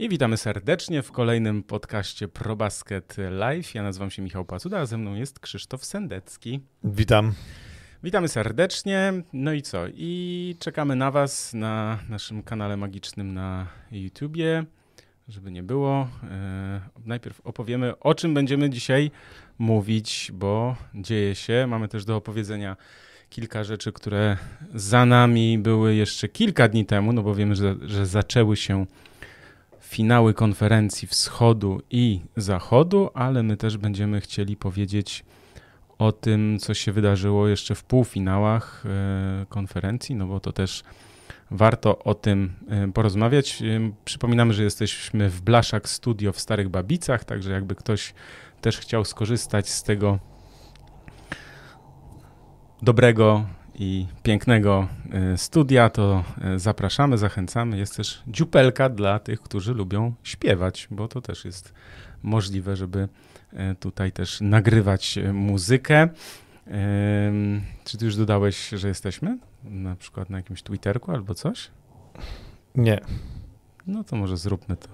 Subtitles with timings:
[0.00, 3.74] I witamy serdecznie w kolejnym podcaście ProBasket Live.
[3.74, 6.60] Ja nazywam się Michał Pacuda, a ze mną jest Krzysztof Sendecki.
[6.84, 7.34] Witam.
[8.02, 9.12] Witamy serdecznie.
[9.32, 9.82] No i co?
[9.94, 14.64] I czekamy na Was na naszym kanale magicznym na YouTubie.
[15.28, 19.10] Żeby nie było, e, najpierw opowiemy, o czym będziemy dzisiaj
[19.58, 21.66] mówić, bo dzieje się.
[21.68, 22.76] Mamy też do opowiedzenia
[23.30, 24.36] kilka rzeczy, które
[24.74, 28.86] za nami były jeszcze kilka dni temu, no bo wiemy, że, że zaczęły się
[29.88, 35.24] finały konferencji wschodu i zachodu, ale my też będziemy chcieli powiedzieć
[35.98, 40.84] o tym, co się wydarzyło jeszcze w półfinałach e, konferencji, no bo to też
[41.50, 43.62] warto o tym e, porozmawiać.
[43.62, 43.64] E,
[44.04, 48.14] przypominamy, że jesteśmy w Blaszak Studio w Starych Babicach, także jakby ktoś
[48.60, 50.18] też chciał skorzystać z tego
[52.82, 53.44] dobrego
[53.78, 54.88] i pięknego
[55.36, 56.24] studia, to
[56.56, 57.78] zapraszamy, zachęcamy.
[57.78, 61.74] Jest też dziupelka dla tych, którzy lubią śpiewać, bo to też jest
[62.22, 63.08] możliwe, żeby
[63.80, 66.08] tutaj też nagrywać muzykę.
[67.84, 69.38] Czy ty już dodałeś, że jesteśmy?
[69.64, 71.70] Na przykład na jakimś Twitterku albo coś?
[72.74, 73.00] Nie.
[73.86, 74.88] No to może zróbmy to.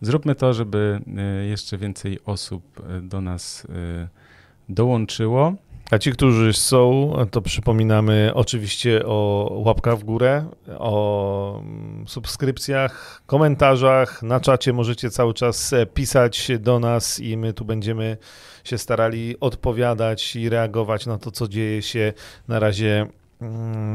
[0.00, 1.00] Zróbmy to, żeby
[1.48, 3.66] jeszcze więcej osób do nas
[4.68, 5.54] dołączyło.
[5.92, 10.44] A ci, którzy są, to przypominamy oczywiście o łapkach w górę,
[10.78, 11.62] o
[12.06, 14.22] subskrypcjach, komentarzach.
[14.22, 18.16] Na czacie możecie cały czas pisać do nas i my tu będziemy
[18.64, 22.12] się starali odpowiadać i reagować na to, co dzieje się.
[22.48, 23.06] Na razie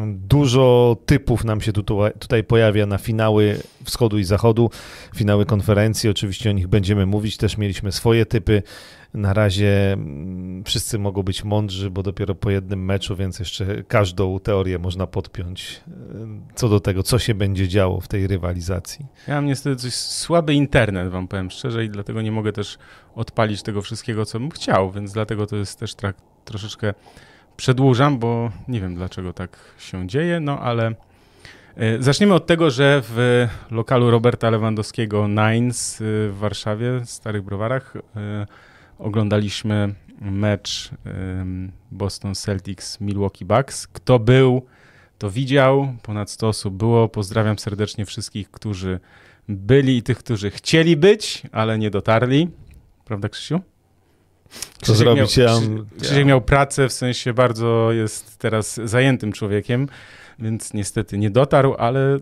[0.08, 1.74] Dużo typów nam się
[2.20, 4.70] tutaj, pojawia na finały wschodu i zachodu,
[5.16, 6.10] finały konferencji.
[6.10, 7.38] Oczywiście o nich będziemy mówić.
[7.38, 8.64] Też mieliśmy swoje typy.
[9.14, 14.40] Na razie mm, wszyscy mogą być mądrzy, bo dopiero po jednym meczu, więc jeszcze każdą
[14.40, 15.92] teorię można podpiąć y,
[16.56, 19.06] co do tego, co się będzie działo w tej rywalizacji.
[19.28, 22.78] Ja mam niestety coś słaby internet, wam powiem szczerze, i dlatego nie mogę też
[23.16, 25.96] odpalić tego wszystkiego, co bym chciał, więc dlatego to jest też
[26.46, 26.94] troszeczkę
[27.58, 30.94] przedłużam, bo nie wiem dlaczego tak się dzieje, no ale y,
[32.00, 37.94] Zaczniemy od tego, że w lokalu Roberta Lewandowskiego Nines y, w Warszawie, w Starych Browarach,
[39.00, 40.90] oglądaliśmy mecz
[41.92, 43.88] Boston Celtics Milwaukee Bucks.
[43.88, 44.66] Kto był,
[45.18, 45.94] to widział.
[46.04, 47.10] Ponad 100 osób było.
[47.10, 49.00] Pozdrawiam serdecznie wszystkich, którzy
[49.48, 52.50] byli i tych, którzy chcieli być, ale nie dotarli.
[53.06, 53.62] Prawda, Krzysiu?
[54.82, 55.38] Co zrobić?
[55.38, 55.60] Miał,
[56.00, 56.26] Krzysiek, ja.
[56.26, 59.88] miał pracę, w sensie bardzo jest teraz zajętym człowiekiem,
[60.40, 62.18] więc niestety nie dotarł, ale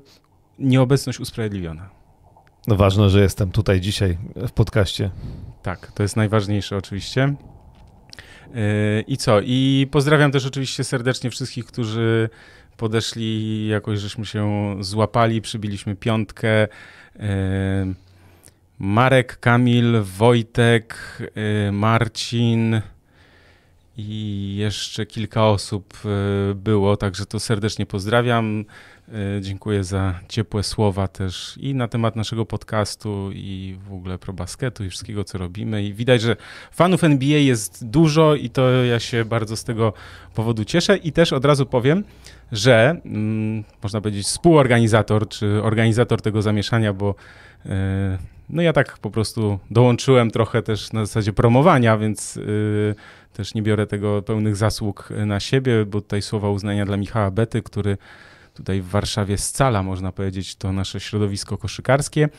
[0.60, 1.90] nieobecność usprawiedliwiona.
[2.68, 5.12] No ważne, że jestem tutaj dzisiaj w podcaście.
[5.64, 7.36] Tak, to jest najważniejsze oczywiście.
[8.54, 9.42] Yy, I co?
[9.42, 12.30] I pozdrawiam też oczywiście serdecznie wszystkich, którzy
[12.78, 16.68] podeszli, jakoś żeśmy się złapali, przybiliśmy piątkę.
[18.80, 22.82] Marek, Kamil, Wojtek, yy, Marcin
[23.98, 25.98] i jeszcze kilka osób
[26.56, 28.66] było, także to serdecznie pozdrawiam.
[29.10, 34.34] E, dziękuję za ciepłe słowa też i na temat naszego podcastu i w ogóle pro
[34.34, 35.84] basketu i wszystkiego, co robimy.
[35.84, 36.36] I widać, że
[36.72, 39.94] fanów NBA jest dużo i to ja się bardzo z tego
[40.36, 40.98] powodu cieszę.
[40.98, 42.04] I też od razu powiem,
[42.52, 47.16] że mm, można powiedzieć współorganizator czy organizator tego zamieszania, bo
[48.50, 52.96] no ja tak po prostu dołączyłem trochę też na zasadzie promowania, więc yy,
[53.34, 57.62] też nie biorę tego pełnych zasług na siebie, bo tutaj słowa uznania dla Michała Bety,
[57.62, 57.98] który
[58.54, 62.30] tutaj w Warszawie scala, można powiedzieć, to nasze środowisko koszykarskie.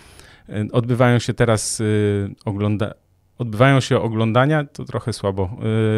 [0.49, 2.95] E, odbywają się teraz y, ogląda
[3.39, 5.57] odbywają się oglądania, to trochę słabo.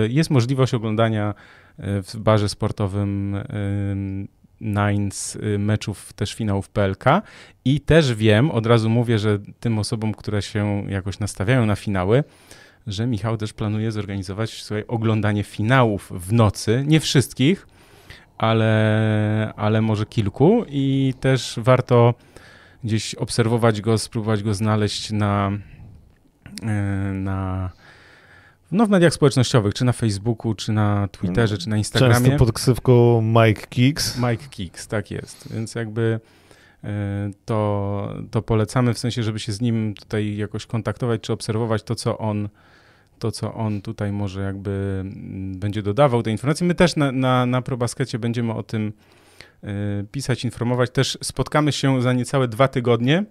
[0.09, 1.35] Jest możliwość oglądania
[1.79, 3.37] w barze sportowym
[4.61, 7.05] Nines meczów też finałów PLK
[7.65, 12.25] i też wiem, od razu mówię, że tym osobom, które się jakoś nastawiają na finały,
[12.87, 17.67] że Michał też planuje zorganizować słuchaj, oglądanie finałów w nocy, nie wszystkich,
[18.39, 20.65] ale, ale może kilku.
[20.69, 22.15] I też warto
[22.85, 25.51] gdzieś obserwować go, spróbować go znaleźć na,
[26.63, 26.73] e,
[27.13, 27.71] na
[28.73, 32.15] no w mediach społecznościowych, czy na Facebooku, czy na Twitterze, czy na Instagramie.
[32.15, 34.19] Często pod ksywką Mike Kicks.
[34.19, 35.53] Mike Kicks, tak jest.
[35.53, 36.21] Więc jakby
[36.85, 41.83] e, to, to polecamy w sensie, żeby się z nim tutaj jakoś kontaktować, czy obserwować
[41.83, 42.49] to, co on
[43.19, 46.67] to, co on tutaj może jakby mm, będzie dodawał te informacje.
[46.67, 48.93] My też na, na, na ProBaskecie będziemy o tym
[49.65, 49.69] y,
[50.13, 50.91] pisać, informować.
[50.91, 53.25] Też spotkamy się za niecałe dwa tygodnie,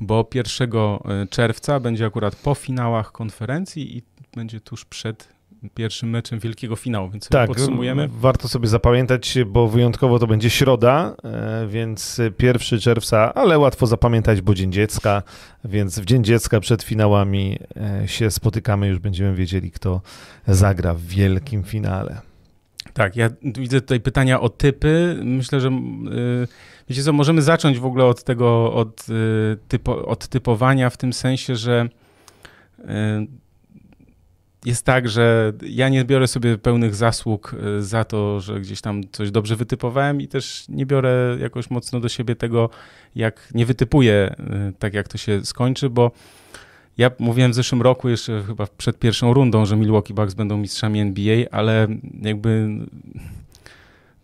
[0.00, 4.02] bo 1 y, czerwca będzie akurat po finałach konferencji i
[4.36, 5.38] będzie tuż przed
[5.74, 8.08] pierwszym meczem wielkiego finału, więc tak, podsumujemy.
[8.12, 14.40] Warto sobie zapamiętać, bo wyjątkowo to będzie środa, e, więc 1 czerwca, ale łatwo zapamiętać,
[14.40, 15.22] bo Dzień Dziecka,
[15.64, 20.00] więc w Dzień Dziecka przed finałami e, się spotykamy, już będziemy wiedzieli, kto
[20.46, 22.27] zagra w wielkim finale.
[22.98, 25.20] Tak, ja widzę tutaj pytania o typy.
[25.24, 26.48] Myślę, że yy,
[26.88, 31.12] wiecie co, możemy zacząć w ogóle od tego, od, yy, typo, od typowania w tym
[31.12, 31.88] sensie, że
[32.78, 32.84] yy,
[34.64, 39.02] jest tak, że ja nie biorę sobie pełnych zasług y, za to, że gdzieś tam
[39.12, 42.70] coś dobrze wytypowałem i też nie biorę jakoś mocno do siebie tego,
[43.14, 44.34] jak nie wytypuję
[44.70, 46.10] y, tak, jak to się skończy, bo
[46.98, 51.00] ja mówiłem w zeszłym roku, jeszcze chyba przed pierwszą rundą, że Milwaukee Bucks będą mistrzami
[51.00, 51.86] NBA, ale
[52.22, 52.68] jakby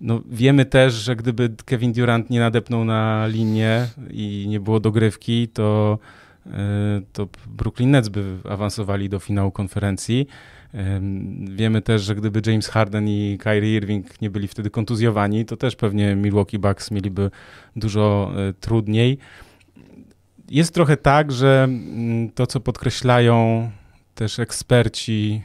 [0.00, 5.48] no, wiemy też, że gdyby Kevin Durant nie nadepnął na linię i nie było dogrywki,
[5.48, 5.98] to,
[6.46, 6.50] e,
[7.12, 10.26] to Brooklyn Nets by awansowali do finału konferencji.
[11.56, 15.76] Wiemy też, że gdyby James Harden i Kyrie Irving nie byli wtedy kontuzjowani, to też
[15.76, 17.30] pewnie Milwaukee Bucks mieliby
[17.76, 19.18] dużo e, trudniej
[20.48, 23.70] jest trochę tak, że mm, to, co podkreślają
[24.14, 25.42] też eksperci,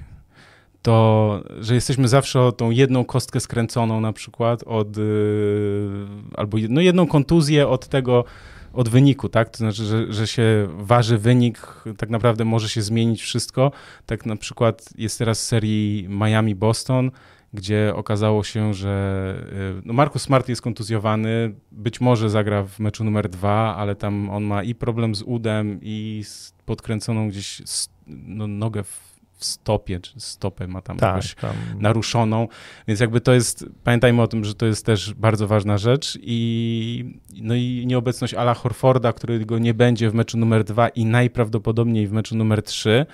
[0.81, 6.07] to, że jesteśmy zawsze o tą jedną kostkę skręconą na przykład od, yy,
[6.37, 8.25] albo no jedną kontuzję od tego,
[8.73, 9.49] od wyniku, tak?
[9.49, 13.71] To znaczy, że, że się waży wynik, tak naprawdę może się zmienić wszystko.
[14.05, 17.11] Tak na przykład jest teraz serii Miami-Boston,
[17.53, 19.35] gdzie okazało się, że
[19.79, 24.29] y, no Markus Smart jest kontuzjowany, być może zagra w meczu numer dwa, ale tam
[24.29, 27.61] on ma i problem z udem, i z podkręconą gdzieś
[28.07, 29.09] no, nogę w
[29.39, 31.55] w stopie, czy stopę ma tam tak, jakoś tam.
[31.79, 32.47] naruszoną,
[32.87, 37.19] więc jakby to jest, pamiętajmy o tym, że to jest też bardzo ważna rzecz i
[37.41, 42.11] no i nieobecność Ala Horforda, którego nie będzie w meczu numer dwa i najprawdopodobniej w
[42.11, 43.05] meczu numer trzy,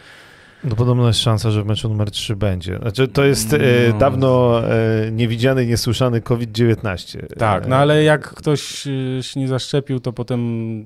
[0.69, 2.77] no podobno jest szansa, że w meczu numer 3 będzie.
[2.77, 3.59] Znaczy, to jest e,
[3.89, 3.97] no.
[3.97, 7.35] dawno e, niewidziany, niesłyszany COVID-19.
[7.37, 10.39] Tak, no ale jak ktoś e, się nie zaszczepił, to potem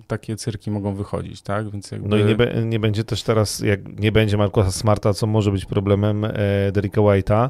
[0.08, 1.70] takie cyrki mogą wychodzić, tak?
[1.70, 2.10] Więc jakby...
[2.10, 5.52] No i nie, be, nie będzie też teraz, jak nie będzie Markusa Smarta, co może
[5.52, 6.32] być problemem e,
[6.72, 7.50] Derricka White'a,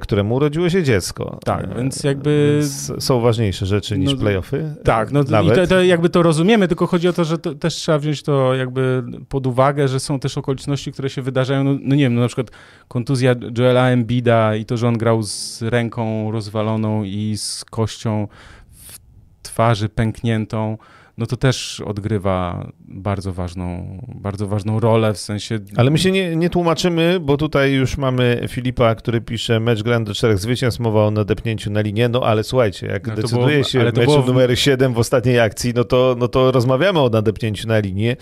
[0.00, 1.38] któremu urodziło się dziecko.
[1.44, 2.58] Tak, e, więc jakby...
[2.60, 4.74] Więc są ważniejsze rzeczy niż no, playoffy.
[4.84, 5.52] Tak, no Nawet.
[5.52, 8.22] i to, to, jakby to rozumiemy, tylko chodzi o to, że to też trzeba wziąć
[8.22, 12.14] to jakby pod uwagę, że są też okoliczności, które się wydarzają, no, no nie wiem,
[12.14, 12.50] no na przykład
[12.88, 18.28] kontuzja Joela Embida i to, że on grał z ręką rozwaloną i z kością
[18.70, 18.98] w
[19.42, 20.78] twarzy pękniętą,
[21.22, 25.58] no to też odgrywa bardzo ważną, bardzo ważną rolę w sensie...
[25.76, 30.04] Ale my się nie, nie tłumaczymy, bo tutaj już mamy Filipa, który pisze mecz grany
[30.04, 33.64] do czterech zwycięstw, mowa o nadepnięciu na linię, no ale słuchajcie, jak no decyduje było,
[33.64, 34.26] się w meczu w...
[34.26, 38.16] numer 7 w ostatniej akcji, no to, no to rozmawiamy o nadepnięciu na linię.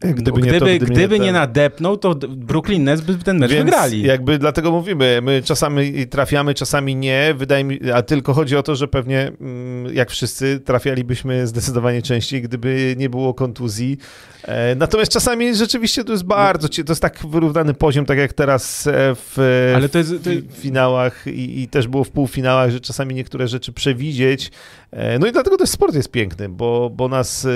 [0.00, 3.50] Gdyby, nie, gdyby, to, gdyby, gdyby nie, nie, nadepnął, to Brooklyn Nets by ten mecz
[3.50, 4.02] Więc wygrali.
[4.02, 8.76] jakby dlatego mówimy, my czasami trafiamy, czasami nie, wydaje mi, a tylko chodzi o to,
[8.76, 13.98] że pewnie mm, jak wszyscy trafialibyśmy zdecydowanie częściej, gdyby nie było kontuzji.
[14.42, 18.86] E, natomiast czasami rzeczywiście to jest bardzo, to jest tak wyrównany poziom, tak jak teraz
[18.86, 20.30] e, w, Ale to jest, to...
[20.30, 24.50] w finałach i, i też było w półfinałach, że czasami niektóre rzeczy przewidzieć.
[24.96, 27.46] E, no i dlatego też sport jest piękny, bo, bo nas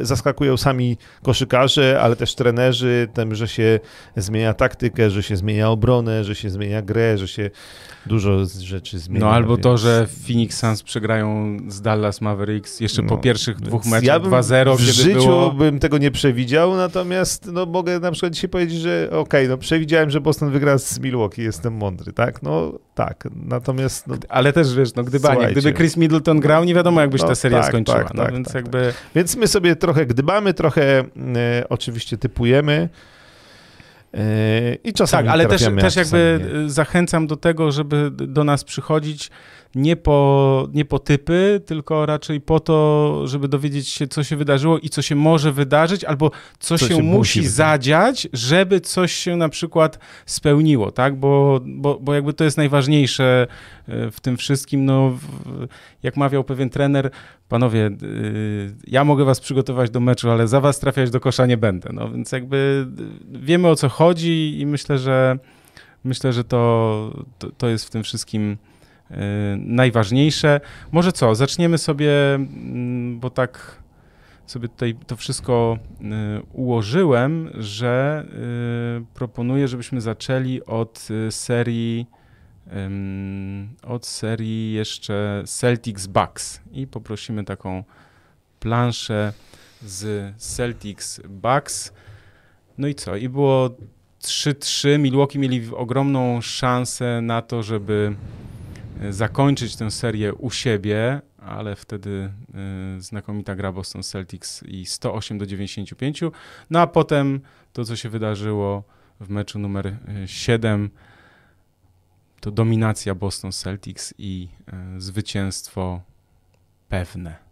[0.00, 3.80] zaskakują sami koszykarze, ale też trenerzy, tym, że się
[4.16, 7.50] zmienia taktykę, że się zmienia obronę, że się zmienia grę, że się
[8.06, 9.26] dużo rzeczy zmienia.
[9.26, 9.62] No albo więc...
[9.62, 14.20] to, że Phoenix Suns przegrają z Dallas Mavericks jeszcze no, po pierwszych dwóch meczach ja
[14.20, 14.76] 2-0.
[14.76, 15.52] W życiu było...
[15.52, 19.58] bym tego nie przewidział, natomiast no, mogę na przykład dzisiaj powiedzieć, że okej, okay, no
[19.58, 22.42] przewidziałem, że Boston wygra z Milwaukee, jestem mądry, tak?
[22.42, 24.06] No tak, natomiast...
[24.06, 27.34] No, Ale też wiesz, no gdybanie, gdyby Chris Middleton grał, nie wiadomo jakbyś no, ta
[27.34, 28.04] seria tak, skończyła.
[28.04, 28.86] Tak, no, tak, więc tak, jakby...
[28.86, 28.94] Tak.
[29.14, 31.04] Więc my sobie trochę gdybamy, trochę e,
[31.68, 32.88] oczywiście typujemy,
[34.84, 36.70] i czasami tak, ale też, też jakby nie.
[36.70, 39.30] zachęcam do tego, żeby do nas przychodzić
[39.74, 44.78] nie po, nie po typy, tylko raczej po to, żeby dowiedzieć się, co się wydarzyło
[44.78, 49.36] i co się może wydarzyć, albo co, co się, się, musi zadziać, żeby coś się
[49.36, 51.16] na przykład spełniło, tak?
[51.16, 53.46] Bo, bo, bo jakby to jest najważniejsze
[53.88, 54.84] e, w tym wszystkim.
[54.84, 55.18] No,
[56.02, 57.10] jak mawiał pewien trener,
[57.48, 57.90] panowie, e,
[58.86, 61.90] ja mogę was przygotować do meczu, ale za was trafiać do kosza nie będę.
[61.92, 62.86] No więc jakby
[63.32, 65.38] wiemy o co chodzi i myślę, że
[66.04, 68.56] myślę, że to, to, to jest w tym wszystkim
[69.56, 70.60] najważniejsze.
[70.92, 73.82] Może co, zaczniemy sobie, mm, bo tak
[74.46, 76.04] sobie tutaj to wszystko y,
[76.52, 78.24] ułożyłem, że
[79.02, 82.06] y, proponuję, żebyśmy zaczęli od serii
[83.82, 87.84] od serii jeszcze Celtics Bucks i poprosimy taką
[88.60, 89.32] planszę
[89.82, 91.92] z Celtics Bucks.
[92.78, 93.16] No i co?
[93.16, 93.70] I było
[94.22, 98.14] 3-3 Milwaukee mieli ogromną szansę na to, żeby
[99.10, 102.32] zakończyć tę serię u siebie, ale wtedy
[102.98, 106.20] y, znakomita gra Boston Celtics i 108 do 95.
[106.70, 107.40] No a potem
[107.72, 108.84] to, co się wydarzyło
[109.20, 109.96] w meczu numer
[110.26, 110.90] 7,
[112.40, 114.48] to dominacja Boston Celtics i
[114.98, 116.00] zwycięstwo
[116.88, 117.43] pewne.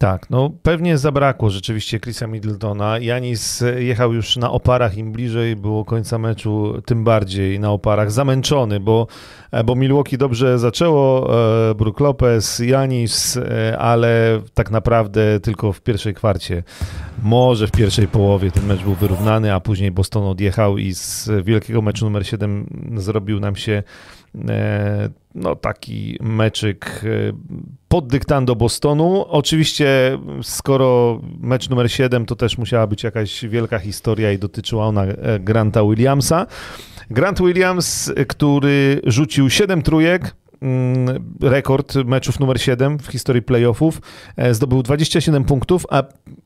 [0.00, 2.98] Tak, no pewnie zabrakło rzeczywiście Chrisa Middletona.
[2.98, 8.80] Janis jechał już na oparach, im bliżej było końca meczu, tym bardziej na oparach, zamęczony,
[8.80, 9.06] bo,
[9.50, 11.30] e, bo Milwaukee dobrze zaczęło,
[11.70, 16.62] e, Brook Lopez, Janis, e, ale tak naprawdę tylko w pierwszej kwarcie,
[17.22, 21.82] może w pierwszej połowie ten mecz był wyrównany, a później Boston odjechał i z wielkiego
[21.82, 22.66] meczu numer 7
[22.96, 23.82] zrobił nam się
[25.34, 27.04] no, taki meczyk
[27.88, 29.24] pod dyktando Bostonu.
[29.28, 35.04] Oczywiście, skoro mecz numer 7, to też musiała być jakaś wielka historia i dotyczyła ona
[35.04, 36.46] e, Granta Williamsa.
[37.10, 40.34] Grant Williams, który rzucił 7 trójek,
[41.40, 44.00] rekord meczów numer 7 w historii playoffów.
[44.36, 46.02] E, zdobył 27 punktów, a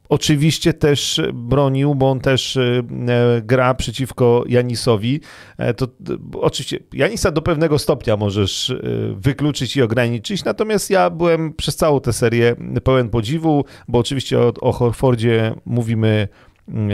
[0.09, 2.83] Oczywiście też bronił, bo on też e,
[3.43, 5.21] gra przeciwko Janisowi.
[5.59, 5.89] E, to
[6.35, 8.75] oczywiście Janisa do pewnego stopnia możesz
[9.15, 14.53] wykluczyć i ograniczyć, natomiast ja byłem przez całą tę serię pełen podziwu, bo oczywiście o,
[14.61, 16.29] o Horfordzie mówimy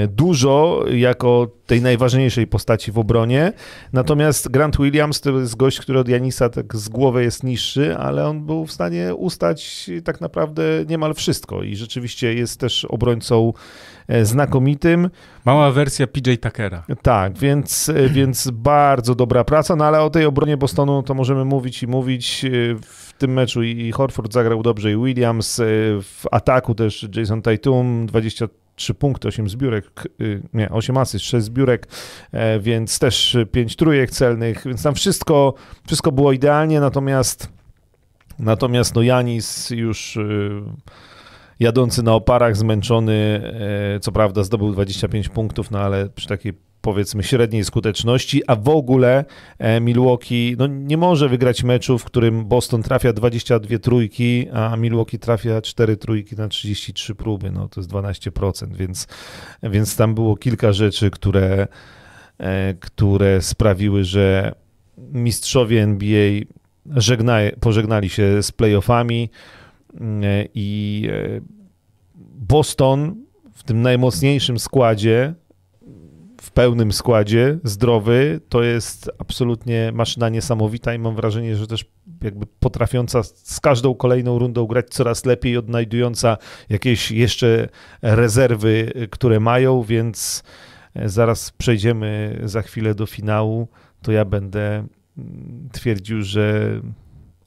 [0.09, 3.53] dużo jako tej najważniejszej postaci w obronie.
[3.93, 8.29] Natomiast Grant Williams to jest gość, który od Janisa tak z głowy jest niższy, ale
[8.29, 13.53] on był w stanie ustać tak naprawdę niemal wszystko i rzeczywiście jest też obrońcą
[14.09, 15.11] e, znakomitym.
[15.45, 16.85] Mała wersja PJ Tuckera.
[17.03, 21.45] Tak, więc, e, więc bardzo dobra praca, no ale o tej obronie Bostonu to możemy
[21.45, 22.45] mówić i mówić.
[22.45, 22.49] E,
[22.83, 25.61] w tym meczu i Horford zagrał dobrze i Williams,
[26.03, 28.49] w ataku też Jason Tatum 20
[28.81, 31.89] 3 punkty, 8 zbiórek, y, nie, 8 asyst, 6 zbiórek,
[32.33, 35.55] e, więc też 5 trójek celnych, więc tam wszystko,
[35.87, 37.49] wszystko było idealnie, natomiast
[38.39, 40.63] natomiast no Janis już y,
[41.61, 43.43] jadący na oparach, zmęczony,
[43.97, 48.69] e, co prawda zdobył 25 punktów, no ale przy takiej powiedzmy średniej skuteczności, a w
[48.69, 49.25] ogóle
[49.59, 55.19] e, Milwaukee no, nie może wygrać meczu, w którym Boston trafia 22 trójki, a Milwaukee
[55.19, 59.07] trafia 4 trójki na 33 próby, no to jest 12%, więc,
[59.63, 61.69] więc tam było kilka rzeczy, które,
[62.39, 64.55] e, które sprawiły, że
[64.99, 66.41] mistrzowie NBA
[66.97, 69.31] żegna, pożegnali się z playoffami
[70.01, 71.09] e, i
[72.49, 73.17] Boston
[73.55, 75.35] w tym najmocniejszym składzie
[76.41, 81.85] w pełnym składzie, zdrowy, to jest absolutnie maszyna niesamowita i mam wrażenie, że też
[82.23, 86.37] jakby potrafiąca z każdą kolejną rundą grać coraz lepiej, odnajdująca
[86.69, 87.69] jakieś jeszcze
[88.03, 90.43] rezerwy, które mają, więc
[90.95, 93.69] e, zaraz przejdziemy za chwilę do finału,
[94.03, 94.87] to ja będę
[95.19, 96.71] mm, twierdził, że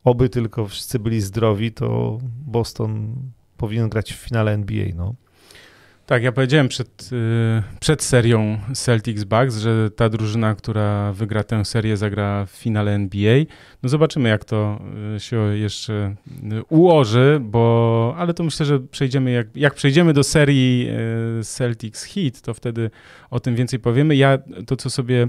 [0.03, 3.15] oby tylko wszyscy byli zdrowi, to Boston
[3.57, 5.15] powinien grać w finale NBA, no.
[6.05, 11.65] Tak, ja powiedziałem przed, y, przed serią Celtics Bucks, że ta drużyna, która wygra tę
[11.65, 13.43] serię, zagra w finale NBA.
[13.83, 14.79] No zobaczymy, jak to
[15.15, 16.15] y, się jeszcze
[16.53, 20.89] y, ułoży, bo ale to myślę, że przejdziemy, jak, jak przejdziemy do serii
[21.43, 22.89] Celtics Heat, to wtedy
[23.29, 24.15] o tym więcej powiemy.
[24.15, 25.27] Ja to, co sobie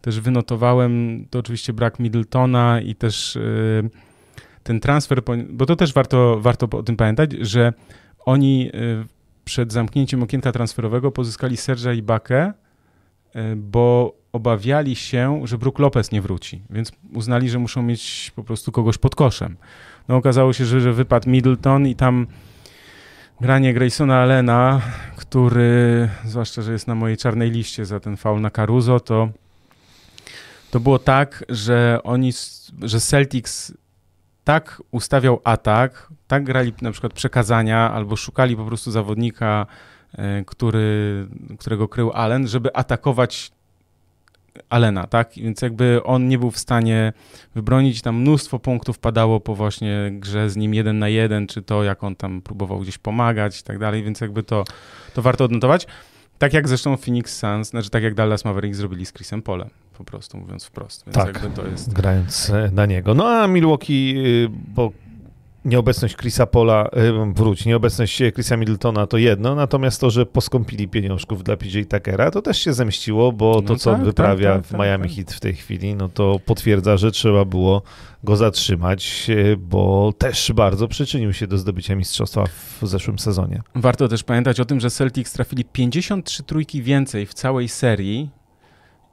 [0.00, 3.38] też wynotowałem, to oczywiście brak Middletona i też
[4.62, 7.72] ten transfer, bo to też warto, warto o tym pamiętać, że
[8.24, 8.70] oni
[9.46, 12.52] przed zamknięciem okienka transferowego pozyskali Sergia Ibakę,
[13.34, 18.44] e, bo obawiali się, że Brook Lopez nie wróci, więc uznali, że muszą mieć po
[18.44, 19.56] prostu kogoś pod koszem.
[20.08, 22.26] No okazało się, że, że wypadł Middleton i tam
[23.40, 24.80] granie Graysona Allena,
[25.16, 29.28] który, zwłaszcza, że jest na mojej czarnej liście za ten faul na Caruso, to,
[30.70, 32.32] to było tak, że oni,
[32.82, 33.72] że Celtics
[34.46, 39.66] tak ustawiał atak, tak grali na przykład przekazania albo szukali po prostu zawodnika,
[40.18, 41.26] e, który,
[41.58, 43.52] którego krył Allen, żeby atakować
[44.68, 45.30] Alena, tak?
[45.36, 47.12] Więc jakby on nie był w stanie
[47.54, 51.84] wybronić, tam mnóstwo punktów padało po właśnie grze z nim jeden na jeden, czy to
[51.84, 54.64] jak on tam próbował gdzieś pomagać i tak dalej, więc jakby to,
[55.14, 55.86] to warto odnotować.
[56.38, 60.04] Tak jak zresztą Phoenix Suns, znaczy tak jak Dallas Mavericks zrobili z Chrisem Polem, po
[60.04, 61.04] prostu mówiąc wprost.
[61.06, 61.92] Więc tak, jakby to jest...
[61.92, 63.14] grając e, na niego.
[63.14, 64.92] No a Milwaukee, y, bo
[65.66, 66.88] nieobecność Chrisa Pola,
[67.30, 72.30] y, wróć, nieobecność Chrisa Middletona to jedno, natomiast to, że poskąpili pieniążków dla PJ Tuckera,
[72.30, 75.08] to też się zemściło, bo no to, co tak, on wyprawia tak, tak, w Miami
[75.08, 75.16] tak.
[75.16, 77.82] Heat w tej chwili, no to potwierdza, że trzeba było
[78.24, 83.62] go zatrzymać, y, bo też bardzo przyczynił się do zdobycia mistrzostwa w zeszłym sezonie.
[83.74, 88.30] Warto też pamiętać o tym, że Celtics trafili 53 trójki więcej w całej serii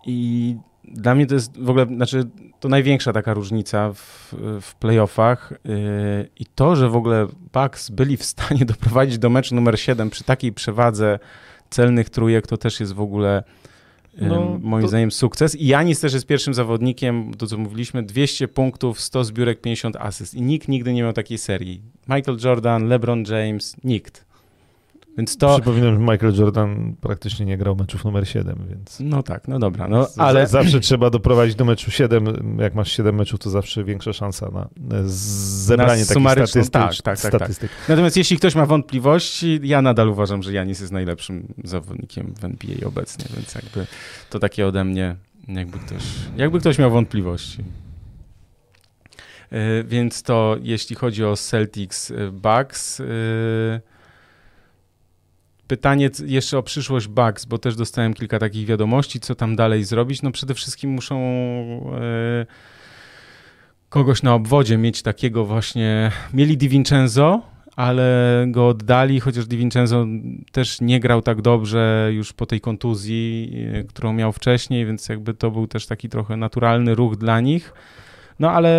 [0.05, 0.55] I
[0.87, 2.23] dla mnie to jest w ogóle, znaczy
[2.59, 8.17] to największa taka różnica w, w playoffach yy, i to, że w ogóle Bucks byli
[8.17, 11.19] w stanie doprowadzić do meczu numer 7 przy takiej przewadze
[11.69, 13.43] celnych trójek, to też jest w ogóle
[14.17, 14.87] yy, no, moim to...
[14.87, 15.55] zdaniem sukces.
[15.55, 20.33] I Janis też jest pierwszym zawodnikiem, to co mówiliśmy, 200 punktów, 100 zbiórek, 50 asyst
[20.33, 21.81] i nikt nigdy nie miał takiej serii.
[22.07, 24.32] Michael Jordan, LeBron James, nikt.
[25.17, 25.55] Więc to...
[25.55, 28.97] Przypominam, że Michael Jordan praktycznie nie grał meczów numer 7, więc...
[28.99, 30.47] No tak, no dobra, no ale...
[30.47, 34.69] zawsze trzeba doprowadzić do meczu 7, jak masz 7 meczów, to zawsze większa szansa na
[35.05, 37.71] zebranie na takich statystyk, tak, tak, tak, statystyk.
[37.71, 37.89] Tak.
[37.89, 42.87] Natomiast jeśli ktoś ma wątpliwości, ja nadal uważam, że Janis jest najlepszym zawodnikiem w NBA
[42.87, 43.87] obecnie, więc jakby
[44.29, 45.15] to takie ode mnie,
[45.47, 46.03] jakby ktoś,
[46.37, 47.63] jakby ktoś miał wątpliwości.
[49.51, 52.99] Yy, więc to jeśli chodzi o Celtics y, Bucks...
[52.99, 53.92] Yy,
[55.73, 60.21] Pytanie jeszcze o przyszłość Bugs, bo też dostałem kilka takich wiadomości, co tam dalej zrobić.
[60.21, 61.15] No przede wszystkim muszą
[62.01, 62.45] e,
[63.89, 66.11] kogoś na obwodzie mieć takiego właśnie.
[66.33, 67.41] Mieli Di Vincenzo,
[67.75, 70.05] ale go oddali, chociaż Di Vincenzo
[70.51, 75.33] też nie grał tak dobrze już po tej kontuzji, e, którą miał wcześniej, więc jakby
[75.33, 77.73] to był też taki trochę naturalny ruch dla nich.
[78.39, 78.71] No ale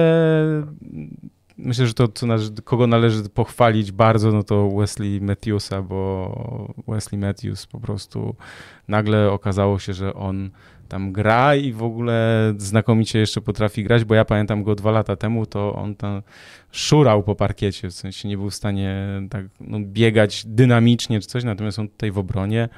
[1.58, 7.18] myślę, że to, co należy, kogo należy pochwalić bardzo, no to Wesley Matthewsa, bo Wesley
[7.18, 8.37] Matthews po prostu
[8.88, 10.50] nagle okazało się, że on
[10.88, 15.16] tam gra i w ogóle znakomicie jeszcze potrafi grać, bo ja pamiętam go dwa lata
[15.16, 16.23] temu, to on tam
[16.73, 21.44] szurał po parkiecie, w sensie nie był w stanie tak no, biegać dynamicznie czy coś,
[21.44, 22.68] natomiast on tutaj w obronie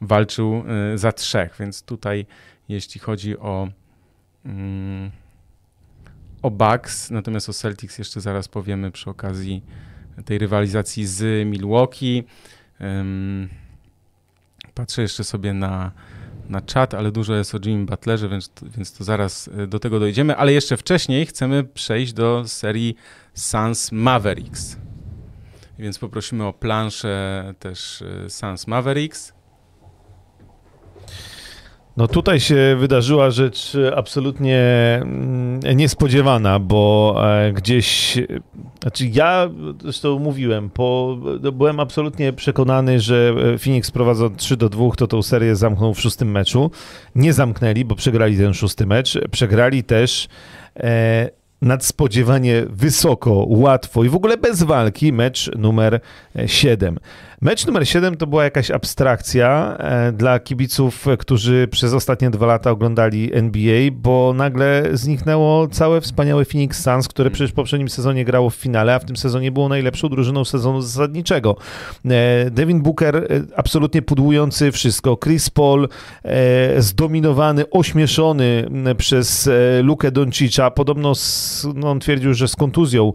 [0.00, 0.64] walczył
[0.94, 2.26] y, za trzech, więc tutaj
[2.68, 3.68] jeśli chodzi o...
[4.44, 5.10] Mm,
[6.46, 9.62] o Bucks, natomiast o Celtics jeszcze zaraz powiemy przy okazji
[10.24, 12.24] tej rywalizacji z Milwaukee.
[14.74, 15.92] Patrzę jeszcze sobie na,
[16.48, 20.00] na czat, ale dużo jest o Jimmy Butlerze, więc, więc to zaraz e, do tego
[20.00, 20.36] dojdziemy.
[20.36, 22.96] Ale jeszcze wcześniej chcemy przejść do serii
[23.34, 24.76] Suns Mavericks.
[25.78, 29.35] Więc poprosimy o planszę też e, Suns Mavericks.
[31.96, 34.58] No tutaj się wydarzyła rzecz absolutnie
[35.02, 38.18] mm, niespodziewana, bo e, gdzieś,
[38.82, 39.50] znaczy ja
[39.82, 41.18] zresztą mówiłem, po,
[41.52, 46.00] byłem absolutnie przekonany, że e, Phoenix prowadząc 3 do 2, to tą serię zamknął w
[46.00, 46.70] szóstym meczu.
[47.14, 49.18] Nie zamknęli, bo przegrali ten szósty mecz.
[49.30, 50.28] Przegrali też
[50.76, 51.30] e,
[51.62, 56.00] nadspodziewanie wysoko, łatwo i w ogóle bez walki mecz numer
[56.46, 56.98] 7.
[57.40, 62.70] Mecz numer 7 to była jakaś abstrakcja e, dla kibiców, którzy przez ostatnie dwa lata
[62.70, 68.50] oglądali NBA, bo nagle zniknęło całe wspaniałe Phoenix Suns, które przecież w poprzednim sezonie grało
[68.50, 71.56] w finale, a w tym sezonie było najlepszą drużyną sezonu zasadniczego.
[72.04, 73.24] E, Devin Booker e,
[73.56, 75.16] absolutnie pudłujący wszystko.
[75.16, 75.88] Chris Paul
[76.78, 78.68] zdominowany, ośmieszony
[78.98, 79.50] przez
[79.82, 80.70] Lukę Doncicza.
[80.70, 81.12] Podobno
[81.74, 83.12] no, on twierdził, że z kontuzją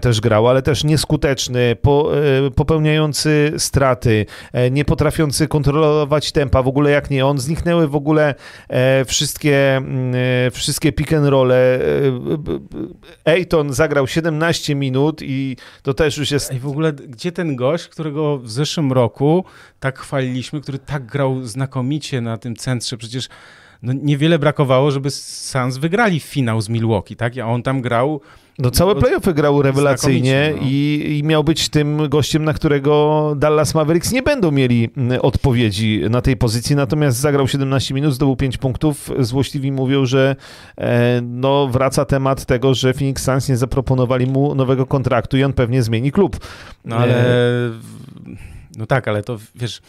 [0.00, 2.12] też grał, ale też nieskuteczny, po,
[2.56, 8.34] popełniający straty, e, nie potrafiący kontrolować tempa, w ogóle jak nie on, zniknęły w ogóle
[8.68, 10.14] e, wszystkie, mm,
[10.46, 11.80] e, wszystkie pick and role.
[13.24, 16.54] Ejton zagrał 17 minut i to też już jest...
[16.54, 19.44] I w ogóle gdzie ten gość, którego w zeszłym roku
[19.80, 23.28] tak chwaliliśmy, który tak grał znakomicie na tym centrze, przecież
[23.82, 27.38] no, niewiele brakowało, żeby Suns wygrali finał z Milwaukee, tak?
[27.38, 28.20] A on tam grał
[28.60, 30.62] no całe playoffy grał rewelacyjnie no.
[30.66, 36.02] i, i, miał być tym gościem, na którego Dallas Mavericks nie będą mieli mm, odpowiedzi
[36.10, 39.10] na tej pozycji, natomiast zagrał 17 minut, zdobył 5 punktów.
[39.18, 40.36] Złośliwi mówią, że
[40.78, 45.52] e, no, wraca temat tego, że Phoenix Suns nie zaproponowali mu nowego kontraktu i on
[45.52, 46.36] pewnie zmieni klub.
[46.84, 47.26] No ale...
[47.26, 47.70] E...
[48.78, 49.82] No tak, ale to wiesz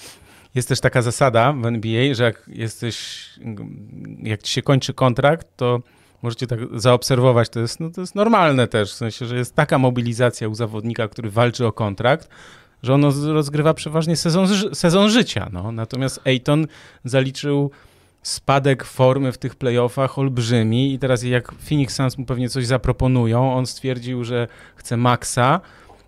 [0.56, 3.26] jest też taka zasada w NBA, że jak jesteś,
[4.24, 5.82] jak ci się kończy kontrakt, to
[6.22, 9.78] możecie tak zaobserwować, to jest, no, to jest normalne też, w sensie, że jest taka
[9.78, 12.30] mobilizacja u zawodnika, który walczy o kontrakt,
[12.84, 15.50] że on rozgrywa przeważnie sezon, sezon życia.
[15.52, 15.72] No.
[15.72, 16.68] Natomiast Ayton
[17.06, 17.72] zaliczył
[18.24, 23.54] spadek formy w tych playoffach olbrzymi i teraz jak Phoenix Suns mu pewnie coś zaproponują,
[23.54, 25.62] on stwierdził, że chce maksa,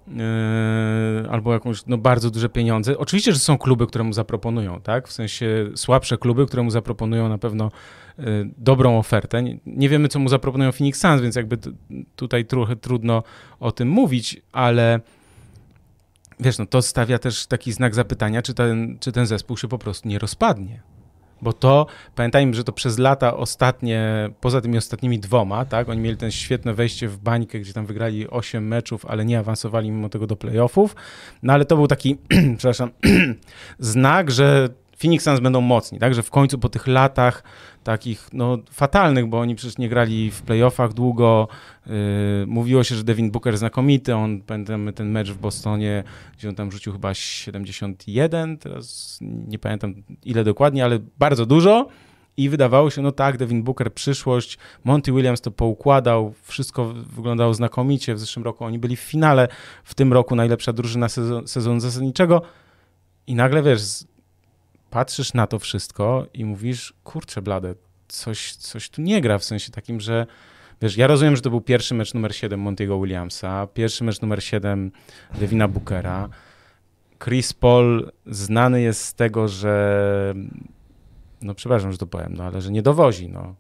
[0.08, 2.98] Yy, albo jakąś no, bardzo duże pieniądze.
[2.98, 5.08] Oczywiście, że są kluby, które mu zaproponują, tak?
[5.08, 7.72] W sensie słabsze kluby, które mu zaproponują na pewno
[8.18, 8.26] yy,
[8.58, 9.44] dobrą ofertę.
[9.44, 11.58] Nie, nie, wiemy, co mu zaproponują Phoenix Suns, więc jakby
[12.16, 13.24] tutaj trochę trudno
[13.60, 15.00] o tym mówić, ale
[16.40, 19.78] wiesz, no to stawia też taki znak zapytania, czy ten, czy ten zespół się po
[19.78, 20.82] prostu nie rozpadnie.
[21.44, 26.18] Bo to, pamiętajmy, że to przez lata ostatnie, poza tymi ostatnimi dwoma, tak, oni mieli
[26.18, 30.28] ten świetne wejście w bańkę, gdzie tam wygrali 8 meczów, ale nie awansowali mimo tego
[30.28, 30.96] do playoffów,
[31.44, 32.18] no ale to był taki,
[32.58, 32.92] przepraszam,
[33.80, 37.44] znak, że Phoenix Suns będą mocni, tak, że w końcu po tych latach
[37.84, 41.48] takich no, fatalnych, bo oni przecież nie grali w playoffach długo.
[41.86, 41.94] Yy,
[42.48, 46.04] mówiło się, że Devin Booker znakomity, on pamiętamy ten mecz w Bostonie,
[46.38, 49.94] gdzie on tam rzucił chyba 71, teraz nie pamiętam
[50.26, 51.88] ile dokładnie, ale bardzo dużo.
[52.38, 58.16] I wydawało się, no tak, Devin Booker, przyszłość, Monty Williams to poukładał, wszystko wyglądało znakomicie.
[58.16, 59.48] W zeszłym roku oni byli w finale,
[59.84, 62.42] w tym roku najlepsza drużyna sezon, sezonu zasadniczego.
[63.28, 63.82] I nagle wiesz,
[64.94, 67.76] patrzysz na to wszystko i mówisz, kurczę, blade,
[68.08, 70.26] coś, coś tu nie gra, w sensie takim, że
[70.82, 74.44] wiesz, ja rozumiem, że to był pierwszy mecz numer 7 Montiego Williamsa, pierwszy mecz numer
[74.44, 74.92] 7
[75.40, 76.30] Devina Bookera.
[77.24, 80.34] Chris Paul znany jest z tego, że
[81.42, 83.56] no przepraszam, że to powiem, no ale że nie dowozi, no.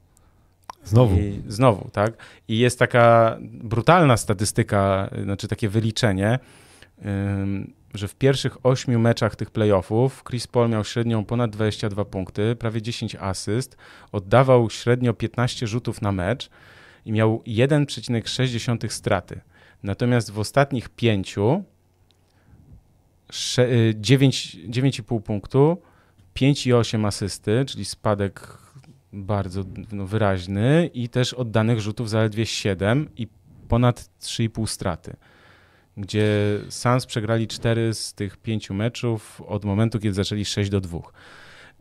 [0.83, 1.17] Znowu.
[1.17, 2.13] I znowu, tak?
[2.47, 6.39] I jest taka brutalna statystyka, znaczy takie wyliczenie,
[7.93, 12.81] że w pierwszych ośmiu meczach tych playoffów Chris Paul miał średnią ponad 22 punkty, prawie
[12.81, 13.77] 10 asyst,
[14.11, 16.49] oddawał średnio 15 rzutów na mecz
[17.05, 19.41] i miał 1,6 straty.
[19.83, 21.63] Natomiast w ostatnich pięciu
[23.29, 25.81] 9,5 y, punktu,
[26.35, 28.57] 5,8 asysty, czyli spadek
[29.13, 33.27] bardzo no, wyraźny i też oddanych rzutów zaledwie 7 i
[33.67, 35.15] ponad 3,5 straty
[35.97, 40.99] gdzie Suns przegrali 4 z tych 5 meczów od momentu, kiedy zaczęli 6 do 2.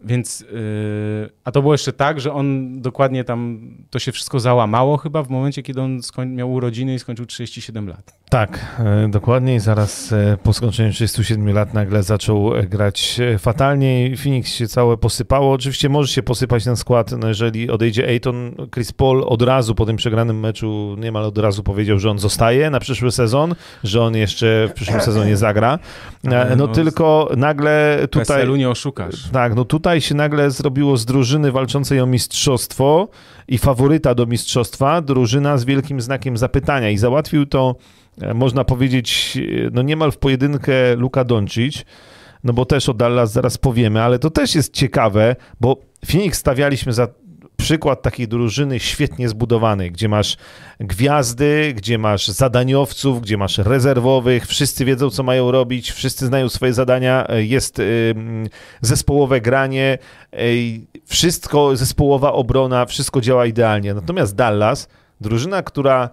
[0.05, 3.61] Więc, yy, a to było jeszcze tak, że on dokładnie tam,
[3.91, 8.23] to się wszystko załamało chyba w momencie, kiedy on miał urodziny i skończył 37 lat.
[8.33, 9.55] Tak, e, dokładnie.
[9.55, 14.69] I zaraz e, po skończeniu 37 lat nagle zaczął e, grać fatalnie i Phoenix się
[14.69, 15.53] całe posypało.
[15.53, 18.55] Oczywiście może się posypać ten skład, no jeżeli odejdzie Ayton.
[18.75, 22.71] Chris Paul od razu po tym przegranym meczu niemal od razu powiedział, że on zostaje
[22.71, 25.79] na przyszły sezon, że on jeszcze w przyszłym sezonie zagra.
[26.25, 28.27] No, no tylko nagle tutaj...
[28.27, 29.31] PSL-u nie oszukasz.
[29.33, 33.09] Tak, no tutaj się nagle zrobiło z drużyny walczącej o mistrzostwo
[33.49, 36.91] i faworyta do mistrzostwa, drużyna z wielkim znakiem zapytania.
[36.91, 37.77] I załatwił to
[38.21, 41.85] E, można powiedzieć, e, no niemal w pojedynkę Luka Doncic,
[42.45, 45.77] no bo też o Dallas zaraz powiemy, ale to też jest ciekawe, bo
[46.07, 47.09] Phoenix stawialiśmy za
[47.63, 50.37] przykład takiej drużyny świetnie zbudowanej, gdzie masz
[50.81, 56.73] gwiazdy, gdzie masz zadaniowców, gdzie masz rezerwowych, wszyscy wiedzą, co mają robić, wszyscy znają swoje
[56.73, 58.15] zadania, e, jest y,
[58.81, 59.99] zespołowe granie,
[60.35, 63.95] y, wszystko, zespołowa obrona, wszystko działa idealnie.
[63.95, 64.89] Natomiast Dallas,
[65.21, 66.11] drużyna, która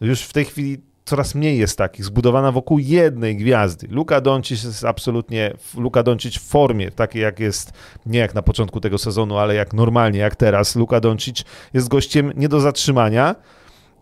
[0.00, 3.86] już w tej chwili coraz mniej jest takich, zbudowana wokół jednej gwiazdy.
[3.90, 7.72] Luka Doncic jest absolutnie, Luka Doncic w formie, takiej jak jest,
[8.06, 10.76] nie jak na początku tego sezonu, ale jak normalnie, jak teraz.
[10.76, 11.44] Luka Doncic
[11.74, 13.34] jest gościem nie do zatrzymania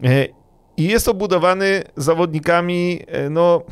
[0.04, 0.26] e,
[0.76, 3.62] i jest obudowany zawodnikami, e, no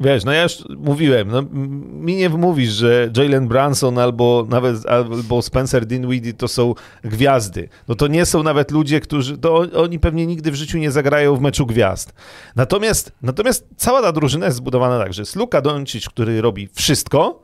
[0.00, 1.42] Wiesz, no ja już mówiłem, no,
[1.90, 7.68] mi nie mówisz, że Jalen Branson albo nawet albo Spencer Dinwiddie to są gwiazdy.
[7.88, 11.36] No to nie są nawet ludzie, którzy, to oni pewnie nigdy w życiu nie zagrają
[11.36, 12.12] w meczu gwiazd.
[12.56, 17.42] Natomiast, natomiast cała ta drużyna jest zbudowana tak, że jest Luka Doncic, który robi wszystko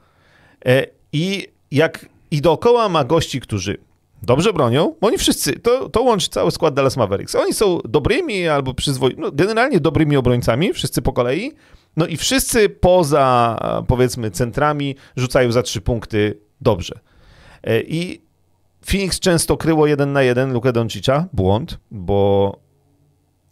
[0.67, 3.79] e, i jak i dookoła ma gości, którzy
[4.23, 7.35] dobrze bronią, bo oni wszyscy, to, to łączy cały skład Dallas Mavericks.
[7.35, 11.53] Oni są dobrymi albo przyzwoitymi, no, generalnie dobrymi obrońcami, wszyscy po kolei,
[11.97, 16.99] no i wszyscy poza, powiedzmy, centrami rzucają za trzy punkty dobrze.
[17.63, 18.23] E, I
[18.87, 22.67] Phoenix często kryło jeden na jeden Lukę Doncicza, błąd, bo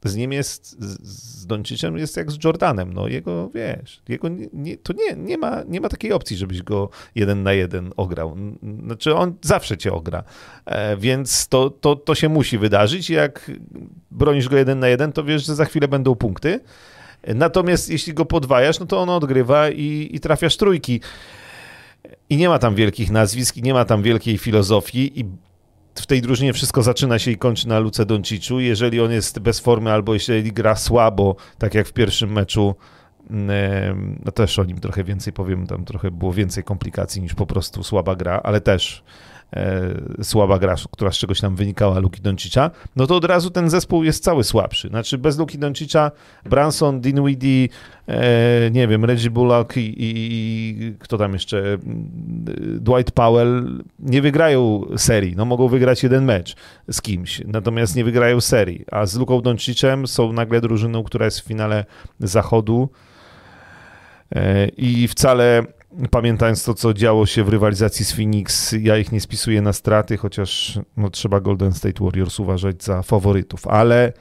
[0.05, 4.93] z nim jest, z Doncicem jest jak z Jordanem, no jego, wiesz, jego nie, to
[4.93, 8.37] nie, nie, ma, nie ma takiej opcji, żebyś go jeden na jeden ograł.
[8.85, 10.25] Znaczy on zawsze cię ogra,
[10.67, 13.11] e, więc to, to, to się musi wydarzyć.
[13.11, 13.51] Jak
[14.11, 16.61] bronisz go jeden na jeden, to wiesz, że za chwilę będą punkty.
[17.35, 21.01] Natomiast jeśli go podwajasz, no to on odgrywa i, i trafiasz trójki.
[22.31, 25.25] I nie ma tam wielkich nazwisk, i nie ma tam wielkiej filozofii i
[25.95, 28.61] w tej drużynie wszystko zaczyna się i kończy na Luce Donciczu.
[28.61, 32.75] Jeżeli on jest bez formy albo jeśli gra słabo, tak jak w pierwszym meczu,
[33.31, 37.47] mm, no też o nim trochę więcej powiem, tam trochę było więcej komplikacji niż po
[37.47, 39.05] prostu słaba gra, ale też
[39.57, 43.71] e, słaba gra, która z czegoś tam wynikała Luki Doncicza, no to od razu ten
[43.71, 44.89] zespół jest cały słabszy.
[44.89, 46.11] Znaczy bez Luki Doncicza
[46.45, 47.69] Branson, Dinwiddie,
[48.09, 51.79] e, nie wiem, Reggie Bullock i, i, i, kto tam jeszcze,
[52.81, 55.37] Dwight Powell nie wygrają serii.
[55.37, 56.57] No mogą wygrać jeden mecz
[56.91, 58.85] z kimś, natomiast nie wygrają serii.
[58.91, 61.85] A z Luką Doncicem są nagle drużyną, która jest w finale
[62.21, 62.89] zachodu
[64.35, 65.63] e, i wcale
[66.11, 70.17] pamiętając to, co działo się w rywalizacji z Phoenix, ja ich nie spisuję na straty,
[70.17, 74.13] chociaż no, trzeba Golden State Warriors uważać za faworytów, ale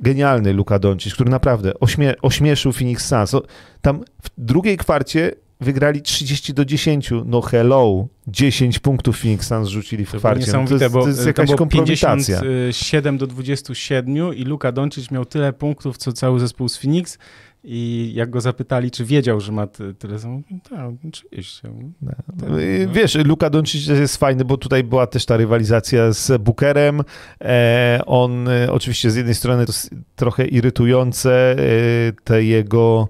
[0.00, 3.42] genialny Luka Doncic, który naprawdę ośmie ośmieszył Phoenix Suns.
[3.80, 7.10] Tam w drugiej kwarcie wygrali 30 do 10.
[7.24, 10.52] No hello, 10 punktów Phoenix Suns rzucili w To kwarcie.
[10.52, 12.40] No to, jest, bo to jest to jakaś było kompromitacja.
[12.40, 17.18] 57 do 27 i Luka Doncic miał tyle punktów, co cały zespół z Phoenix
[17.68, 21.68] i jak go zapytali, czy wiedział, że ma ty- tyle samo, tak, oczywiście.
[22.06, 22.18] Tak,
[22.58, 22.92] Y, no.
[22.92, 27.00] Wiesz, Luka Doncic jest fajny, bo tutaj była też ta rywalizacja z Bookerem.
[27.40, 33.08] E, on e, oczywiście z jednej strony to jest trochę irytujące, e, te jego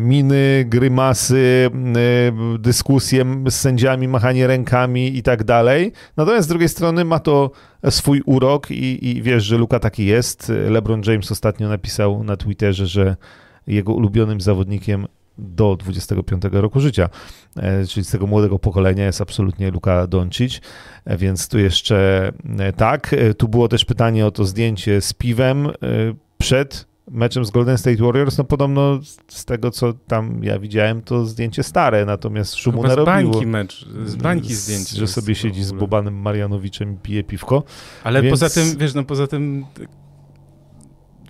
[0.00, 5.92] miny, grymasy, e, dyskusje z sędziami, machanie rękami i tak dalej.
[6.16, 7.50] Natomiast z drugiej strony ma to
[7.90, 10.52] swój urok i, i wiesz, że Luka taki jest.
[10.70, 13.16] LeBron James ostatnio napisał na Twitterze, że
[13.66, 15.06] jego ulubionym zawodnikiem
[15.38, 17.08] do 25 roku życia,
[17.56, 20.60] e, czyli z tego młodego pokolenia jest absolutnie Luka Doncic,
[21.04, 23.12] e, więc tu jeszcze e, tak.
[23.12, 25.72] E, Tu było też pytanie o to zdjęcie z piwem e,
[26.38, 31.26] przed meczem z Golden State Warriors, no podobno z tego, co tam ja widziałem, to
[31.26, 33.32] zdjęcie stare, natomiast szumu Chyba z narobiło.
[33.32, 34.96] bańki mecz, z bańki Z- zdjęcie.
[34.96, 35.72] Że sobie siedzi z.
[35.72, 37.62] Bobanem Marianowiczem i pije piwko.
[38.04, 39.64] Ale Więc- poza tym, wiesz, no poza tym,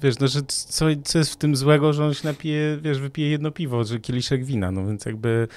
[0.03, 3.31] wiesz, no, że co, co jest w tym złego, że on się napije, wiesz, wypije
[3.31, 5.49] jedno piwo, że kieliszek wina, no więc jakby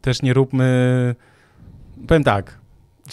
[0.00, 1.14] też nie róbmy,
[2.08, 2.59] powiem tak,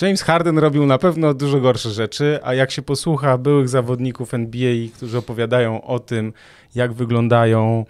[0.01, 4.73] James Harden robił na pewno dużo gorsze rzeczy, a jak się posłucha byłych zawodników NBA,
[4.95, 6.33] którzy opowiadają o tym,
[6.75, 7.85] jak wyglądają,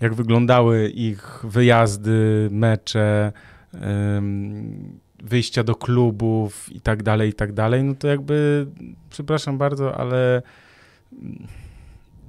[0.00, 3.32] jak wyglądały ich wyjazdy, mecze,
[5.22, 8.66] wyjścia do klubów i tak dalej, i tak dalej, no to jakby,
[9.10, 10.42] przepraszam bardzo, ale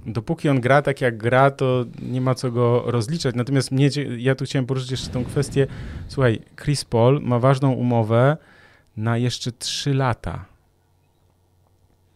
[0.06, 3.36] dopóki on gra tak jak gra, to nie ma co go rozliczać.
[3.36, 5.68] Natomiast mnie, ja tu chciałem poruszyć jeszcze tą kwestię,
[6.08, 8.38] słuchaj, Chris Paul ma ważną umowę
[9.00, 10.46] na jeszcze 3 lata.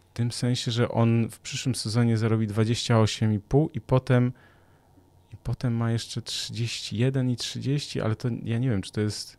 [0.09, 4.31] W tym sensie, że on w przyszłym sezonie zarobi 28,5 i potem
[5.33, 9.37] i potem ma jeszcze 31 i 30, ale to ja nie wiem, czy to jest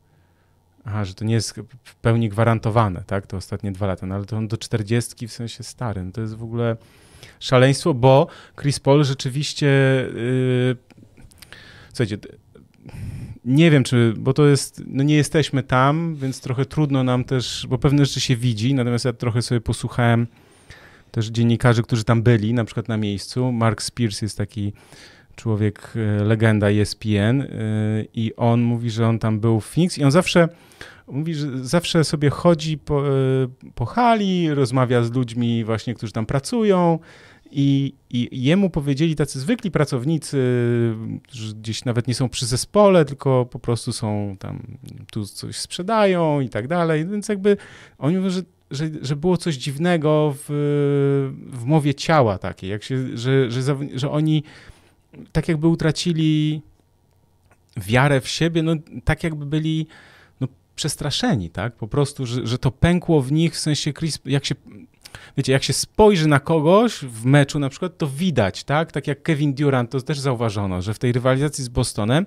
[0.87, 3.27] Aha, że to nie jest w pełni gwarantowane, tak?
[3.27, 6.05] To ostatnie dwa lata, no ale to on do 40 w sensie stary.
[6.05, 6.77] No to jest w ogóle
[7.41, 8.27] szaleństwo, bo
[8.61, 9.67] Chris Paul rzeczywiście.
[9.67, 10.77] Yy,
[11.89, 12.19] słuchajcie,
[13.45, 17.67] nie wiem, czy, bo to jest, no nie jesteśmy tam, więc trochę trudno nam też,
[17.69, 20.27] bo pewne rzeczy się widzi, natomiast ja trochę sobie posłuchałem
[21.11, 23.53] też dziennikarzy, którzy tam byli, na przykład na miejscu.
[23.53, 24.73] Mark Spears jest taki
[25.37, 27.47] człowiek, e, legenda ESPN e,
[28.15, 30.49] i on mówi, że on tam był w Phoenix i on zawsze
[31.09, 33.13] mówi, że zawsze sobie chodzi po, e,
[33.75, 36.99] po hali, rozmawia z ludźmi właśnie, którzy tam pracują
[37.51, 40.39] i, i jemu powiedzieli tacy zwykli pracownicy,
[41.23, 44.63] którzy gdzieś nawet nie są przy zespole, tylko po prostu są tam,
[45.13, 47.57] tu coś sprzedają i tak dalej, więc jakby
[47.99, 50.45] oni mówią, że że, że było coś dziwnego w,
[51.53, 53.63] w mowie ciała takiej, jak się, że, że,
[53.95, 54.43] że oni
[55.33, 56.63] tak jakby utracili
[57.77, 59.87] wiarę w siebie, no tak jakby byli
[60.41, 61.75] no, przestraszeni, tak?
[61.75, 64.55] Po prostu, że, że to pękło w nich, w sensie Chris, jak się,
[65.37, 68.93] wiecie, jak się spojrzy na kogoś w meczu na przykład, to widać, tak?
[68.93, 72.27] Tak jak Kevin Durant, to też zauważono, że w tej rywalizacji z Bostonem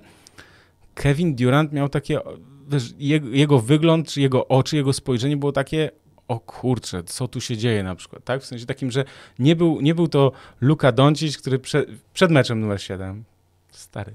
[0.94, 2.20] Kevin Durant miał takie,
[2.68, 5.90] wiesz, jego, jego wygląd, czy jego oczy, jego spojrzenie było takie,
[6.28, 8.42] o kurczę, co tu się dzieje na przykład, tak?
[8.42, 9.04] W sensie takim, że
[9.38, 13.24] nie był, nie był to Luka Doncic, który prze, przed meczem numer 7,
[13.70, 14.12] stary,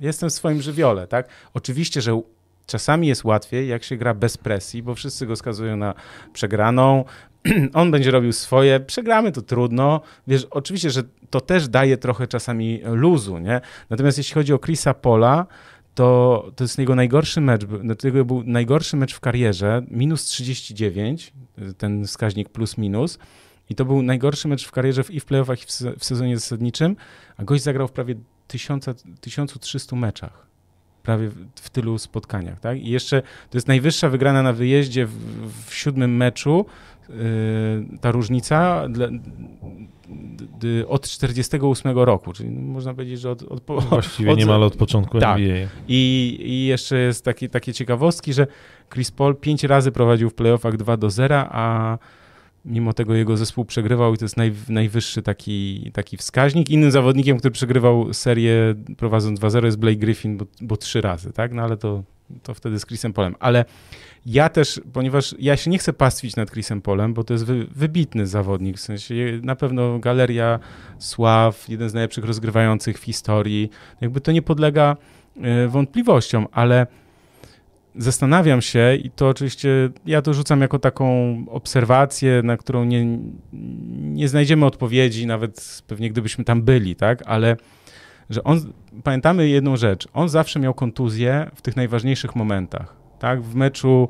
[0.00, 1.28] jestem w swoim żywiole, tak?
[1.54, 2.20] Oczywiście, że
[2.66, 5.94] czasami jest łatwiej, jak się gra bez presji, bo wszyscy go skazują na
[6.32, 7.04] przegraną,
[7.74, 12.80] on będzie robił swoje, przegramy to trudno, wiesz, oczywiście, że to też daje trochę czasami
[12.84, 13.60] luzu, nie?
[13.90, 15.46] Natomiast jeśli chodzi o Chrisa Pola,
[15.94, 17.62] to, to jest jego najgorszy mecz,
[17.98, 21.32] to jego był najgorszy mecz w karierze, minus 39,
[21.78, 23.18] ten wskaźnik plus minus,
[23.70, 26.04] i to był najgorszy mecz w karierze w, i w playoffach, i w, se- w
[26.04, 26.96] sezonie zasadniczym,
[27.36, 28.14] a gość zagrał w prawie
[28.48, 28.86] 1000,
[29.20, 30.46] 1300 meczach.
[31.02, 32.78] Prawie w, w tylu spotkaniach, tak?
[32.78, 35.12] I jeszcze to jest najwyższa wygrana na wyjeździe w,
[35.66, 36.66] w siódmym meczu,
[38.00, 39.08] ta różnica dla,
[40.88, 44.76] od 48 roku, czyli no, można powiedzieć, że od, od, po- Właściwie od- niemal od
[44.76, 45.38] początku tak.
[45.40, 45.68] NBA.
[45.88, 48.46] i, I jeszcze jest taki, takie ciekawostki, że
[48.92, 51.98] Chris Paul pięć razy prowadził w playoffach 2 do 0, a
[52.64, 56.70] mimo tego jego zespół przegrywał i to jest naj, najwyższy taki, taki wskaźnik.
[56.70, 61.52] Innym zawodnikiem, który przegrywał serię prowadząc 2-0 jest Blake Griffin, bo, bo trzy razy, tak?
[61.52, 62.02] No ale to,
[62.42, 63.34] to wtedy z Chrisem Polem.
[63.40, 63.64] Ale
[64.26, 67.66] ja też, ponieważ ja się nie chcę pastwić nad Chrisem Polem, bo to jest wy,
[67.70, 70.58] wybitny zawodnik, w sensie na pewno galeria
[70.98, 73.70] sław, jeden z najlepszych rozgrywających w historii.
[74.00, 74.96] Jakby to nie podlega
[75.36, 76.86] e, wątpliwościom, ale
[77.96, 83.18] zastanawiam się i to oczywiście ja to rzucam jako taką obserwację, na którą nie,
[83.92, 87.56] nie znajdziemy odpowiedzi, nawet pewnie gdybyśmy tam byli, tak, ale
[88.30, 93.42] że on, pamiętamy jedną rzecz, on zawsze miał kontuzję w tych najważniejszych momentach, tak?
[93.42, 94.08] W meczu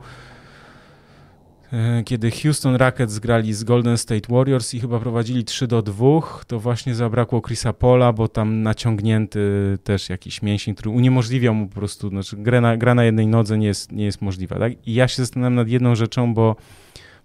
[1.72, 6.06] E, kiedy Houston Rockets grali z Golden State Warriors i chyba prowadzili 3 do 2,
[6.46, 9.40] to właśnie zabrakło Chrisa Pola, bo tam naciągnięty
[9.84, 13.58] też jakiś mięsień, który uniemożliwiał mu po prostu, znaczy gra na, gra na jednej nodze
[13.58, 14.58] nie jest, nie jest możliwa.
[14.58, 14.72] Tak?
[14.86, 16.56] I ja się zastanawiam nad jedną rzeczą, bo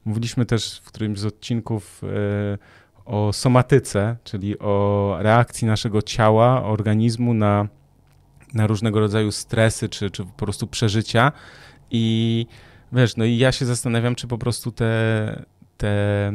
[0.05, 2.57] mówiliśmy też w którymś z odcinków e,
[3.05, 7.67] o somatyce, czyli o reakcji naszego ciała, organizmu na,
[8.53, 11.31] na różnego rodzaju stresy czy, czy po prostu przeżycia
[11.91, 12.45] i
[12.91, 15.43] Wiesz, no i ja się zastanawiam, czy po prostu te,
[15.77, 16.31] te,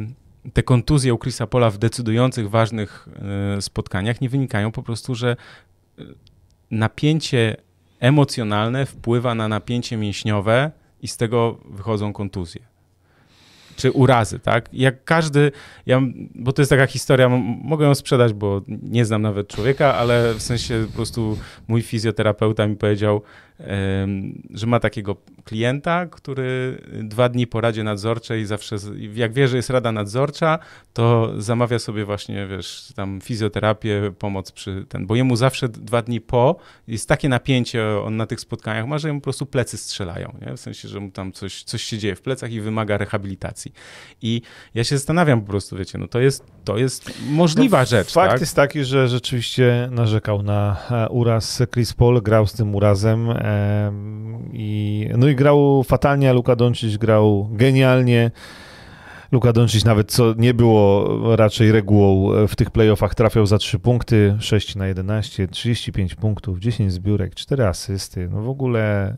[0.53, 3.07] te kontuzje u Chrisa Pola w decydujących, ważnych
[3.57, 5.35] y, spotkaniach nie wynikają po prostu, że
[5.99, 6.03] y,
[6.71, 7.55] napięcie
[7.99, 12.73] emocjonalne wpływa na napięcie mięśniowe i z tego wychodzą kontuzje
[13.75, 14.69] czy urazy, tak?
[14.73, 15.51] Jak każdy,
[15.85, 16.01] ja,
[16.35, 17.29] bo to jest taka historia,
[17.63, 21.37] mogę ją sprzedać, bo nie znam nawet człowieka, ale w sensie po prostu
[21.67, 23.21] mój fizjoterapeuta mi powiedział,
[24.53, 28.75] że ma takiego klienta, który dwa dni po radzie nadzorczej zawsze,
[29.13, 30.59] jak wie, że jest rada nadzorcza,
[30.93, 36.21] to zamawia sobie właśnie, wiesz, tam fizjoterapię, pomoc przy ten, bo jemu zawsze dwa dni
[36.21, 36.55] po
[36.87, 40.57] jest takie napięcie on na tych spotkaniach ma, że mu po prostu plecy strzelają, nie?
[40.57, 43.73] w sensie, że mu tam coś, coś się dzieje w plecach i wymaga rehabilitacji.
[44.21, 44.41] I
[44.73, 48.31] ja się zastanawiam po prostu, wiecie, no to jest, to jest możliwa no, rzecz, Fakt
[48.31, 48.41] tak?
[48.41, 53.29] jest taki, że rzeczywiście narzekał na e, uraz Chris Paul, grał z tym urazem,
[54.53, 58.31] i, no i grał fatalnie, Luka Doncic grał genialnie.
[59.31, 64.35] Luka Doncic nawet, co nie było raczej regułą w tych playoffach, trafiał za 3 punkty,
[64.39, 68.29] 6 na 11, 35 punktów, 10 zbiórek, 4 asysty.
[68.31, 69.17] No w ogóle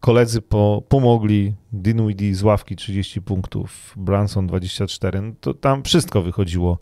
[0.00, 1.54] koledzy po, pomogli.
[1.72, 5.20] Dinwiddie z ławki 30 punktów, Branson 24.
[5.20, 6.78] No to tam wszystko wychodziło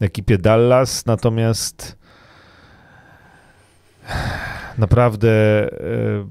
[0.00, 2.03] ekipie Dallas, natomiast
[4.78, 5.70] naprawdę e,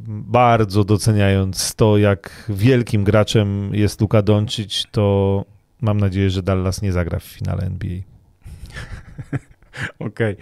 [0.07, 5.45] bardzo doceniając to, jak wielkim graczem jest Luka Doncic, to
[5.81, 7.97] mam nadzieję, że Dallas nie zagra w finale NBA.
[9.99, 10.33] Okej.
[10.33, 10.35] Okay.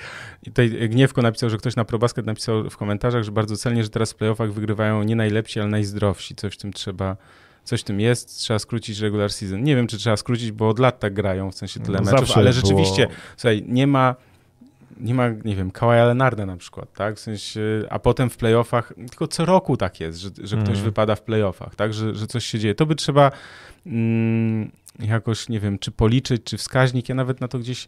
[0.43, 3.89] I tutaj Gniewko napisał, że ktoś na ProBasket napisał w komentarzach, że bardzo celnie, że
[3.89, 6.35] teraz w playoffach wygrywają nie najlepsi, ale najzdrowsi.
[6.35, 7.17] Coś w tym trzeba,
[7.63, 8.39] coś w tym jest.
[8.39, 9.63] Trzeba skrócić regular season.
[9.63, 12.37] Nie wiem, czy trzeba skrócić, bo od lat tak grają, w sensie tyle no meczów,
[12.37, 13.19] ale rzeczywiście, było...
[13.37, 14.15] słuchaj, nie ma
[15.01, 17.15] nie ma, nie wiem, Kawaja Lenarda na przykład, tak?
[17.15, 20.83] W sensie, a potem w playoffach, tylko co roku tak jest, że, że ktoś mm.
[20.83, 21.93] wypada w playoffach, tak?
[21.93, 22.75] Że, że coś się dzieje.
[22.75, 23.31] To by trzeba
[23.85, 27.09] mm, jakoś, nie wiem, czy policzyć, czy wskaźnik.
[27.09, 27.87] Ja nawet na to gdzieś,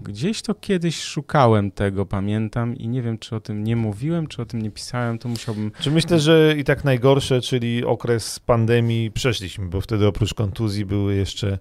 [0.00, 4.42] gdzieś to kiedyś szukałem tego, pamiętam i nie wiem, czy o tym nie mówiłem, czy
[4.42, 5.72] o tym nie pisałem, to musiałbym...
[5.80, 11.14] Czy myślę, że i tak najgorsze, czyli okres pandemii przeszliśmy, bo wtedy oprócz kontuzji były
[11.14, 11.58] jeszcze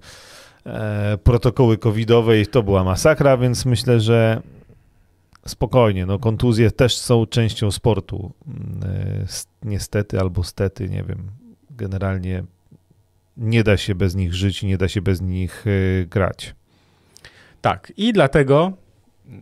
[0.65, 4.41] e, protokoły covidowe i to była masakra, więc myślę, że
[5.47, 8.33] spokojnie, no kontuzje też są częścią sportu.
[8.47, 9.25] Mm, e,
[9.63, 11.31] niestety albo stety, nie wiem.
[11.69, 12.43] Generalnie
[13.38, 16.55] nie da się bez nich żyć nie da się bez nich e, grać.
[17.62, 18.73] Tak, i dlatego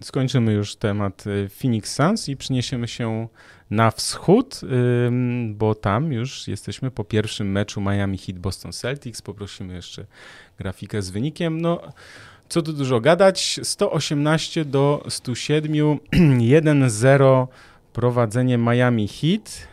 [0.01, 3.27] skończymy już temat e, Phoenix Suns i przeniesiemy się
[3.69, 4.61] na wschód,
[5.49, 9.21] bo tam już jesteśmy po pierwszym meczu Miami Heat Boston Celtics.
[9.21, 10.05] Poprosimy jeszcze
[10.57, 11.61] grafikę z wynikiem.
[11.61, 11.81] No,
[12.49, 15.73] co tu dużo gadać, 118 do 107,
[16.39, 17.47] 1-0
[17.93, 19.67] prowadzenie Miami Heat.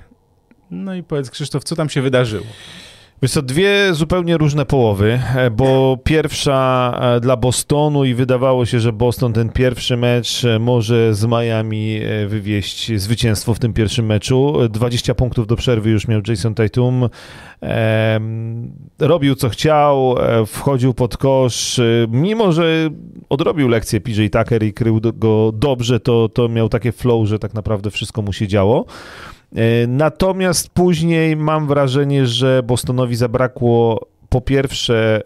[0.71, 2.47] No i powiedz Krzysztof, co tam się wydarzyło?
[3.23, 8.81] Wiesz co, dwie zupełnie różne połowy, e, bo pierwsza e, dla Bostonu i wydawało się,
[8.81, 14.55] że Boston ten pierwszy mecz e, może z Miami wywieźć zwycięstwo w tym pierwszym meczu.
[14.71, 17.09] 20 punktów do przerwy już miał Jason Tatum.
[18.99, 21.81] Robił co chciał, wchodził pod kosz.
[22.09, 22.91] Mimo, że
[23.29, 27.55] odrobił lekcję PJ Tucker i krył go dobrze, to, to miał takie flow, że tak
[27.55, 28.87] naprawdę wszystko mu się działo.
[29.57, 35.23] E, natomiast później mam wrażenie, że Bostonowi zabrakło po pierwsze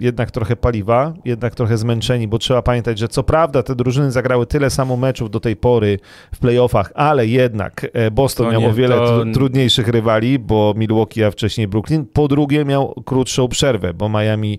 [0.00, 4.46] jednak trochę paliwa, jednak trochę zmęczeni, bo trzeba pamiętać, że co prawda te drużyny zagrały
[4.46, 5.98] tyle samo meczów do tej pory
[6.34, 9.24] w playoffach, ale jednak e, Boston to miał nie, o wiele to...
[9.34, 12.06] trudniejszych rywali, bo Milwaukee, a wcześniej Brooklyn.
[12.06, 14.58] Po drugie miał krótszą przerwę, bo Miami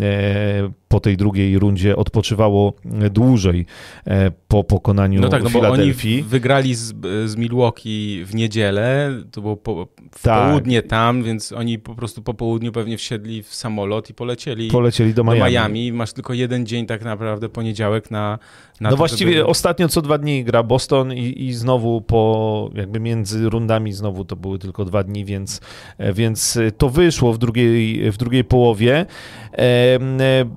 [0.00, 2.72] e, po tej drugiej rundzie odpoczywało
[3.10, 3.66] dłużej
[4.06, 6.16] e, po pokonaniu no tak, no Filadelfii.
[6.16, 6.94] Bo oni wygrali z,
[7.26, 10.48] z Milwaukee w niedzielę, to było po, w tak.
[10.48, 14.68] południe tam, więc oni po prostu po południu pewnie wsiedli w samolot i polecieli.
[14.70, 15.38] polecieli do Miami.
[15.38, 15.92] do Miami.
[15.92, 18.38] Masz tylko jeden dzień tak naprawdę, poniedziałek na,
[18.80, 19.46] na no to, właściwie żeby...
[19.46, 24.36] ostatnio co dwa dni gra Boston i, i znowu po jakby między rundami znowu to
[24.36, 25.60] były tylko dwa dni, więc,
[25.98, 29.06] e, więc to wyszło w drugiej, w drugiej połowie.
[29.52, 29.98] E,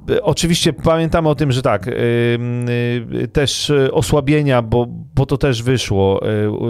[0.10, 4.86] e, oczywiście pamiętamy o tym, że tak, e, e też osłabienia, bo,
[5.16, 6.22] bo to też wyszło.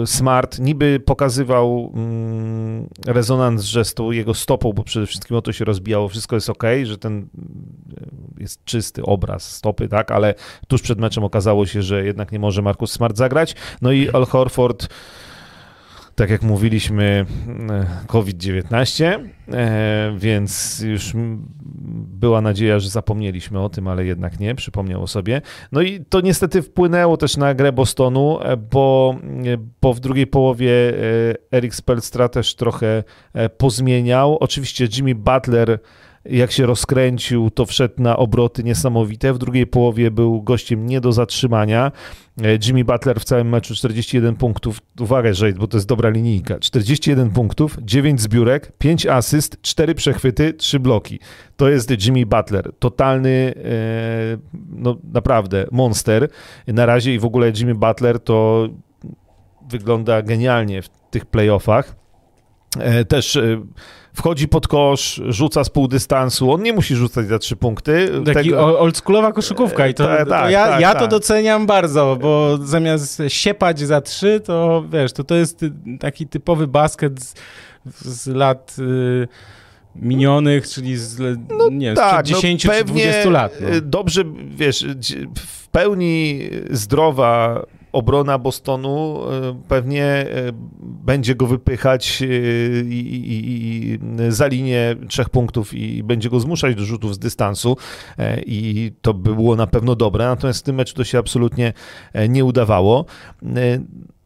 [0.02, 5.64] E, Smart niby pokazywał mm, rezonans żestu jego stopą, bo przede wszystkim o to się
[5.64, 7.28] rozbijało, wszystko jest ok, że ten
[8.38, 10.34] jest czysty obraz stopy, tak, ale
[10.68, 13.54] tuż przed meczem okazało się, że jednak nie może Markus Smart zagrać.
[13.82, 14.88] No i Al Horford
[16.14, 17.26] tak jak mówiliśmy,
[17.70, 19.18] e, COVID-19,
[19.52, 21.12] e, więc już
[21.94, 25.42] była nadzieja, że zapomnieliśmy o tym, ale jednak nie, przypomniał o sobie.
[25.72, 29.16] No i to niestety wpłynęło też na grę Bostonu, e, bo,
[29.80, 30.70] bo w drugiej połowie
[31.52, 33.04] Eric Spelstra też trochę
[33.58, 34.38] pozmieniał.
[34.40, 35.78] Oczywiście Jimmy Butler
[36.24, 39.32] jak się rozkręcił, to wszedł na obroty niesamowite.
[39.32, 41.92] W drugiej połowie był gościem nie do zatrzymania.
[42.42, 44.80] E, Jimmy Butler w całym meczu 41 punktów.
[45.00, 46.58] Uwaga, że bo to jest dobra linijka.
[46.58, 51.18] 41 punktów, 9 zbiórek, 5 asyst, 4 przechwyty, 3 bloki.
[51.56, 52.72] To jest Jimmy Butler.
[52.78, 53.70] Totalny, e,
[54.70, 56.28] no naprawdę, monster.
[56.66, 58.68] Na razie i w ogóle Jimmy Butler to
[59.68, 61.96] wygląda genialnie w tych playoffach.
[62.78, 63.38] E, też
[64.14, 68.08] wchodzi pod kosz, rzuca z pół dystansu, on nie musi rzucać za trzy punkty.
[68.24, 68.80] Taki Tego...
[68.80, 71.10] oldschoolowa koszykówka i to, ta, ta, to ja, ta, ja to tak.
[71.10, 75.64] doceniam bardzo, bo zamiast siepać za trzy, to wiesz, to to jest
[76.00, 77.34] taki typowy basket z,
[78.04, 78.76] z lat...
[78.78, 79.28] Y
[79.96, 81.20] minionych, czyli z,
[81.58, 83.52] no nie, tak, 10 no czy 20 lat.
[83.60, 83.68] No.
[83.82, 84.86] Dobrze, wiesz,
[85.36, 86.40] w pełni
[86.70, 87.62] zdrowa
[87.94, 90.26] obrona Bostonu e, pewnie e,
[90.80, 92.26] będzie go wypychać e,
[92.80, 97.76] i, i, i za linię trzech punktów i będzie go zmuszać do rzutów z dystansu
[98.46, 101.72] i to by było na pewno dobre, natomiast w tym meczu to się absolutnie
[102.28, 103.04] nie udawało.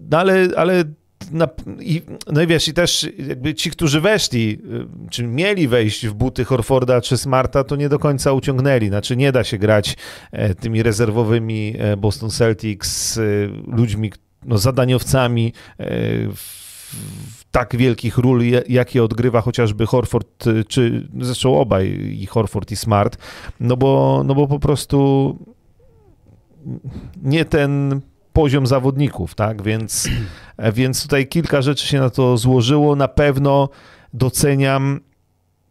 [0.00, 0.84] No ale, ale
[1.32, 1.48] na,
[1.80, 2.02] i,
[2.32, 4.58] no i wiesz, i też jakby ci, którzy weszli,
[5.06, 8.88] y, czy mieli wejść w buty Horforda czy Smarta, to nie do końca uciągnęli.
[8.88, 9.96] Znaczy nie da się grać
[10.32, 13.20] e, tymi rezerwowymi e, Boston Celtics,
[13.66, 14.12] ludźmi,
[14.44, 15.84] no, zadaniowcami e,
[16.34, 21.86] w tak wielkich ról, jakie odgrywa chociażby Horford, czy zresztą obaj,
[22.20, 23.18] i Horford i Smart,
[23.60, 25.38] no bo, no bo po prostu
[27.22, 28.00] nie ten
[28.32, 29.62] poziom zawodników, tak?
[29.62, 30.08] Więc,
[30.72, 32.96] więc tutaj kilka rzeczy się na to złożyło.
[32.96, 33.68] Na pewno
[34.12, 35.00] doceniam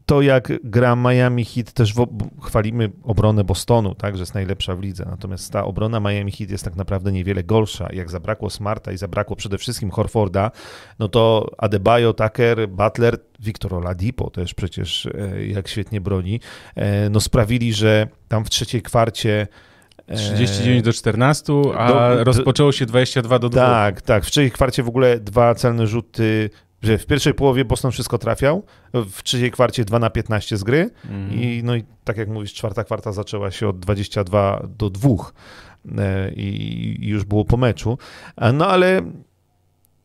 [0.08, 2.08] to, jak gra Miami Heat, też w,
[2.42, 6.64] chwalimy obronę Bostonu, tak, że jest najlepsza w lidze, natomiast ta obrona Miami Heat jest
[6.64, 7.88] tak naprawdę niewiele gorsza.
[7.94, 10.52] Jak zabrakło Smarta i zabrakło przede wszystkim Horforda,
[11.00, 16.40] no to Adebayo, Tucker, Butler, Victor Oladipo też przecież e, jak świetnie broni,
[16.76, 19.48] e, no sprawili, że tam w trzeciej kwarcie
[20.16, 23.62] 39 do 14, a do, rozpoczęło się 22 do 2.
[23.62, 24.26] Tak, tak.
[24.26, 26.50] W trzeciej kwarcie w ogóle dwa celne rzuty
[26.82, 30.90] że w pierwszej połowie Boston wszystko trafiał, w trzeciej kwarcie 2 na 15 z gry
[31.10, 31.34] mm.
[31.34, 35.10] i no i tak jak mówisz, czwarta kwarta zaczęła się od 22 do 2
[35.98, 37.98] e, i już było po meczu.
[38.54, 39.02] No ale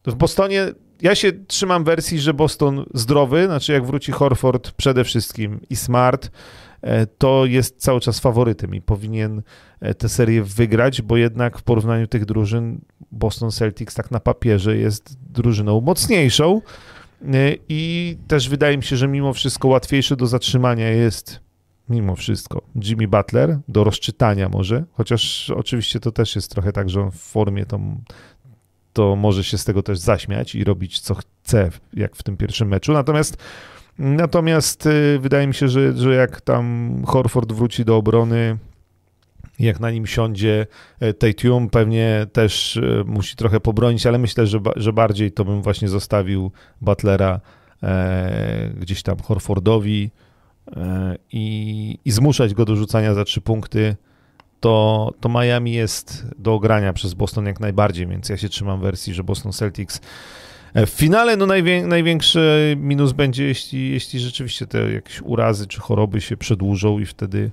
[0.07, 0.67] w Bostonie
[1.01, 6.31] ja się trzymam wersji, że Boston zdrowy, znaczy jak wróci Horford przede wszystkim i Smart,
[6.31, 6.72] E,
[7.19, 9.43] to jest cały czas faworytem i powinien
[9.81, 12.81] e, tę serię wygrać, bo jednak w porównaniu tych drużyn
[13.13, 16.61] Boston Celtics tak na papierze jest drużyną mocniejszą
[17.25, 21.41] e, i też wydaje mi się, że mimo wszystko łatwiejsze do zatrzymania jest
[21.89, 27.01] mimo wszystko Jimmy Butler, do rozczytania może, chociaż oczywiście to też jest trochę tak, że
[27.01, 27.81] on w formie to,
[28.93, 32.69] to może się z tego też zaśmiać i robić co chce, jak w tym pierwszym
[32.69, 33.37] meczu, natomiast
[33.99, 38.59] Natomiast y, wydaje mi się, że, że jak tam Horford wróci do obrony,
[39.59, 40.67] jak na nim siądzie
[41.01, 45.63] e, Tatum, pewnie też e, musi trochę pobronić, ale myślę, że, że bardziej to bym
[45.63, 47.41] właśnie zostawił Butlera
[47.83, 50.11] e, gdzieś tam Horfordowi
[51.33, 53.97] i, i zmuszać go do rzucania za trzy punkty.
[54.61, 59.15] To, to Miami jest do ogrania przez Boston jak najbardziej, więc ja się trzymam wersji,
[59.15, 60.01] że Boston Celtics
[60.75, 66.21] w finale no najwię największy minus będzie, jeśli, jeśli rzeczywiście te jakieś urazy czy choroby
[66.21, 67.51] się przedłużą i wtedy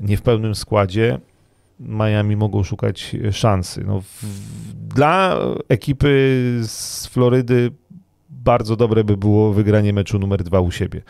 [0.00, 1.18] nie w pełnym składzie
[1.80, 3.84] Miami mogą szukać szansy.
[3.86, 4.24] No, w,
[4.94, 5.38] dla
[5.68, 6.08] ekipy
[6.62, 7.70] z Florydy
[8.30, 11.02] bardzo dobre by było wygranie meczu numer dwa u siebie.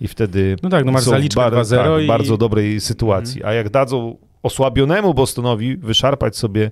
[0.00, 2.06] I wtedy no tak, no masz zaliczkę bar tak, i...
[2.06, 3.36] bardzo dobrej sytuacji.
[3.36, 3.50] Mhm.
[3.50, 6.70] A jak dadzą osłabionemu Bostonowi wyszarpać sobie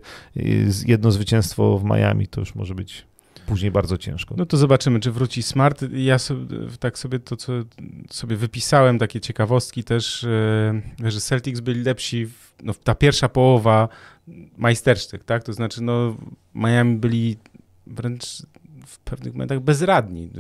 [0.87, 3.07] jedno zwycięstwo w Miami, to już może być
[3.47, 4.35] później bardzo ciężko.
[4.39, 5.85] No to zobaczymy, czy wróci Smart.
[5.93, 7.53] Ja sobie, tak sobie to, co
[8.11, 13.89] sobie wypisałem, takie ciekawostki też, e, że Celtics byli lepsi, w, no, ta pierwsza połowa
[14.57, 15.45] majstersztyk, tak?
[15.45, 16.17] To znaczy, no
[16.55, 17.37] Miami byli
[17.87, 18.43] wręcz
[19.11, 20.31] pewnych momentach bezradni.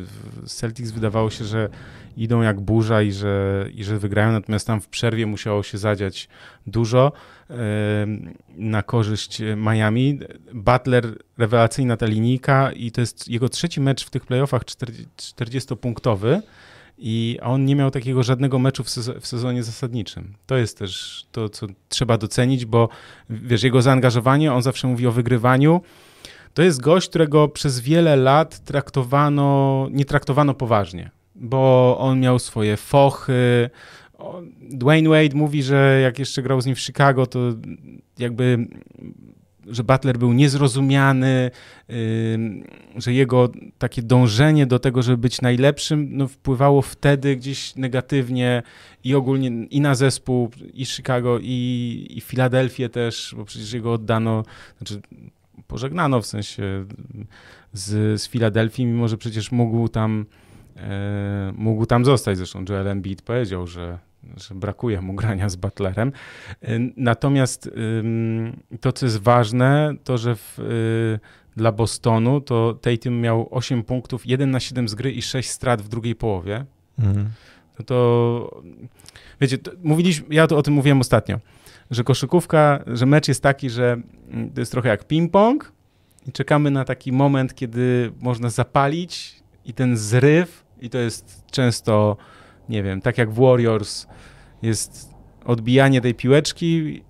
[0.46, 1.68] Celtics wydawało się, że
[2.16, 6.28] idą jak burza i że, i że wygrają, natomiast tam w przerwie musiało się zadziać
[6.66, 7.12] dużo
[8.56, 10.20] na korzyść Miami.
[10.54, 16.40] Butler, rewelacyjna ta linijka i to jest jego trzeci mecz w tych playoffach 40-punktowy
[16.98, 18.88] i on nie miał takiego żadnego meczu w,
[19.20, 20.34] w, sezonie zasadniczym.
[20.46, 22.88] To jest też to, co trzeba docenić, bo
[23.30, 25.80] wiesz, jego zaangażowanie, on zawsze mówi o wygrywaniu,
[26.56, 32.76] to jest gość, którego przez wiele lat traktowano, nie traktowano poważnie, bo on miał swoje
[32.76, 33.70] fochy.
[34.60, 37.38] Dwayne Wade mówi, że jak jeszcze grał z nim w Chicago, to
[38.18, 38.66] jakby
[39.66, 41.50] że Butler był niezrozumiany,
[42.96, 43.48] że jego
[43.78, 48.62] takie dążenie do tego, żeby być najlepszym, no, wpływało wtedy gdzieś negatywnie
[49.04, 54.44] i ogólnie i na zespół, i Chicago, i, i Filadelfię też, bo przecież jego oddano,
[54.78, 55.00] znaczy
[55.68, 56.84] pożegnano w sensie
[57.72, 60.26] z, z Filadelfii, mimo że przecież mógł tam,
[60.76, 62.36] e, mógł tam zostać.
[62.36, 63.98] Zresztą Joel Embiid powiedział, że,
[64.36, 66.12] że brakuje mu grania z Butlerem.
[66.62, 73.20] E, natomiast e, to, co jest ważne, to, że w, e, dla Bostonu to Tatum
[73.20, 76.64] miał 8 punktów, 1 na 7 z gry i 6 strat w drugiej połowie.
[76.98, 77.28] Mhm.
[77.78, 78.62] No to
[79.40, 81.40] wiecie, to mówiliśmy, ja to o tym mówiłem ostatnio
[81.90, 83.96] że koszykówka, że mecz jest taki, że
[84.30, 85.58] mm, to jest trochę jak ping-pong
[86.26, 92.16] i czekamy na taki moment, kiedy można zapalić i ten zryw, i to jest często,
[92.68, 94.06] nie wiem, tak jak w Warriors
[94.62, 95.14] jest
[95.44, 97.02] odbijanie tej piłeczki,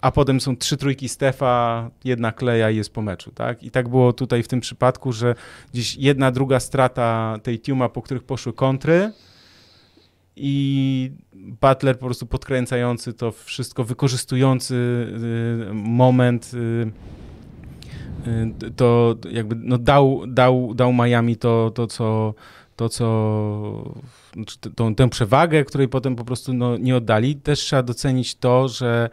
[0.00, 3.62] a potem są trzy trójki Stefa, jedna kleja i jest po meczu, tak?
[3.62, 5.34] I tak było tutaj w tym przypadku, że
[5.72, 9.12] gdzieś jedna, druga strata tej Tiuma, po których poszły kontry,
[10.40, 14.74] i Butler po prostu podkręcający to wszystko, wykorzystujący
[15.70, 16.90] y, moment y,
[18.66, 22.34] y, to jakby no dał, dał, dał Miami to, to co
[22.76, 23.94] to, co
[24.34, 27.36] znaczy tą, tę przewagę, której potem po prostu no, nie oddali.
[27.36, 29.10] Też trzeba docenić to, że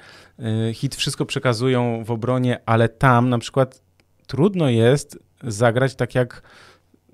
[0.74, 3.82] hit wszystko przekazują w obronie, ale tam na przykład
[4.28, 6.42] trudno jest zagrać tak jak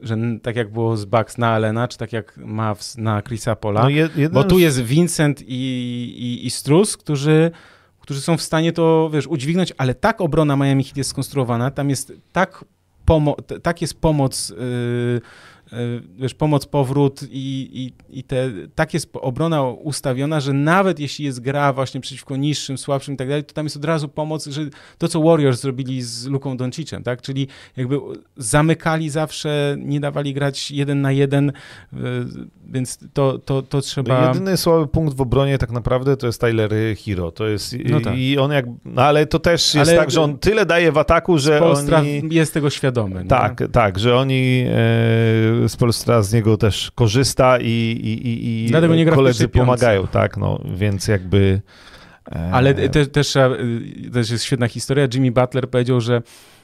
[0.02, 3.84] że tak jak było z Bucks na Alena, czy tak jak ma na Chrisa Pola,
[3.84, 5.54] no jed, bo tu jest Vincent i,
[6.18, 7.52] i, i Strus, którzy,
[7.99, 11.89] którzy są w stanie to, wiesz, udźwignąć, ale tak obrona Miami Heat jest skonstruowana, tam
[11.89, 12.66] jest tak,
[13.08, 15.22] pomo- tak jest pomoc yy,
[16.17, 21.39] wiesz, pomoc, powrót i, i, i te, tak jest obrona ustawiona, że nawet jeśli jest
[21.39, 24.61] gra właśnie przeciwko niższym, słabszym i tak dalej, to tam jest od razu pomoc, że
[24.97, 27.47] to, co Warriors zrobili z Luką Doncicem, tak, czyli
[27.78, 27.97] jakby
[28.38, 31.97] zamykali zawsze, nie dawali grać jeden na jeden, e,
[32.72, 34.28] więc to, to, to trzeba...
[34.28, 36.72] Jedyny słaby punkt w obronie tak naprawdę to jest Tyler
[37.05, 38.17] Hero, to jest no tak.
[38.17, 40.97] i on jak, no ale to też jest ale tak, że on tyle daje w
[40.97, 42.22] ataku, że Polstra oni...
[42.30, 43.26] jest tego świadomy.
[43.26, 43.67] Tak, no?
[43.67, 49.16] tak, że oni e, Polstra z niego też korzysta i, i, i Dlatego nie gra
[49.16, 51.62] koledzy pomagają, tak, no, więc jakby...
[52.32, 52.51] E...
[52.51, 53.34] Ale te, też,
[54.14, 55.07] też jest świetna historia.
[55.14, 56.22] Jimmy Butler powiedział, że,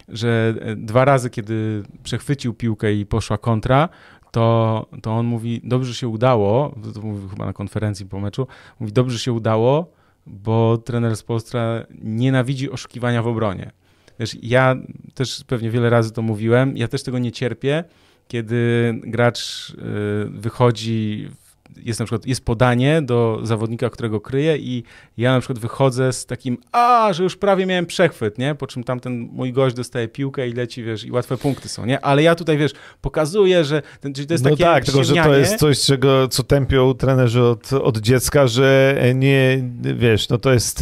[0.07, 3.89] że dwa razy, kiedy przechwycił piłkę i poszła kontra,
[4.31, 8.47] to, to on mówi, dobrze się udało, to mówił chyba na konferencji po meczu,
[8.79, 9.91] mówi, dobrze się udało,
[10.27, 13.71] bo trener z Polstra nienawidzi oszukiwania w obronie.
[14.19, 14.75] Wiesz, ja
[15.13, 17.83] też pewnie wiele razy to mówiłem, ja też tego nie cierpię,
[18.27, 19.73] kiedy gracz y,
[20.29, 21.29] wychodzi
[21.83, 24.83] jest na przykład jest podanie do zawodnika, którego kryje i
[25.17, 28.55] ja na przykład wychodzę z takim, a, że już prawie miałem przechwyt, nie?
[28.55, 32.05] Po czym tamten mój gość dostaje piłkę i leci, wiesz, i łatwe punkty są, nie?
[32.05, 32.71] Ale ja tutaj, wiesz,
[33.01, 36.27] pokazuję, że ten, czyli to jest no takie tak, tylko że to jest coś, czego,
[36.27, 40.81] co tępią trenerzy od, od dziecka, że nie, wiesz, no to jest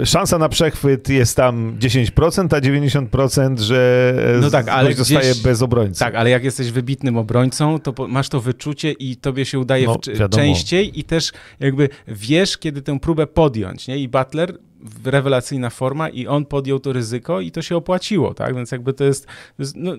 [0.00, 5.62] e, szansa na przechwyt jest tam 10%, a 90%, że no tak, ale zostaje bez
[5.62, 6.00] obrońcy.
[6.00, 9.96] Tak, ale jak jesteś wybitnym obrońcą, to masz to wyczucie i tobie się udaje no,
[10.30, 13.98] w, częściej i też jakby wiesz, kiedy tę próbę podjąć, nie?
[13.98, 14.58] I Butler
[15.04, 18.54] rewelacyjna forma i on podjął to ryzyko i to się opłaciło, tak?
[18.54, 19.92] Więc jakby to jest, to, jest, no,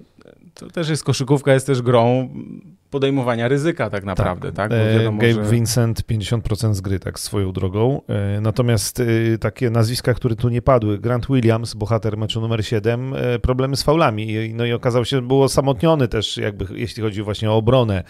[0.53, 2.29] to też jest koszykówka, jest też grą
[2.91, 4.71] podejmowania ryzyka tak naprawdę, tak?
[4.71, 4.79] tak?
[4.79, 5.51] Bo wiadomo, Gabe że...
[5.51, 8.01] Vincent 50% z gry, tak swoją drogą.
[8.07, 13.13] E, natomiast e, takie nazwiska, które tu nie padły, Grant Williams, bohater meczu numer 7,
[13.13, 14.53] e, problemy z faulami.
[14.53, 18.03] No i okazał się, że był osamotniony też, jakby jeśli chodzi właśnie o obronę.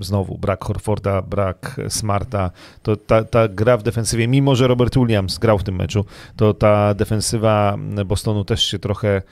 [0.00, 2.50] Znowu brak Horforda, brak Smarta.
[2.82, 6.04] To ta, ta gra w defensywie, mimo że Robert Williams grał w tym meczu,
[6.36, 7.76] to ta defensywa
[8.06, 9.22] Bostonu też się trochę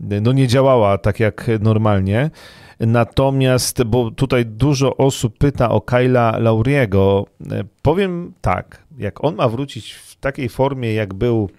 [0.00, 2.30] no nie działała tak jak normalnie.
[2.80, 7.26] Natomiast, bo tutaj dużo osób pyta o Kyla Lauriego,
[7.82, 11.50] powiem tak, jak on ma wrócić w takiej formie, jak był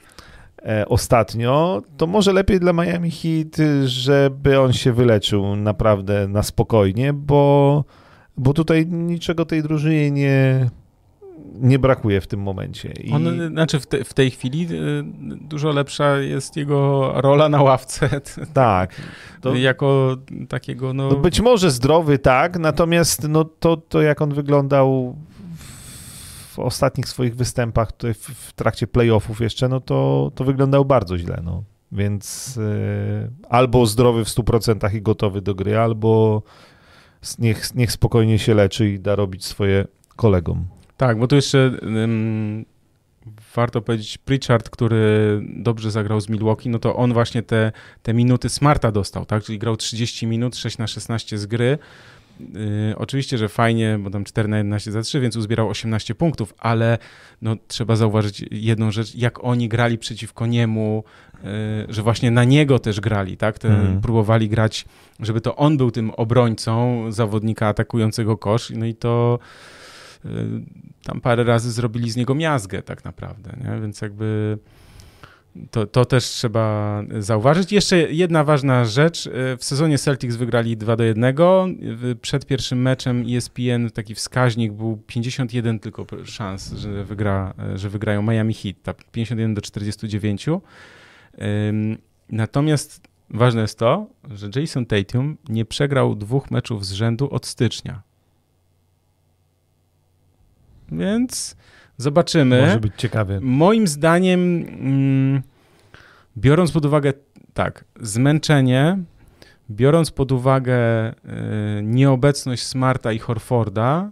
[0.66, 7.14] e, ostatnio, to może lepiej dla Miami Heat, żeby on się wyleczył naprawdę na spokojnie,
[7.14, 7.84] bo,
[8.38, 10.70] bo tutaj niczego tej drużynie nie,
[11.54, 12.92] nie brakuje w tym momencie.
[13.04, 13.12] I...
[13.12, 15.04] On, znaczy w, te, w, tej chwili y,
[15.42, 18.10] dużo lepsza jest jego rola na ławce.
[18.54, 19.02] Tak.
[19.42, 20.18] To, jako
[20.50, 21.10] takiego, no...
[21.10, 21.16] no...
[21.16, 25.16] Być może zdrowy, tak, natomiast no to, to jak on wyglądał
[26.52, 31.42] w ostatnich swoich występach w, w trakcie playoffów jeszcze, no to, to wyglądał bardzo źle,
[31.44, 31.64] no.
[31.92, 36.44] Więc y, albo zdrowy w 100% i gotowy do gry, albo
[37.40, 39.86] niech, niech spokojnie się leczy i da robić swoje
[40.16, 40.66] kolegom.
[41.00, 42.66] Tak, bo tu jeszcze um,
[43.56, 47.72] warto powiedzieć, Pritchard, który dobrze zagrał z Milwaukee, no to on właśnie te,
[48.04, 49.44] te minuty Smarta dostał, tak?
[49.44, 51.78] Czyli grał 30 minut, 6 na 16 z gry.
[52.40, 52.48] Yy,
[52.98, 56.98] oczywiście, że fajnie, bo tam 4 na 11 za 3, więc uzbierał 18 punktów, ale
[57.42, 61.04] no, trzeba zauważyć jedną rzecz, jak oni grali przeciwko niemu,
[61.44, 61.50] yy,
[61.90, 63.60] że właśnie na niego też grali, tak?
[63.60, 64.02] Te, mm.
[64.02, 64.86] Próbowali grać,
[65.20, 69.40] żeby to on był tym obrońcą zawodnika atakującego kosz, no i to
[71.04, 73.82] tam parę razy zrobili z niego miazgę tak naprawdę, nie?
[73.82, 74.58] więc jakby
[75.72, 77.72] to, to też trzeba zauważyć.
[77.72, 79.26] Jeszcze jedna ważna rzecz.
[79.26, 81.36] Y, w sezonie Celtics wygrali 2 do 1.
[82.22, 88.54] Przed pierwszym meczem ESPN taki wskaźnik był 51 tylko szans, że, wygra, że wygrają Miami
[88.54, 90.46] Heat, tak 51 do 49.
[92.30, 98.09] Natomiast ważne jest to, że Jason Tatum nie przegrał dwóch meczów z rzędu od stycznia.
[100.92, 101.56] Więc
[101.98, 102.62] zobaczymy.
[102.62, 103.40] Może być ciekawie.
[103.42, 105.42] Moim zdaniem, mm,
[106.38, 107.14] biorąc pod uwagę
[107.54, 108.98] tak, zmęczenie,
[109.70, 111.14] biorąc pod uwagę y,
[111.84, 114.12] nieobecność Smarta i Horforda,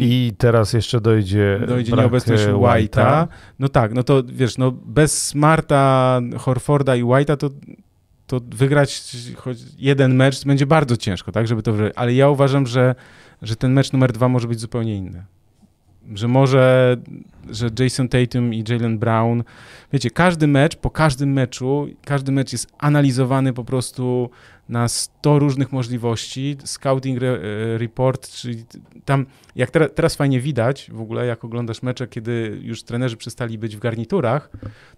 [0.00, 1.60] i teraz jeszcze dojdzie.
[1.68, 3.26] Dojdzie nieobecność e, White'a.
[3.58, 7.50] No tak, no to wiesz, no bez Smarta, Horforda i White'a to,
[8.26, 12.94] to wygrać choć jeden mecz będzie bardzo ciężko, tak, żeby to Ale ja uważam, że
[13.42, 15.24] że ten mecz numer dwa może być zupełnie inny.
[16.14, 16.96] Że może,
[17.50, 19.42] że Jason Tatum i Jalen Brown,
[19.92, 24.30] wiecie, każdy mecz, po każdym meczu, każdy mecz jest analizowany po prostu
[24.68, 26.56] na 100 różnych możliwości.
[26.64, 28.64] Scouting re, e, report, czyli
[29.04, 29.26] tam,
[29.56, 33.76] jak teraz, teraz fajnie widać w ogóle, jak oglądasz mecze, kiedy już trenerzy przestali być
[33.76, 34.50] w garniturach,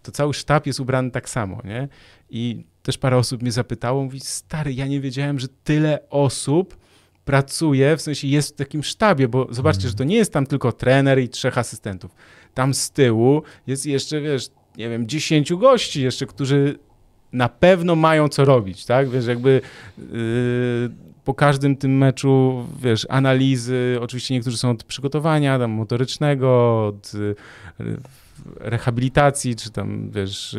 [0.03, 1.89] to cały sztab jest ubrany tak samo, nie?
[2.31, 6.77] I też parę osób mnie zapytało, mówi, stary, ja nie wiedziałem, że tyle osób
[7.25, 10.73] pracuje, w sensie jest w takim sztabie, bo zobaczcie, że to nie jest tam tylko
[10.73, 12.15] trener i trzech asystentów.
[12.55, 16.79] Tam z tyłu jest jeszcze, wiesz, nie wiem, dziesięciu gości jeszcze, którzy
[17.33, 19.11] na pewno mają co robić, tak?
[19.11, 19.61] Wiesz, jakby
[19.99, 20.05] yy,
[21.25, 27.35] po każdym tym meczu, wiesz, analizy, oczywiście niektórzy są od przygotowania tam motorycznego, od yy,
[28.57, 30.57] rehabilitacji, czy tam, wiesz,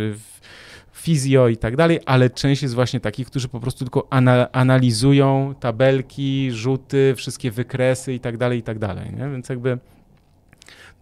[1.02, 5.56] fizjo i tak dalej, ale część jest właśnie takich, którzy po prostu tylko ana analizują
[5.60, 9.30] tabelki, rzuty, wszystkie wykresy i tak dalej, i tak dalej, nie?
[9.30, 9.78] Więc jakby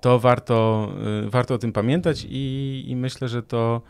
[0.02, 0.89] to warto,
[1.26, 3.82] y, warto o tym pamiętać i, i myślę, że to,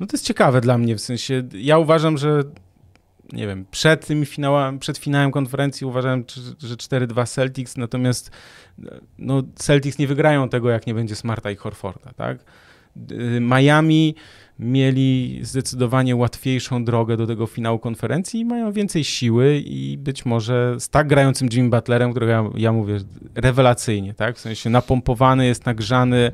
[0.00, 2.42] no to jest ciekawe dla mnie, w sensie ja uważam, że
[3.32, 6.24] nie wiem, przed tym finałem, przed finałem konferencji uważałem,
[6.58, 8.30] że 4-2 Celtics, natomiast
[9.18, 12.38] no, Celtics nie wygrają tego, jak nie będzie Smarta i Horforda, tak?
[13.10, 14.14] Y, Miami
[14.62, 20.76] mieli zdecydowanie łatwiejszą drogę do tego finału konferencji i mają więcej siły i być może
[20.78, 22.98] z tak grającym Jimmy Butlerem, którego ja, ja mówię
[23.34, 24.36] rewelacyjnie, tak?
[24.36, 26.32] W sensie napompowany, jest nagrzany,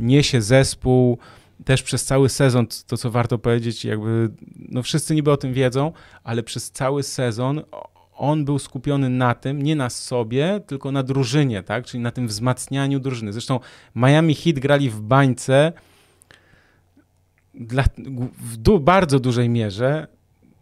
[0.00, 1.18] niesie zespół,
[1.64, 5.92] też przez cały sezon, to co warto powiedzieć, jakby, no wszyscy niby o tym wiedzą,
[6.24, 7.62] ale przez cały sezon
[8.14, 11.86] on był skupiony na tym, nie na sobie, tylko na drużynie, tak?
[11.86, 13.32] Czyli na tym wzmacnianiu drużyny.
[13.32, 13.60] Zresztą
[13.96, 15.72] Miami Heat grali w bańce,
[17.54, 17.84] dla,
[18.38, 20.06] w du, bardzo dużej mierze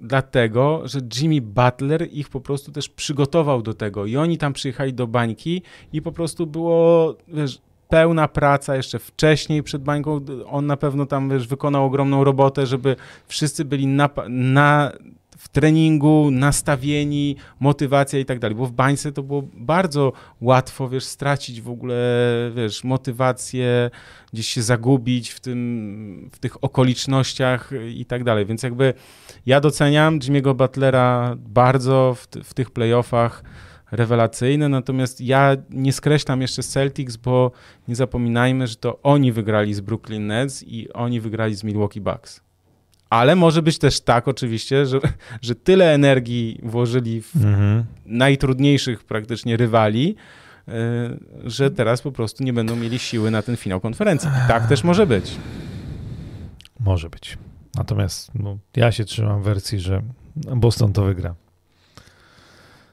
[0.01, 4.95] dlatego, że Jimmy Butler ich po prostu też przygotował do tego i oni tam przyjechali
[4.95, 5.63] do bańki
[5.93, 10.21] i po prostu było, wiesz, pełna praca jeszcze wcześniej przed bańką.
[10.47, 14.93] On na pewno tam, wiesz, wykonał ogromną robotę, żeby wszyscy byli na, na
[15.41, 18.57] w treningu, nastawieni, motywacja i tak dalej.
[18.57, 21.97] Bo w bańce to było bardzo łatwo, wiesz, stracić w ogóle,
[22.57, 23.91] wiesz, motywację,
[24.33, 28.47] gdzieś się zagubić w, tym, w tych okolicznościach i tak dalej.
[28.47, 28.95] Więc jakby
[29.47, 33.45] ja doceniam Jimmy'ego Butlera bardzo w, w tych playoffach
[33.93, 37.53] rewelacyjne, natomiast ja nie skreślam jeszcze Celtics, bo
[37.89, 42.50] nie zapominajmy, że to oni wygrali z Brooklyn Nets i oni wygrali z Milwaukee Bucks
[43.11, 45.01] Ale może być też tak oczywiście, że,
[45.43, 47.85] że tyle energii włożyli w mhm.
[48.07, 50.17] najtrudniejszych praktycznie rywali,
[50.69, 50.73] e,
[51.45, 54.31] że teraz po prostu nie będą mieli siły na ten finał konferencji.
[54.49, 55.37] Tak też może być.
[56.81, 57.39] Może być.
[57.75, 60.03] Natomiast no, ja się trzymam wersji, że
[60.37, 61.35] Boston to wygra.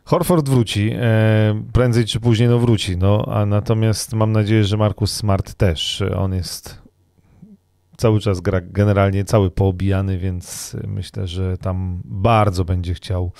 [0.05, 5.11] Horford wróci, e, prędzej czy później no wróci, no, a natomiast mam nadzieję, że Markus
[5.13, 6.86] Smart też, on jest
[7.97, 13.31] cały czas gra generalnie cały poobijany, więc myślę, że tam bardzo będzie chciał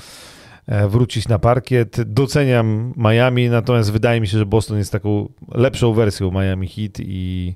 [0.66, 2.01] e, wrócić na parkiet.
[2.05, 7.55] Doceniam Miami, natomiast wydaje mi się, że Boston jest taką lepszą wersją Miami Heat i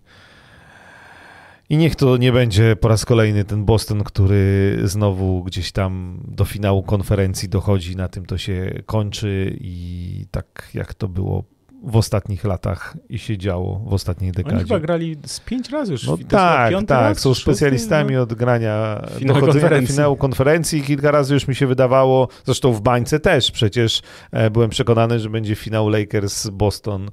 [1.72, 6.45] i niech to nie będzie po raz kolejny ten Boston, który znowu gdzieś tam do
[6.45, 11.43] finału konferencji dochodzi, na tym to się kończy i tak jak to było
[11.84, 14.55] w ostatnich latach i się działo w ostatniej dekadzie.
[14.55, 16.07] Oni chyba grali z pięć razy już.
[16.07, 18.21] No tak, tak, raz, są specjalistami no.
[18.21, 20.82] od grania dochodzenia do finału konferencji.
[20.82, 24.01] Kilka razy już mi się wydawało, zresztą w bańce też przecież
[24.32, 27.07] e, byłem przekonany, że będzie finał Lakers-Boston,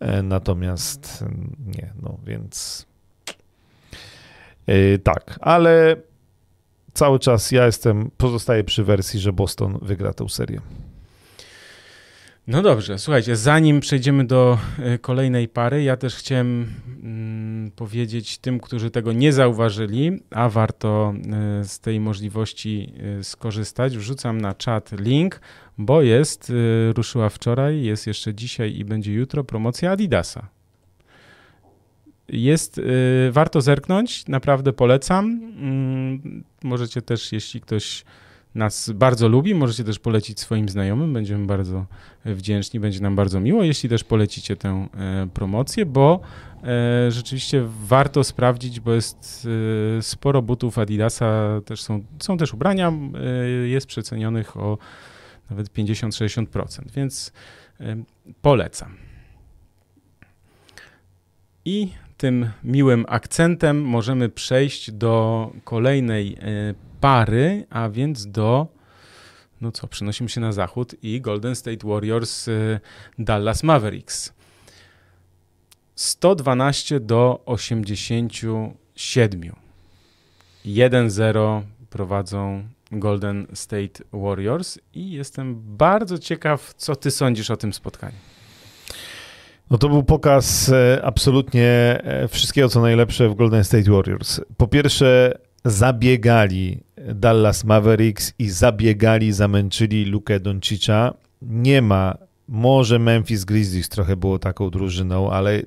[0.00, 1.24] e, natomiast
[1.66, 2.88] nie, no więc
[4.68, 5.96] Yy, tak, ale
[6.94, 10.60] cały czas ja jestem, pozostaję przy wersji, że Boston wygra tę serię.
[12.48, 14.58] No dobrze, słuchajcie, zanim przejdziemy do
[14.94, 16.66] y, kolejnej pary, ja też chciałem
[17.02, 21.14] mm, powiedzieć tym, którzy tego nie zauważyli, a warto
[21.60, 23.96] y, z tej możliwości y, skorzystać.
[23.96, 25.40] Wrzucam na czat link,
[25.78, 26.52] bo jest,
[26.94, 30.48] ruszyła wczoraj, jest jeszcze dzisiaj i będzie jutro promocja Adidasa.
[32.28, 32.80] Jest,
[33.30, 35.26] warto zerknąć, naprawdę polecam.
[35.26, 38.04] Mm, możecie też, jeśli ktoś
[38.58, 41.86] nas bardzo lubi, możecie też polecić swoim znajomym, będziemy bardzo
[42.24, 46.20] wdzięczni, będzie nam bardzo miło, jeśli też polecicie tę e, promocję, bo
[46.64, 49.48] e, rzeczywiście warto sprawdzić, bo jest
[49.98, 52.92] e, sporo butów Adidasa, też są, są też ubrania,
[53.64, 54.78] jest przecenionych o
[55.50, 57.32] nawet 50-60%, więc
[58.42, 58.96] polecam.
[61.64, 68.78] I tym miłym akcentem możemy przejść do kolejnej e, pary, a więc do
[69.60, 72.80] no co, przenosimy się na zachód i Golden State Warriors e,
[73.18, 74.32] Dallas Mavericks.
[75.94, 79.52] 112 do 87.
[80.66, 88.16] 1-0 prowadzą Golden State Warriors i jestem bardzo ciekaw, co ty sądzisz o tym spotkaniu.
[89.70, 94.40] No to był pokaz e, absolutnie e, wszystkiego, co najlepsze w Golden State Warriors.
[94.56, 96.80] Po pierwsze, zabiegali
[97.14, 101.14] Dallas Mavericks i zabiegali, zamęczyli Lukę Doncicza.
[101.42, 105.62] Nie ma, może Memphis Grizzlies trochę było taką drużyną, ale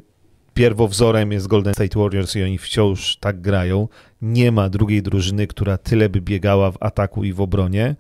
[0.54, 3.88] pierwowzorem jest Golden State Warriors i oni wciąż tak grają.
[4.22, 7.96] Nie ma drugiej drużyny, która tyle by biegała w ataku i w obronie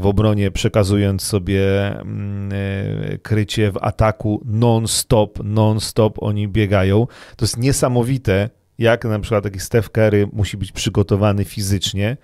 [0.00, 7.06] w obronie, przekazując sobie mm, e, krycie w ataku non-stop, non-stop oni biegają.
[7.36, 12.16] To jest niesamowite, jak na przykład taki Steph Curry musi być przygotowany fizycznie,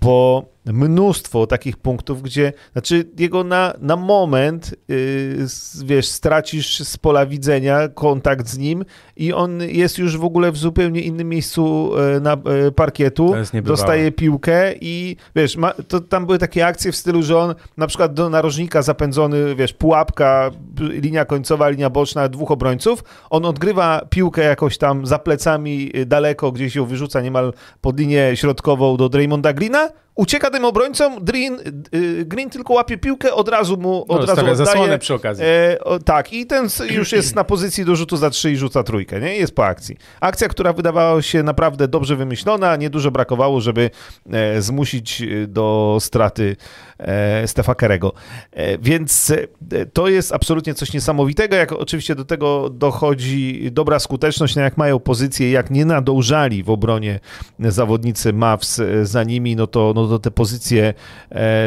[0.00, 5.46] bo mnóstwo takich punktów, gdzie, znaczy jego na, na moment, yy,
[5.84, 8.84] wiesz, stracisz z pola widzenia kontakt z nim
[9.16, 14.12] i on jest już w ogóle w zupełnie innym miejscu yy, na yy, parkietu, dostaje
[14.12, 18.14] piłkę i wiesz, ma, to tam były takie akcje w stylu, że on na przykład
[18.14, 24.78] do narożnika zapędzony, wiesz, pułapka, linia końcowa, linia boczna, dwóch obrońców, on odgrywa piłkę jakoś
[24.78, 29.88] tam za plecami y, daleko, gdzieś ją wyrzuca niemal pod linię środkową do Draymonda Greena,
[30.14, 31.58] ucieka tym obrońcom, Green,
[31.94, 34.56] y, Green tylko łapie piłkę, od razu mu od no, razu oddaje.
[34.56, 35.44] zasłonę przy okazji.
[35.46, 38.82] E, o, tak, i ten już jest na pozycji do rzutu za trzy i rzuca
[38.82, 39.36] trójkę, nie?
[39.36, 39.96] Jest po akcji.
[40.20, 43.90] Akcja, która wydawała się naprawdę dobrze wymyślona, niedużo brakowało, żeby
[44.32, 46.56] e, zmusić e, do straty
[46.98, 48.12] e, Stefa Kerego.
[48.52, 54.56] E, więc e, to jest absolutnie coś niesamowitego, jak oczywiście do tego dochodzi dobra skuteczność,
[54.56, 57.20] no jak mają pozycję, jak nie nadążali w obronie
[57.58, 60.94] zawodnicy Mavs za nimi, no to, no to te pozycje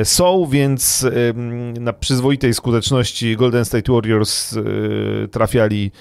[0.03, 1.05] są, więc
[1.79, 4.55] na przyzwoitej skuteczności Golden State Warriors
[5.31, 5.91] trafiali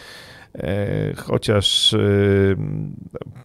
[0.58, 1.98] E, chociaż e,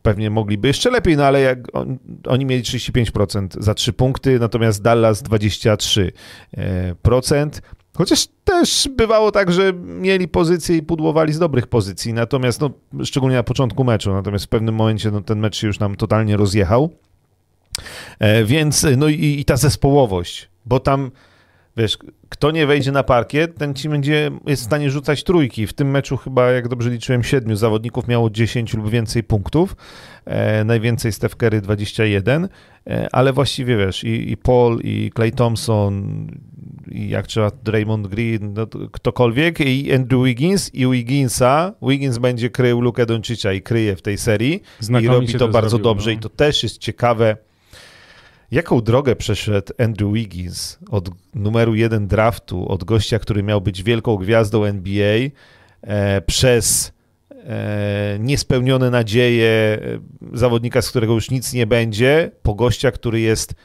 [0.02, 4.82] pewnie mogliby jeszcze lepiej, no ale jak on, oni mieli 35% za 3 punkty, natomiast
[4.82, 6.12] Dallas 23%.
[7.98, 12.70] Chociaż też bywało tak, że mieli pozycje i pudłowali z dobrych pozycji, natomiast no,
[13.04, 16.38] szczególnie na początku meczu, natomiast w pewnym momencie no, ten mecz się już nam totalnie
[16.38, 16.90] rozjechał.
[18.20, 21.12] E, więc no i, i ta zespołowość, bo tam
[21.78, 21.98] wiesz,
[22.30, 25.68] kto nie wejdzie na parkiet, ten ci będzie, jest w stanie rzucać trójki.
[25.68, 29.76] W tym meczu chyba, jak dobrze liczyłem, siedmiu zawodników miało 10 lub więcej punktów.
[30.26, 32.50] E, najwięcej Steph Curry 21,
[32.88, 36.28] e, ale właściwie wiesz, i, i Paul, i Clay Thompson,
[36.92, 41.74] i jak trzeba Draymond Green, no, ktokolwiek, i Andrew Wiggins, i Wigginsa.
[41.82, 44.62] Wiggins będzie krył Lukę Doncicza i kryje w tej serii.
[44.80, 46.18] Znakomicie I robi to, to bardzo zrobił, dobrze no.
[46.18, 47.38] i to też jest ciekawe.
[48.52, 54.16] Jaką drogę przeszedł Andrew Wiggins od numeru jeden draftu, od gościa, który miał być wielką
[54.16, 55.30] gwiazdą NBA,
[55.82, 56.94] e, przez
[57.32, 59.80] e, niespełnione nadzieje
[60.32, 63.56] e, zawodnika, z którego już nic nie będzie, po gościa, który jest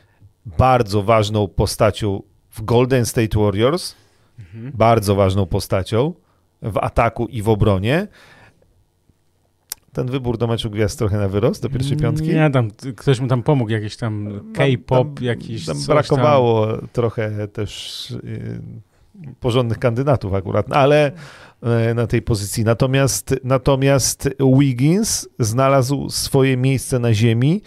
[0.47, 3.95] bardzo ważną postacią w Golden State Warriors,
[4.39, 4.73] Mhm.
[4.75, 6.15] bardzo ważną postacią
[6.63, 8.09] w ataku i w obronie.
[9.93, 12.29] Ten wybór do meczu gwiazd trochę na wyrost, do pierwszej piątki.
[12.29, 18.11] Nie, tam ktoś mu tam pomógł, jakiś tam K-pop, Tam- jakiś Tam brakowało trochę też
[18.11, 18.61] y,
[19.41, 21.13] porządnych kandydatów akurat, no ale
[21.63, 22.65] e, na tej pozycji.
[22.65, 24.29] Natomiast, natomiast
[24.59, 27.63] Wiggins znalazł swoje miejsce na ziemi.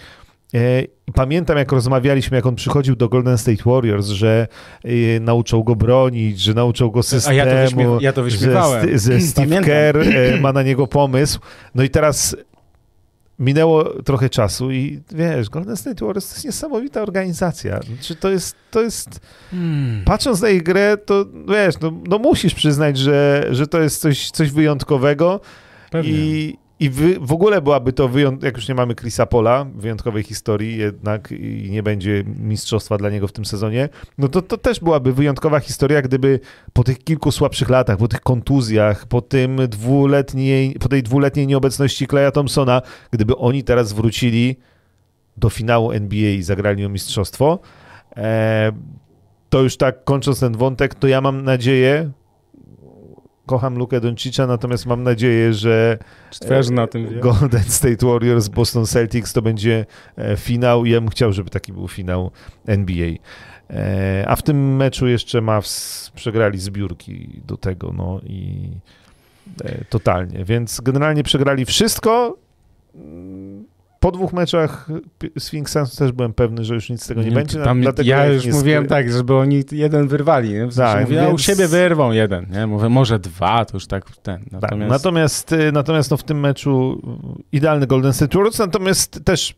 [0.54, 4.48] E, i Pamiętam, jak rozmawialiśmy, jak on przychodził do Golden State Warriors, że
[4.86, 8.38] y, nauczą go bronić, że nauczą go A systemu, ja to, wyśmiew, ja to że,
[8.38, 8.90] wyśmiewałem.
[8.90, 9.64] St- że Steve Pamiętam.
[9.66, 11.40] Kerr e, ma na niego pomysł.
[11.76, 12.36] No i teraz
[13.40, 17.80] minęło trochę czasu i wiesz, Golden State Warriors to jest niesamowita organizacja.
[17.82, 19.20] Znaczy, to jest, to jest
[19.52, 20.04] Hmm.
[20.06, 24.32] patrząc na ich grę, to wiesz, no, no musisz przyznać, że, że to jest coś,
[24.32, 25.40] coś wyjątkowego
[25.92, 26.12] Pewnie.
[26.12, 30.24] i, i wy, w ogóle byłaby to wyjąt, jak już nie mamy Chrisa Pola, wyjątkowej
[30.24, 34.80] historii jednak i nie będzie mistrzostwa dla niego w tym sezonie, no to, to też
[34.80, 36.40] byłaby wyjątkowa historia, gdyby
[36.74, 42.08] po tych kilku słabszych latach, po tych kontuzjach, po tym dwuletniej, po tej dwuletniej nieobecności
[42.08, 44.56] Kleja Thompsona, gdyby oni teraz wrócili
[45.38, 47.60] do finału NBA i zagrali o mistrzostwo,
[48.18, 48.72] e,
[49.50, 52.12] to już tak kończąc ten wątek, to ja mam nadzieję,
[53.46, 55.98] kocham Lukę Doncicza, natomiast mam nadzieję, że
[56.84, 57.20] o tym?
[57.20, 59.86] Golden State Warriors, Boston Celtics to będzie
[60.18, 62.32] e, finał i ja bym chciał, żeby taki był finał
[62.66, 63.12] NBA.
[63.70, 68.70] E, A w tym meczu jeszcze Mavs przegrali zbiórki do tego, no i
[69.64, 72.38] e, totalnie, więc generalnie przegrali wszystko.
[74.06, 74.88] Po dwóch meczach
[75.40, 77.64] z Phoenix Suns też byłem pewny, że już nic z tego nie, będzie.
[77.64, 80.54] Tam, dlatego ja już nie mówiłem skry- tak, żeby oni jeden wyrwali.
[80.54, 80.66] Nie?
[80.68, 82.46] W sensie Tak, mówię, a u więc- siebie wyrwą jeden.
[82.52, 82.68] Nie?
[82.68, 84.44] Mówię, może dwa, to już tak ten.
[84.44, 87.02] Tak, Natomiast, natomiast, y, natomiast no w tym meczu
[87.52, 89.56] idealny Golden State Warriors, natomiast też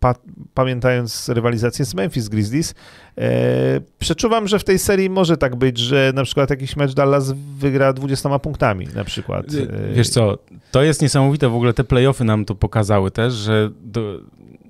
[0.00, 0.14] pa,
[0.54, 2.74] pamiętając rywalizację z Memphis Grizzlies,
[3.18, 7.32] e, przeczuwam, że w tej serii może tak być, że na przykład jakiś mecz Dallas
[7.58, 9.46] wygra 20 punktami na przykład.
[9.90, 10.38] E, Wiesz co,
[10.70, 14.20] to jest niesamowite, w ogóle te playoffy nam to pokazały też, że do,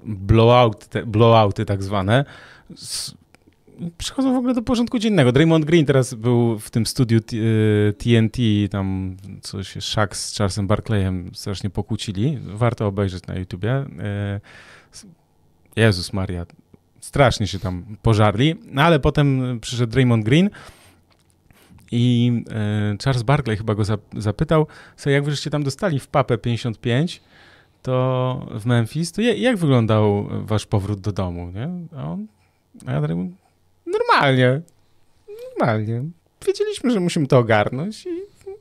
[0.05, 2.25] blowout, te, blowouty tak zwane
[2.73, 3.15] s,
[3.99, 5.33] przychodzą w ogóle do porządku dziennego.
[5.33, 7.21] Draymond Green teraz był w tym studiu
[7.99, 8.39] TNT,
[8.71, 12.39] tam coś Shaq z Charlesem Barkleyem strasznie pokłócili.
[12.47, 13.85] Warto obejrzeć na YouTubie.
[15.79, 16.47] Jezus Maria,
[17.01, 20.51] strasznie się tam pożarli, no ale potem przyszedł Draymond Green
[21.93, 24.67] i e, Charles Barkley chyba go zap- zapytał,
[24.97, 27.23] co jak wyście tam dostali w papę 55,
[27.83, 31.69] to w Memphis, to ja- jak wyglądał wasz powrót do domu, nie?
[31.99, 32.27] A on,
[32.87, 33.31] a ja mówię,
[33.87, 34.61] normalnie,
[35.51, 36.05] normalnie.
[36.47, 38.11] Wiedzieliśmy, że musimy to ogarnąć i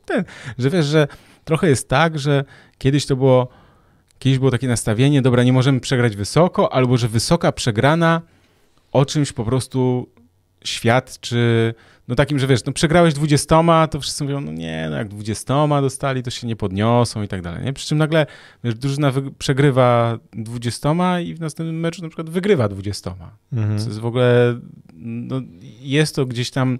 [0.05, 0.24] ten,
[0.57, 1.07] że wiesz, że
[1.45, 2.43] trochę jest tak, że
[2.78, 3.47] kiedyś to było,
[4.20, 8.22] kiedyś było takie nastawienie, dobra, nie możemy przegrać wysoko, albo że wysoka przegrana
[8.91, 10.09] o czymś po prostu
[10.63, 11.74] świadczy,
[12.07, 15.82] no takim, że wiesz, no przegrałeś 20, to wszyscy mówią, no nie, no jak 20
[15.82, 17.74] dostali, to się nie podniosą i tak dalej, nie?
[17.74, 18.26] Przy czym nagle,
[18.63, 23.15] wiesz, drużyna przegrywa 20 i w następnym meczu na przykład wygrywa 20.
[23.53, 23.80] mhm.
[23.80, 24.59] To jest w ogóle,
[24.93, 25.41] no,
[25.82, 26.80] jest to gdzieś tam,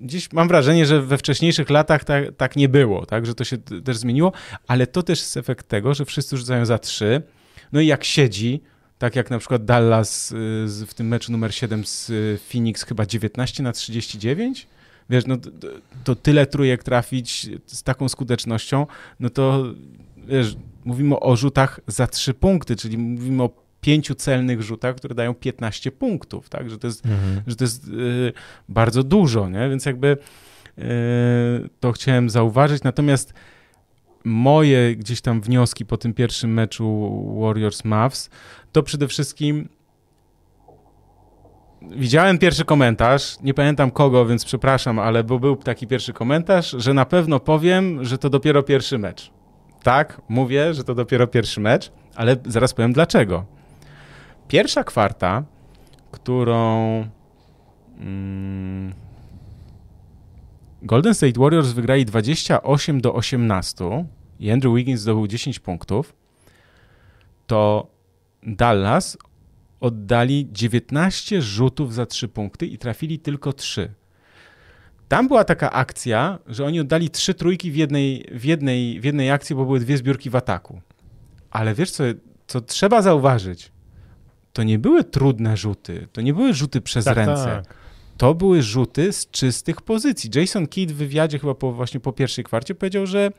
[0.00, 3.58] gdzieś mam wrażenie, że we wcześniejszych latach tak, tak nie było, tak, że to się
[3.58, 4.32] też zmieniło,
[4.66, 7.22] ale to też jest efekt tego, że wszyscy rzucają za trzy,
[7.72, 8.60] no i jak siedzi,
[8.98, 13.06] tak jak na przykład Dallas y, w tym meczu numer 7 z y, Phoenix chyba
[13.06, 14.66] 19 na 39,
[15.10, 15.50] wiesz, no to,
[16.04, 18.86] to tyle trójek trafić z taką skutecznością,
[19.20, 19.64] no to
[20.28, 25.34] wiesz, mówimy o rzutach za trzy punkty, czyli mówimy o pięciu celnych rzutach, które dają
[25.34, 27.42] 15 punktów, tak, że to jest Mhm.
[27.46, 28.32] że to jest y,
[28.68, 29.68] bardzo dużo, nie?
[29.68, 30.16] Więc jakby
[30.78, 30.82] y,
[31.80, 32.82] to chciałem zauważyć.
[32.82, 33.34] Natomiast
[34.24, 38.30] moje gdzieś tam wnioski po tym pierwszym meczu Warriors Mavs
[38.72, 39.68] to przede wszystkim
[41.82, 46.94] widziałem pierwszy komentarz, nie pamiętam kogo, więc przepraszam, ale bo był taki pierwszy komentarz, że
[46.94, 49.30] na pewno powiem, że to dopiero pierwszy mecz.
[49.82, 53.44] Tak, mówię, że to dopiero pierwszy mecz, ale zaraz powiem dlaczego.
[54.48, 55.44] Pierwsza kwarta,
[56.10, 57.04] którą
[57.98, 58.94] mm,
[60.82, 64.06] Golden State Warriors wygrali 28 do 18
[64.40, 66.16] i Andrew Wiggins zdobył 10 punktów,
[67.46, 67.90] to
[68.42, 69.18] Dallas
[69.80, 73.94] oddali 19 rzutów za 3 punkty i trafili tylko 3.
[75.08, 79.30] Tam była taka akcja, że oni oddali trzy trójki w jednej, w jednej, w jednej
[79.30, 80.80] akcji, bo były dwie zbiórki w ataku.
[81.50, 82.04] Ale wiesz co,
[82.46, 83.72] co trzeba zauważyć?
[84.56, 87.44] To nie były trudne rzuty, to nie były rzuty przez tak, ręce.
[87.44, 87.74] Tak.
[88.16, 90.30] To były rzuty z czystych pozycji.
[90.34, 93.30] Jason Kidd w wywiadzie chyba po, właśnie po pierwszej kwarcie powiedział, że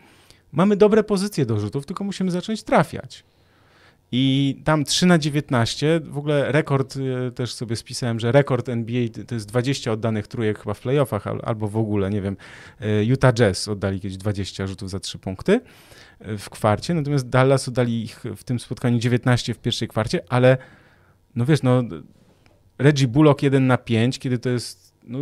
[0.51, 3.23] mamy dobre pozycje do rzutów, tylko musimy zacząć trafiać.
[4.11, 6.97] I tam 3 na 19, w ogóle rekord,
[7.27, 11.27] e, też sobie spisałem, że rekord NBA to jest 20 oddanych trójek chyba w playoffach
[11.27, 12.37] albo w ogóle, nie wiem,
[12.79, 15.61] e, Utah Jazz oddali kiedyś 20 rzutów za 3 punkty
[16.19, 20.57] e, w kwarcie, natomiast Dallas oddali ich w tym spotkaniu 19 w pierwszej kwarcie, ale
[21.37, 21.83] no wiesz, no
[22.79, 25.19] Reggie Bullock 1 na 5, kiedy to jest no,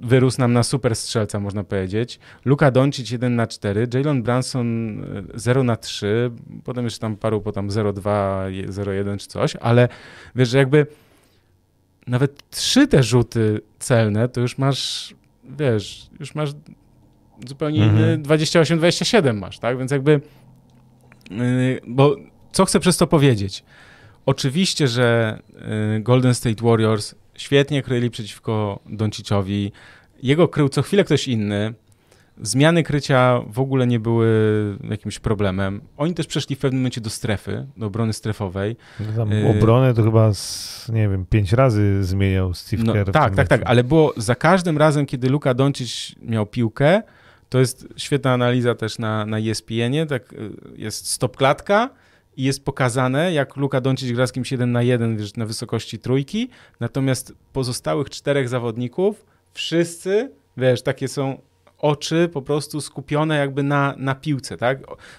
[0.00, 2.18] wyrósł nam na super strzelca, można powiedzieć.
[2.44, 5.00] Luka Doncic 1 na 4, Jalen Branson
[5.34, 6.30] 0 e, na 3,
[6.64, 7.94] potem jeszcze tam paru po tam 0-2,
[8.68, 9.88] 0-1 czy coś, ale
[10.34, 10.86] wiesz, że jakby
[12.06, 16.50] nawet trzy te rzuty celne, to już masz, wiesz, już masz
[17.48, 18.04] zupełnie mhm.
[18.04, 19.78] inny 28-27 masz, tak?
[19.78, 20.20] Więc jakby,
[21.30, 22.16] yy, bo
[22.52, 23.64] co chcę przez to powiedzieć?
[24.26, 25.38] Oczywiście, że
[25.94, 29.72] yy, Golden State Warriors świetnie kryli przeciwko Donciczowi.
[30.22, 31.74] Jego krył co chwilę ktoś inny.
[32.42, 34.28] Zmiany krycia w ogóle nie były
[34.90, 35.80] jakimś problemem.
[35.96, 38.76] Oni też przeszli w pewnym momencie do strefy, do obrony strefowej.
[39.00, 43.12] No tam y, obronę to chyba, z, nie wiem, pięć razy zmieniał Steve no, Kerr.
[43.12, 47.02] Tak, tak, tak, ale było za każdym razem, kiedy Luka Doncic miał piłkę,
[47.48, 51.90] to jest świetna analiza też na, na ESPN-ie, tak, y, jest stop klatka,
[52.36, 55.98] i jest pokazane, jak Luka Doncic gra z kimś 1 na 1 wiesz, na wysokości
[55.98, 56.48] trójki,
[56.80, 61.38] natomiast pozostałych czterech zawodników, wszyscy, wiesz, takie są
[61.78, 64.78] oczy po prostu skupione jakby na, na piłce, tak?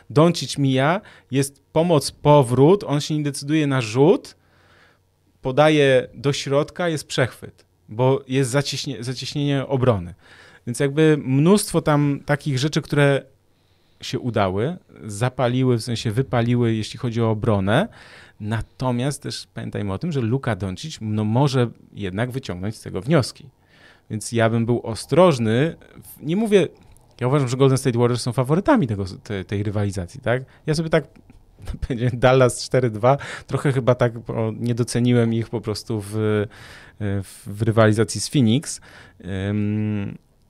[0.10, 1.02] Doncic mija,
[1.32, 4.36] jest pomoc, powrót, on się nie decyduje na rzut,
[5.42, 10.14] podaje do środka, jest przechwyt, bo jest zacieśnie, zacieśnienie obrony.
[10.68, 13.22] Więc jakby mnóstwo tam takich rzeczy, które
[14.02, 17.88] się udały, zapaliły, w sensie wypaliły, jeśli chodzi o obronę.
[18.40, 23.50] Natomiast też pamiętajmy o tym, że Luka Doncic no, może jednak wyciągnąć z tego wnioski.
[24.10, 25.76] Więc ja bym był ostrożny.
[26.22, 26.68] Nie mówię,
[27.22, 30.44] ja uważam, że Golden State Warriors są faworytami tego, tej, tej rywalizacji, tak?
[30.66, 31.08] Ja sobie tak
[31.90, 33.18] będzie Dallas 4-2.
[33.48, 34.14] Trochę chyba tak
[34.60, 36.46] nie doceniłem ich po prostu w,
[37.46, 38.82] w rywalizacji z Phoenix.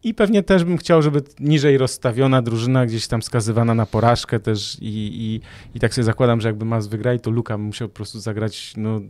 [0.06, 4.78] I pewnie też bym chciał, żeby niżej rozstawiona drużyna, gdzieś tam skazywana na porażkę też
[4.82, 5.42] i, i,
[5.78, 9.02] i tak sobie zakładam, że jakby Mas wygrali, to Luka musiał po prostu zagrać no,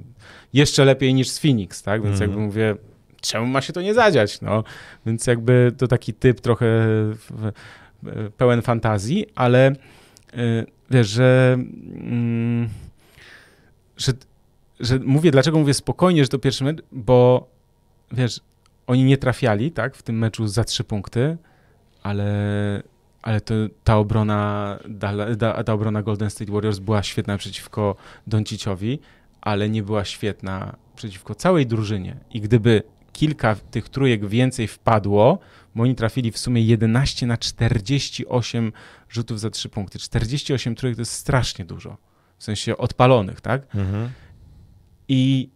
[0.54, 2.04] jeszcze lepiej niż z Phoenix, tak?
[2.04, 2.30] Więc mm.
[2.30, 2.76] jakby mówię,
[3.22, 4.64] czemu ma się to nie zadziać, no?
[5.06, 6.88] Więc jakby to taki typ trochę
[8.38, 9.76] pełen fantazji, ale y,
[10.92, 11.58] wiesz, że,
[11.94, 12.70] mm,
[13.98, 14.12] że,
[14.80, 17.48] że mówię, dlaczego mówię spokojnie, że to pierwszy mecz, bo
[18.12, 18.40] wiesz,
[18.88, 21.38] oni nie trafiali, tak, w tym meczu za trzy punkty,
[22.04, 22.84] ale,
[23.22, 24.80] ale to, ta obrona,
[25.40, 27.96] ta, ta obrona Golden State Warriors była świetna przeciwko
[28.28, 29.00] Donciciowi,
[29.42, 32.18] ale nie była świetna przeciwko całej drużynie.
[32.32, 32.84] I gdyby
[33.14, 35.40] kilka tych trójek więcej wpadło,
[35.76, 38.72] bo oni trafili w sumie 11 na 48
[39.10, 40.00] rzutów za trzy punkty.
[40.00, 41.98] 48 trójek to jest strasznie dużo.
[42.38, 43.76] W sensie odpalonych, tak?
[43.76, 44.10] Mhm.
[45.08, 45.50] I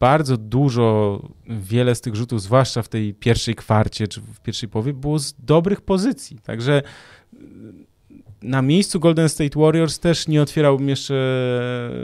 [0.00, 4.92] bardzo dużo, wiele z tych rzutów, zwłaszcza w tej pierwszej kwarcie czy w pierwszej połowie,
[4.92, 6.38] było z dobrych pozycji.
[6.38, 6.82] Także
[8.42, 11.14] na miejscu Golden State Warriors też nie otwierałbym jeszcze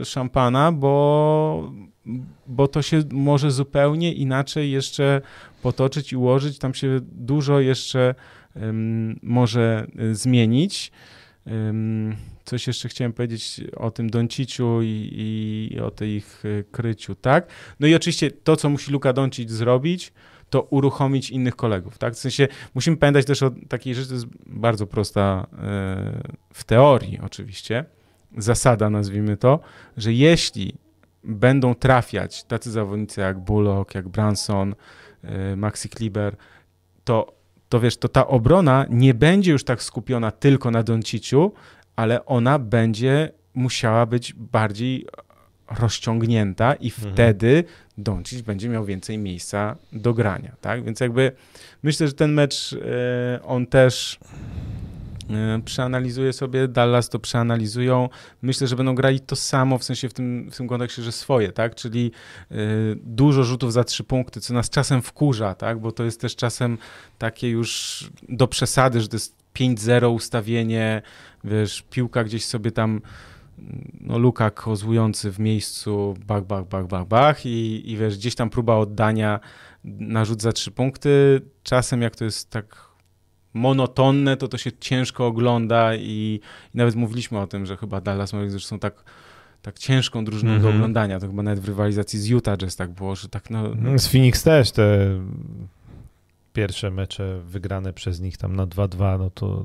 [0.05, 1.73] szampana, bo,
[2.47, 5.21] bo to się może zupełnie inaczej jeszcze
[5.63, 6.59] potoczyć i ułożyć.
[6.59, 8.15] Tam się dużo jeszcze
[8.55, 10.93] um, może zmienić.
[12.45, 15.11] Coś jeszcze chciałem powiedzieć o tym Donciciu i,
[15.73, 17.47] i, o tej ich e, kryciu, tak?
[17.81, 20.13] No i oczywiście to, co musi Luka Doncic zrobić,
[20.51, 22.15] to uruchomić innych kolegów, tak?
[22.15, 25.59] W sensie musimy pamiętać też o takiej rzeczy, to jest bardzo prosta e,
[26.53, 27.85] w teorii oczywiście,
[28.37, 29.61] zasada nazwijmy to,
[29.97, 30.75] że jeśli
[31.25, 34.75] będą trafiać tacy zawodnicy jak Bullock, jak Branson,
[35.23, 36.37] e, Maxi Kliber,
[37.05, 37.38] to
[37.69, 41.53] to wiesz, to ta obrona nie będzie już tak skupiona tylko na Donciciu,
[41.97, 45.07] ale ona będzie musiała być bardziej
[45.81, 47.13] rozciągnięta i mhm.
[47.13, 47.65] wtedy
[47.99, 50.85] Doncic będzie miał więcej miejsca do grania, tak?
[50.85, 51.33] Więc jakby
[51.83, 54.19] myślę, że ten mecz e, on też
[55.31, 58.09] E, przeanalizuję sobie, Dallas to przeanalizują.
[58.43, 61.53] Myślę, że będą grali to samo, w sensie w tym, w tym kontekście, że swoje,
[61.53, 61.75] tak?
[61.75, 62.11] Czyli
[62.53, 62.57] y,
[63.03, 65.81] dużo rzutów za trzy punkty, co nas czasem wkurza, tak?
[65.81, 66.79] Bo to jest też czasem
[67.19, 71.03] takie już do przesady, że to jest 5-0 ustawienie,
[71.45, 73.01] wiesz, piłka gdzieś sobie tam
[74.01, 78.51] no, Luka kozłujący w miejscu, bach, bach, bach, bach, bach i, i wiesz, gdzieś tam
[78.51, 79.41] próba oddania
[79.85, 81.41] na rzut za trzy punkty.
[81.63, 82.88] Czasem jak to jest tak
[83.55, 86.41] monotonne, to to się ciężko ogląda i,
[86.75, 89.05] i nawet mówiliśmy o tym, że chyba Dallas Mavericks są tak
[89.63, 90.63] tak ciężką drużyną mm -hmm.
[90.63, 90.83] do mhm.
[90.83, 91.21] oglądania.
[91.21, 93.75] To chyba nawet w rywalizacji z Utah Jazz tak było, że tak no...
[93.77, 93.99] no.
[93.99, 95.21] Z Phoenix też te
[96.53, 99.65] pierwsze mecze wygrane przez nich tam na 2-2, no to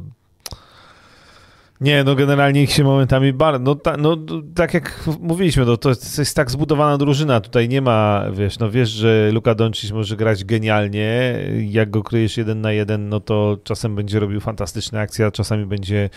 [1.83, 4.17] nie, no generalnie ich się momentami bardzo, no, ta, no
[4.55, 8.59] tak jak mówiliśmy, no, to jest, to jest tak zbudowana drużyna, tutaj nie ma, wiesz,
[8.59, 13.19] no wiesz, że Luka Doncic może grać genialnie, jak go kryjesz jeden na jeden, no
[13.19, 16.09] to czasem będzie robił fantastyczne akcje, a czasami będzie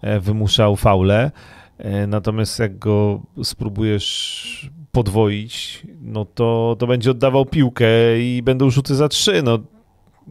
[0.00, 1.30] e, wymuszał faule,
[1.78, 8.94] e, natomiast jak go spróbujesz podwoić, no to, to będzie oddawał piłkę i będą rzuty
[8.94, 9.58] za trzy, no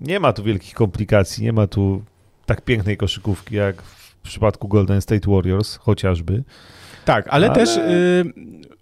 [0.01, 2.03] nie ma tu wielkich komplikacji, nie ma tu
[2.45, 3.83] tak pięknej koszykówki jak
[4.23, 6.43] w przypadku Golden State Warriors chociażby.
[7.05, 7.55] Tak, ale, ale...
[7.55, 8.33] też y,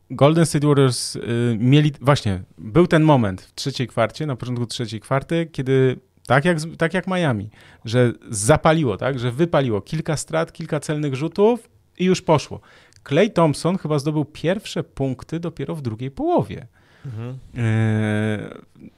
[0.10, 1.22] Golden State Warriors y,
[1.60, 6.58] mieli, właśnie, był ten moment w trzeciej kwarcie, na początku trzeciej kwarty, kiedy tak jak,
[6.78, 7.50] tak jak Miami,
[7.86, 11.70] że zapaliło, tak, że wypaliło kilka strat, kilka celnych rzutów
[12.00, 12.62] i już poszło.
[13.08, 16.68] Clay Thompson chyba zdobył pierwsze punkty dopiero w drugiej połowie.
[17.06, 17.38] Mhm.
[17.58, 18.56] E,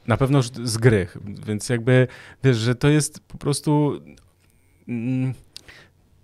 [0.07, 1.07] na pewno z gry,
[1.47, 2.07] więc jakby
[2.43, 4.01] wiesz, że to jest po prostu
[4.87, 5.33] mm,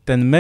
[0.10, 0.36] ten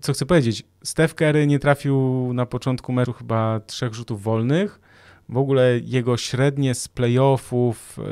[0.00, 4.80] co chcę powiedzieć, Steph Curry nie trafił na początku meczu chyba trzech rzutów wolnych.
[5.28, 8.02] W ogóle jego średnie z playoffów e,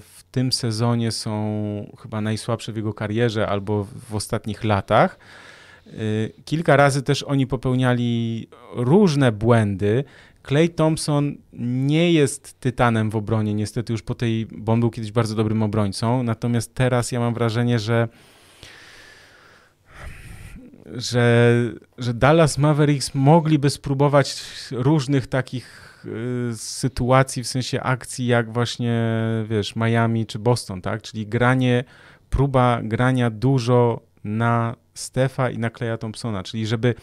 [0.00, 5.18] w tym sezonie są chyba najsłabsze w jego karierze albo w ostatnich latach.
[5.86, 5.90] E,
[6.44, 10.04] kilka razy też oni popełniali różne błędy.
[10.48, 15.12] Clay Thompson nie jest tytanem w obronie, niestety już po tej, bo on był kiedyś
[15.12, 18.08] bardzo dobrym obrońcą, natomiast teraz ja mam wrażenie, że
[20.94, 21.54] że,
[21.98, 26.04] że Dallas Mavericks mogliby spróbować różnych takich
[26.50, 29.02] y, sytuacji, w sensie akcji, jak właśnie,
[29.48, 31.02] wiesz, Miami czy Boston, tak?
[31.02, 31.84] Czyli granie,
[32.30, 36.94] próba grania dużo na Stefa i na Kleja Thompsona, czyli żeby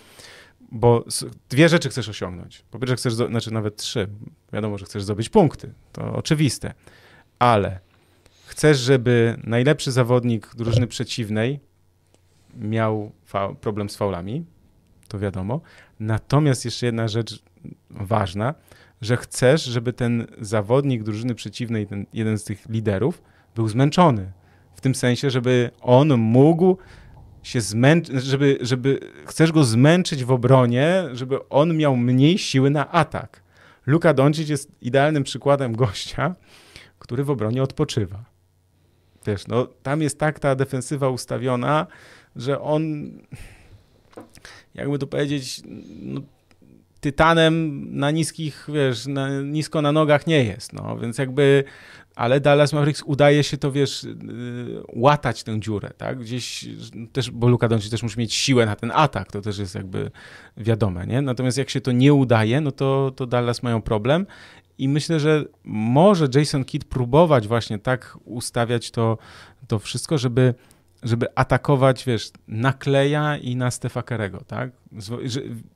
[0.71, 1.05] bo
[1.49, 2.65] dwie rzeczy chcesz osiągnąć.
[2.71, 4.07] Po pierwsze chcesz, znaczy nawet trzy.
[4.53, 6.73] Wiadomo, że chcesz zdobyć punkty, to oczywiste,
[7.39, 7.79] ale
[8.45, 11.59] chcesz, żeby najlepszy zawodnik drużyny przeciwnej
[12.55, 13.11] miał
[13.61, 14.45] problem z faulami,
[15.07, 15.61] to wiadomo.
[15.99, 17.43] Natomiast jeszcze jedna rzecz
[17.89, 18.53] ważna,
[19.01, 23.21] że chcesz, żeby ten zawodnik drużyny przeciwnej, ten jeden z tych liderów,
[23.55, 24.31] był zmęczony.
[24.75, 26.77] W tym sensie, żeby on mógł
[27.43, 32.91] się zmęczyć, żeby, żeby chcesz go zmęczyć w obronie, żeby on miał mniej siły na
[32.91, 33.43] atak.
[33.85, 36.35] Luka Doncic jest idealnym przykładem gościa,
[36.99, 38.25] który w obronie odpoczywa.
[39.25, 41.87] Wiesz, no tam jest tak ta defensywa ustawiona,
[42.37, 43.11] że on,
[44.75, 45.61] jakby to powiedzieć,
[46.01, 46.21] no,
[46.99, 51.63] tytanem na niskich, wiesz, na, nisko na nogach nie jest, no, więc jakby,
[52.15, 56.65] ale Dallas Mavericks udaje się to, wiesz, yy, łatać tę dziurę, tak, gdzieś
[57.13, 60.11] też, bo Luka Doncic też musi mieć siłę na ten atak, to też jest jakby
[60.57, 64.25] wiadome, nie, natomiast jak się to nie udaje, no to, to Dallas mają problem
[64.77, 69.17] i myślę, że może Jason Kidd próbować właśnie tak ustawiać to,
[69.67, 70.53] to wszystko, żeby
[71.03, 74.69] żeby atakować, wiesz, na Kleja i na Stefa Kerego, tak?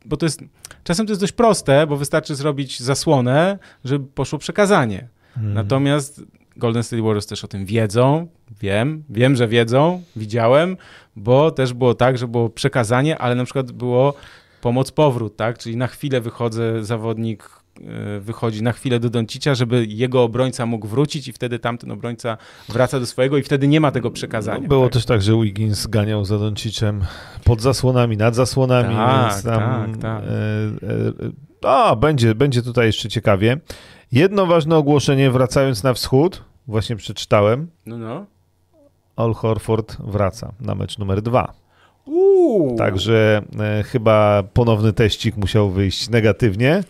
[0.06, 0.44] Bo to jest,
[0.84, 5.08] czasem to jest dość proste, bo wystarczy zrobić zasłonę, żeby poszło przekazanie.
[5.36, 5.54] Hmm.
[5.54, 6.24] Natomiast
[6.58, 8.28] Golden State Warriors też o tym wiedzą,
[8.62, 10.78] wiem, wiem, że wiedzą, widziałem,
[11.16, 14.14] bo też było tak, że było przekazanie, ale na przykład było
[14.62, 15.58] pomoc powrót, tak?
[15.58, 17.61] Czyli na chwilę wychodzę zawodnik
[18.20, 22.38] wychodzi na chwilę do Doncicia, żeby jego obrońca mógł wrócić i wtedy tamten obrońca
[22.70, 24.62] wraca do swojego i wtedy nie ma tego przekazania.
[24.62, 24.94] No, było tak?
[24.94, 27.02] też tak, że Wiggins ganiał za Doncicem
[27.44, 28.96] pod zasłonami, nad zasłonami.
[28.96, 30.24] Tak, tam, tak, tak.
[30.24, 33.58] E, e, a, będzie, będzie tutaj jeszcze ciekawie.
[34.12, 37.68] Jedno ważne ogłoszenie, wracając na wschód, właśnie przeczytałem.
[37.86, 38.26] No, no.
[39.16, 41.54] Al Horford wraca na mecz numer dwa.
[42.06, 42.76] Uuu.
[42.78, 46.84] Także e, chyba ponowny teścik musiał wyjść negatywnie.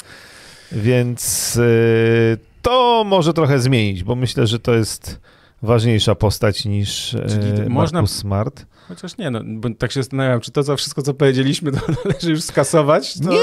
[0.71, 5.19] Więc y, to może trochę zmienić, bo myślę, że to jest
[5.61, 8.65] ważniejsza postać niż y, Czyli można, Smart.
[8.87, 12.29] Chociaż nie, no, bo tak się zastanawiam, czy to za wszystko, co powiedzieliśmy, to należy
[12.29, 13.19] już skasować?
[13.19, 13.29] To...
[13.29, 13.37] Nie,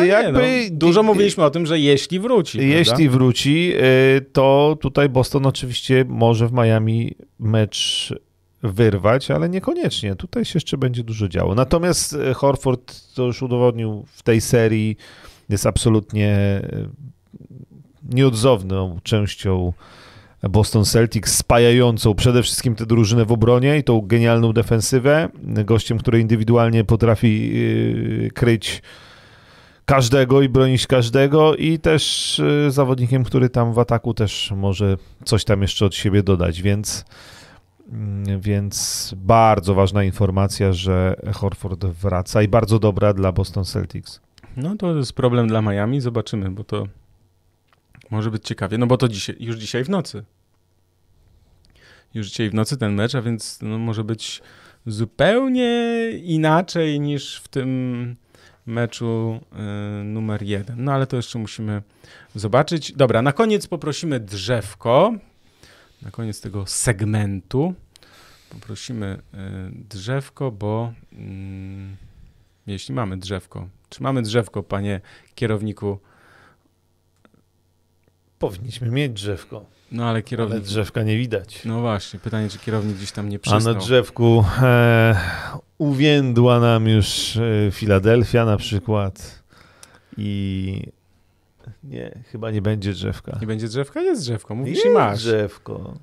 [0.00, 0.40] nie jakby...
[0.40, 0.76] Nie, no.
[0.76, 2.58] Dużo mówiliśmy o tym, że jeśli wróci.
[2.58, 3.12] Jeśli prawda?
[3.12, 3.72] wróci,
[4.16, 8.12] y, to tutaj Boston oczywiście może w Miami mecz
[8.62, 10.16] wyrwać, ale niekoniecznie.
[10.16, 11.54] Tutaj się jeszcze będzie dużo działo.
[11.54, 14.96] Natomiast Horford to już udowodnił w tej serii,
[15.48, 16.88] jest absolutnie e,
[18.02, 19.72] nieodzowną częścią
[20.42, 25.28] Boston Celtics, spajającą przede wszystkim tę drużynę w obronie i tą genialną defensywę.
[25.64, 27.52] Gościem, który indywidualnie potrafi
[28.26, 28.82] e, kryć
[29.84, 35.62] każdego i bronić każdego i też zawodnikiem, który tam w ataku też może coś tam
[35.62, 37.04] jeszcze od siebie dodać, więc
[37.92, 44.20] Mm, więc bardzo ważna informacja, że Horford wraca i bardzo dobra dla Boston Celtics.
[44.58, 46.88] No to jest problem dla Miami, zobaczymy, bo to
[48.10, 50.24] może być ciekawie, no bo to dzisiaj, już dzisiaj w nocy.
[52.14, 54.42] Już dzisiaj w nocy ten mecz, a więc no, może być
[54.86, 58.16] zupełnie inaczej niż w tym
[58.66, 59.40] meczu
[60.00, 60.84] y, numer jeden.
[60.84, 61.82] No ale to jeszcze musimy
[62.34, 62.92] zobaczyć.
[62.92, 65.12] Dobra, na koniec poprosimy drzewko
[66.02, 67.74] na koniec tego segmentu
[68.50, 71.96] poprosimy e, drzewko, bo mm,
[72.72, 75.00] jeśli mamy drzewko, czy mamy drzewko, panie
[75.34, 75.98] kierowniku?
[78.38, 79.64] Powinniśmy mieć drzewko.
[79.92, 80.56] No ale kierownik...
[80.56, 81.64] Ale drzewka nie widać.
[81.64, 83.72] No właśnie, pytanie, czy kierownik gdzieś tam nie przystał.
[83.72, 85.20] A na drzewku e,
[85.78, 89.42] uwiędła nam już e, Filadelfia na przykład
[90.16, 90.82] i
[91.84, 93.38] nie, chyba nie będzie drzewka.
[93.40, 94.00] Nie będzie drzewka?
[94.00, 95.18] Jest drzewko, mówisz jest i masz.
[95.18, 95.98] drzewko.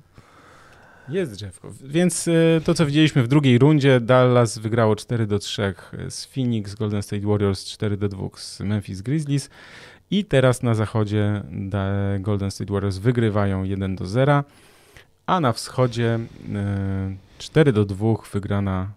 [1.08, 1.72] Jest drzewko.
[1.84, 5.74] Więc y, to, co widzieliśmy w drugiej rundzie, Dallas wygrało 4 do 3
[6.08, 9.50] z Phoenix, Golden State Warriors 4 do 2 z Memphis Grizzlies
[10.10, 11.42] i teraz na zachodzie
[12.20, 14.44] Golden State Warriors wygrywają 1 do 0,
[15.26, 16.18] a na wschodzie
[17.38, 18.92] 4 y, do 2 wygrana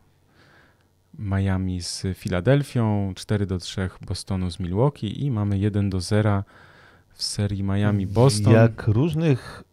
[1.20, 6.44] Miami z Filadelfią, 4 do 3 Bostonu z Milwaukee i mamy 1 do 0
[7.14, 8.54] w serii Miami-Boston.
[8.54, 9.64] Jak różnych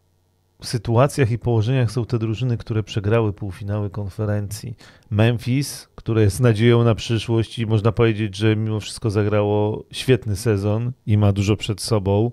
[0.63, 4.77] sytuacjach i położeniach są te drużyny, które przegrały półfinały konferencji.
[5.11, 10.93] Memphis, które jest nadzieją na przyszłość i można powiedzieć, że mimo wszystko zagrało świetny sezon
[11.07, 12.31] i ma dużo przed sobą.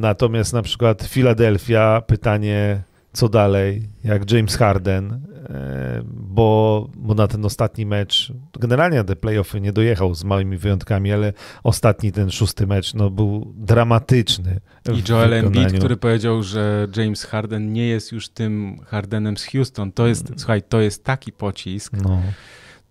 [0.00, 2.82] Natomiast na przykład Philadelphia, pytanie
[3.14, 9.60] co dalej, jak James Harden, e, bo, bo na ten ostatni mecz, generalnie te playoffy
[9.60, 11.32] nie dojechał z małymi wyjątkami, ale
[11.62, 14.60] ostatni ten szósty mecz no, był dramatyczny.
[14.94, 19.92] I Joel Embiid, który powiedział, że James Harden nie jest już tym Hardenem z Houston.
[19.92, 20.38] To jest, mm.
[20.38, 21.92] słuchaj, to jest taki pocisk.
[22.02, 22.22] No.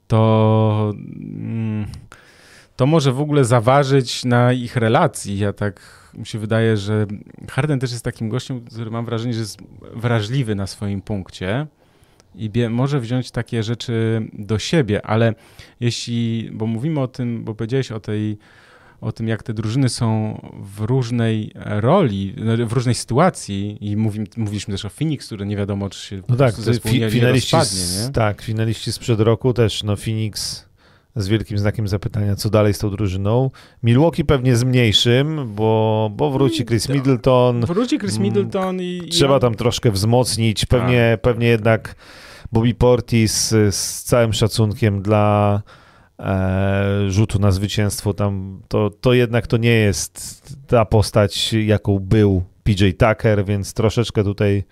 [0.07, 0.93] To...
[0.95, 1.85] Mm,
[2.75, 5.37] to może w ogóle zaważyć na ich relacji.
[5.37, 7.06] Ja tak mi się wydaje, że
[7.49, 9.60] Harden też jest takim gościem, który mam wrażenie, że jest
[9.95, 11.68] wrażliwy na swoim punkcie
[12.35, 15.34] i może wziąć takie rzeczy do siebie, ale
[15.80, 18.38] jeśli, bo mówimy o tym, bo powiedziałeś o tej
[19.02, 22.35] o tym, jak te drużyny są w różnej roli,
[22.65, 26.35] w różnej sytuacji i mówi, mówiliśmy też o Phoenix, który nie wiadomo, czy się no
[26.35, 28.14] tak, zespół fi, nie, finaliści nie rozpadnie, nie?
[28.14, 30.65] Tak, finaliści sprzed roku też, no Phoenix
[31.15, 33.52] z wielkim znakiem zapytania, co dalej z tą drużyną.
[33.84, 37.65] Milwaukee pewnie z mniejszym, bo, bo wróci Chris Middleton.
[37.65, 39.02] Wróci Chris mm, Middleton i...
[39.11, 40.65] Trzeba tam troszkę wzmocnić.
[40.65, 41.22] Pewnie, tak.
[41.22, 41.95] pewnie jednak
[42.52, 45.61] Bobby Portis z całym szacunkiem dla
[46.19, 52.44] e, rzutu na zwycięstwo tam, to, to jednak to nie jest ta postać, jaką był
[52.64, 54.64] PJ Tucker, więc troszeczkę tutaj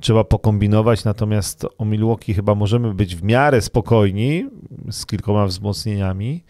[0.00, 4.48] trzeba pokombinować, natomiast o Milwaukee chyba możemy być w miarę spokojni
[4.90, 6.44] z kilkoma wzmocnieniami.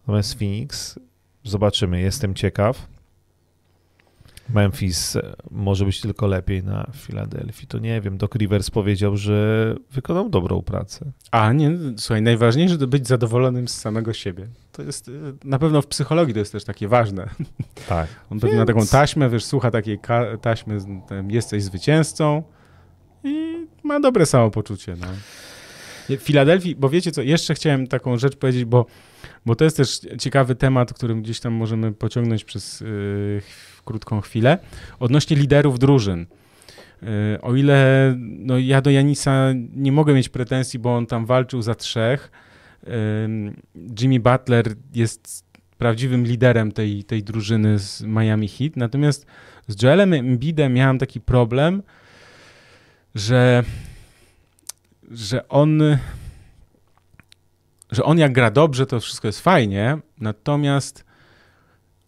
[0.00, 0.98] Natomiast Phoenix,
[1.44, 2.86] zobaczymy, jestem ciekaw.
[4.54, 5.16] Memphis
[5.50, 7.66] może być tylko lepiej na Filadelfii.
[7.66, 8.18] To nie wiem.
[8.18, 11.12] Doc Rivers powiedział, że wykonał dobrą pracę.
[11.30, 14.46] A nie, słuchaj, najważniejsze to być zadowolonym z samego siebie.
[14.72, 15.10] To jest
[15.44, 17.28] na pewno w psychologii to jest też takie ważne.
[17.88, 18.08] Tak.
[18.30, 18.68] On pewnie Więc...
[18.68, 19.98] ma taką taśmę, wiesz, słucha takiej
[20.40, 20.78] taśmy,
[21.28, 22.42] jesteś zwycięzcą
[23.24, 24.96] i ma dobre samopoczucie.
[25.00, 25.06] No.
[26.16, 28.86] W Filadelfii, bo wiecie co, jeszcze chciałem taką rzecz powiedzieć, bo,
[29.46, 33.42] bo to jest też ciekawy temat, którym gdzieś tam możemy pociągnąć przez yy,
[33.84, 34.58] krótką chwilę,
[35.00, 36.26] odnośnie liderów drużyn.
[37.02, 37.08] Yy,
[37.42, 41.74] o ile no, ja do Janisa nie mogę mieć pretensji, bo on tam walczył za
[41.74, 42.30] trzech,
[42.86, 42.92] yy,
[44.00, 49.26] Jimmy Butler jest prawdziwym liderem tej, tej drużyny z Miami Heat, natomiast
[49.68, 51.82] z Joelem Embidem miałem taki problem,
[53.18, 53.64] że,
[55.10, 55.82] że on
[57.90, 61.04] że on jak gra dobrze, to wszystko jest fajnie, natomiast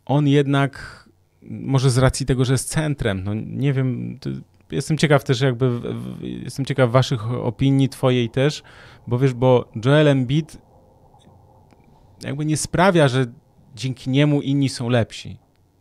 [0.07, 1.05] on jednak,
[1.43, 4.19] może z racji tego, że jest centrem, no nie wiem,
[4.71, 5.71] jestem ciekaw też jakby,
[6.21, 8.63] jestem ciekaw waszych opinii, twojej też,
[9.07, 10.59] bo wiesz, bo Joel Embiid
[12.23, 13.27] jakby nie sprawia, że
[13.75, 15.39] dzięki niemu inni są lepsi.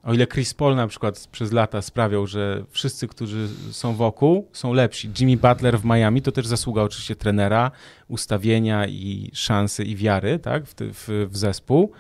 [0.09, 4.73] O ile Chris Paul na przykład przez lata sprawiał, że wszyscy, którzy są wokół, są
[4.73, 5.09] lepsi.
[5.19, 7.71] Jimmy Butler w Miami to też zasługa oczywiście trenera,
[8.07, 11.91] ustawienia i szansy i wiary tak, w, w, w zespół.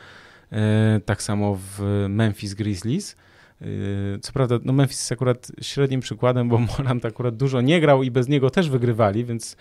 [0.51, 3.15] E, tak samo w Memphis Grizzlies.
[3.61, 3.65] E,
[4.21, 8.11] co prawda, no Memphis jest akurat średnim przykładem, bo Morant akurat dużo nie grał i
[8.11, 9.57] bez niego też wygrywali, więc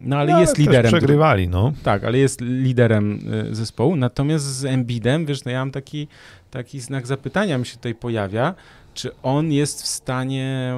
[0.00, 0.92] no ale no, jest ale liderem.
[0.92, 1.72] przegrywali, no.
[1.82, 3.20] Tak, ale jest liderem
[3.50, 3.96] e, zespołu.
[3.96, 6.08] Natomiast z Embidem, wiesz, no ja mam taki,
[6.56, 8.54] taki znak zapytania mi się tutaj pojawia,
[8.94, 10.74] czy on jest w stanie,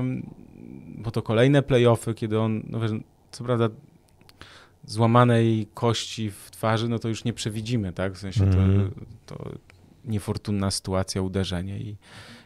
[0.86, 2.90] bo to kolejne playoffy, kiedy on, no wiesz,
[3.30, 3.68] co prawda
[4.84, 8.12] złamanej kości w twarzy, no to już nie przewidzimy, tak?
[8.14, 8.90] W sensie to, mm.
[9.26, 9.52] to
[10.04, 11.96] niefortunna sytuacja, uderzenie i,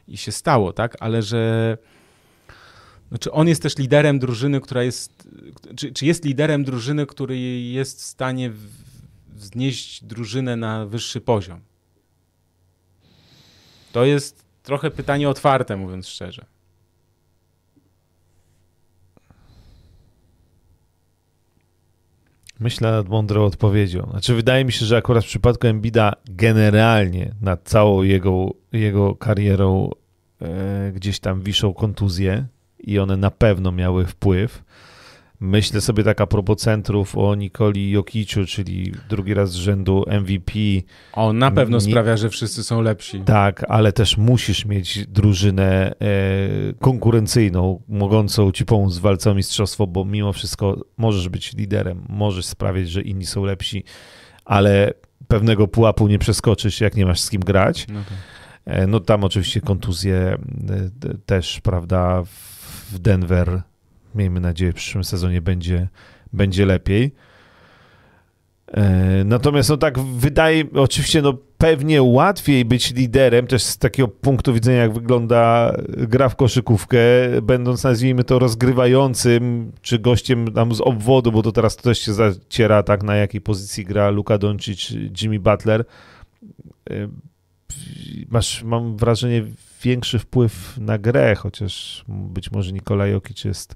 [0.09, 0.97] i się stało, tak?
[1.01, 1.79] Ale że
[3.09, 5.29] znaczy on jest też liderem drużyny, która jest,
[5.77, 8.53] czy, czy jest liderem drużyny, który jest w stanie
[9.35, 11.72] wznieść drużynę na wyższy poziom?
[13.93, 16.45] To jest trochę pytanie otwarte, mówiąc szczerze.
[22.61, 24.09] Myślę nad mądrą odpowiedzią.
[24.11, 29.91] Znaczy, wydaje mi się, że akurat w przypadku Embida generalnie nad całą jego, jego karierą
[30.43, 32.47] e, gdzieś tam wiszą kontuzje
[32.79, 34.63] i one na pewno miały wpływ.
[35.45, 40.53] Myślę sobie tak a propos centrów o Nikoli Jokiciu, czyli drugi raz z rzędu MVP.
[41.13, 41.81] On na pewno Nie...
[41.81, 43.21] sprawia, że wszyscy są lepsi.
[43.21, 46.07] Tak, ale też musisz mieć drużynę e,
[46.81, 52.45] konkurencyjną, mogącą ci pomóc w walce o mistrzostwo, bo mimo wszystko możesz być liderem, możesz
[52.45, 53.85] sprawiać, że inni są lepsi,
[54.45, 54.95] ale
[55.29, 57.87] pewnego pułapu nie przeskoczysz, jak nie masz z kim grać.
[57.89, 58.19] No, tak.
[58.65, 60.39] e, no tam oczywiście kontuzje e,
[61.27, 62.23] też, prawda,
[62.93, 63.63] w Denver
[64.15, 65.89] Miejmy nadzieję, w przyszłym sezonie będzie,
[66.33, 67.13] będzie lepiej.
[68.73, 74.55] E, natomiast no tak wydaje, oczywiście no pewnie łatwiej być liderem też z takiego punktu
[74.55, 76.99] widzenia jak wygląda gra w koszykówkę,
[77.43, 82.83] będąc nazwijmy to rozgrywającym, czy gościem tam z obwodu, bo to teraz też się zaciera
[82.83, 84.91] tak na jakiej pozycji gra Luka Doncic,
[85.23, 85.85] Jimmy Butler.
[86.91, 87.09] E,
[88.29, 89.45] masz, mam wrażenie,
[89.83, 93.75] większy wpływ na grę, chociaż być może Nikola Jokic jest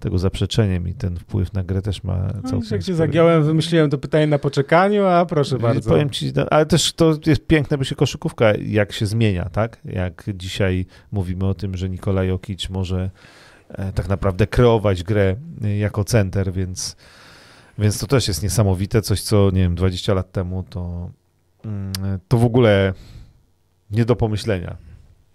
[0.00, 2.68] tego zaprzeczeniem i ten wpływ na grę też ma no, całkiem...
[2.70, 5.90] No, jak się zagiąłem, wymyśliłem to pytanie na poczekaniu, a proszę bardzo.
[5.90, 9.78] Powiem ci, no, ale też to jest piękne, bo się koszykówka jak się zmienia, tak?
[9.84, 13.10] Jak dzisiaj mówimy o tym, że Nikola Jokic może
[13.68, 16.96] e, tak naprawdę kreować grę e, jako center, więc,
[17.78, 21.10] więc to też jest niesamowite, coś co, nie wiem, 20 lat temu to,
[21.64, 21.92] mm,
[22.28, 22.94] to w ogóle
[23.90, 24.89] nie do pomyślenia.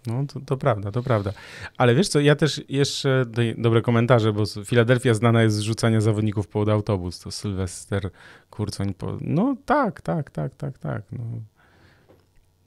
[0.08, 1.32] No, to, to, prawda, to prawda.
[1.78, 3.26] Ale wiesz co, ja też jeszcze
[3.58, 7.20] dobre komentarze, bo Filadelfia znana jest z rzucania zawodników pod autobus.
[7.20, 8.10] To Sylwester
[8.50, 8.94] Kurcoń.
[8.94, 9.18] Po...
[9.22, 11.04] No tak, tak, tak, tak, tak.
[11.12, 11.24] No.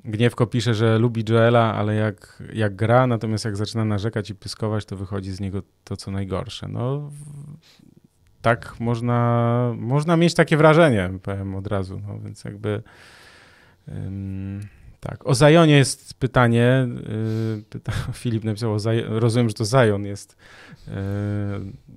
[0.05, 4.85] Gniewko pisze, że lubi Joela, ale jak, jak gra, natomiast jak zaczyna narzekać i pyskować,
[4.85, 6.69] to wychodzi z niego to, co najgorsze.
[6.69, 7.11] No,
[8.43, 12.01] tak można, można mieć takie wrażenie, powiem od razu.
[12.09, 12.83] No, więc jakby...
[15.01, 16.89] Tak, o Zajonie jest pytanie.
[17.57, 20.37] Yy, pyta, Filip napisał, o Zaj rozumiem, że to Zajon jest
[20.87, 20.93] yy,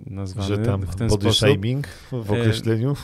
[0.06, 1.50] nazwany że tam w ten body sposób.
[1.50, 2.96] shaming w yy, określeniu.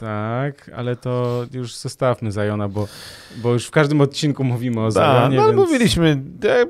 [0.00, 2.88] Tak, ale to już zostawmy Zajona, bo,
[3.36, 5.36] bo już w każdym odcinku mówimy o Zajonie.
[5.36, 5.56] No, więc...
[5.56, 6.22] mówiliśmy,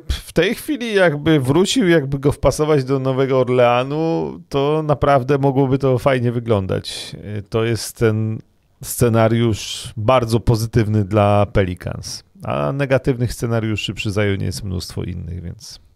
[0.08, 5.98] w tej chwili jakby wrócił, jakby go wpasować do Nowego Orleanu, to naprawdę mogłoby to
[5.98, 7.16] fajnie wyglądać.
[7.50, 8.38] To jest ten
[8.82, 15.86] scenariusz bardzo pozytywny dla Pelicans, a negatywnych scenariuszy przy Zajonie jest mnóstwo innych, więc...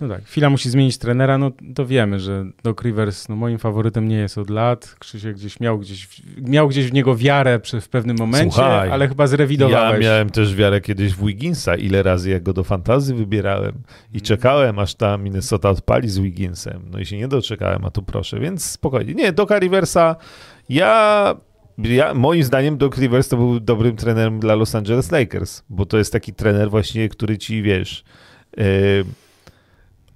[0.00, 4.08] No tak, chwila musi zmienić trenera, no to wiemy, że Doc Rivers no moim faworytem
[4.08, 4.96] nie jest od lat.
[4.98, 9.08] Krzysiek gdzieś miał gdzieś, miał gdzieś w niego wiarę przy, w pewnym momencie, Słuchaj, ale
[9.08, 10.04] chyba zrewidowałeś.
[10.04, 13.72] Ja miałem też wiarę kiedyś w Wigginsa, ile razy jak go do fantazy wybierałem
[14.12, 14.20] i mm.
[14.20, 16.82] czekałem, aż ta Minnesota odpali z Wigginsem.
[16.90, 19.14] No i się nie doczekałem, a tu proszę, więc spokojnie.
[19.14, 20.16] Nie, Doca Riversa
[20.68, 21.34] ja
[21.78, 25.98] ja, moim zdaniem Doc Rivers to był dobrym trenerem dla Los Angeles Lakers, bo to
[25.98, 28.04] jest taki trener właśnie, który ci, wiesz,
[28.56, 28.64] yy,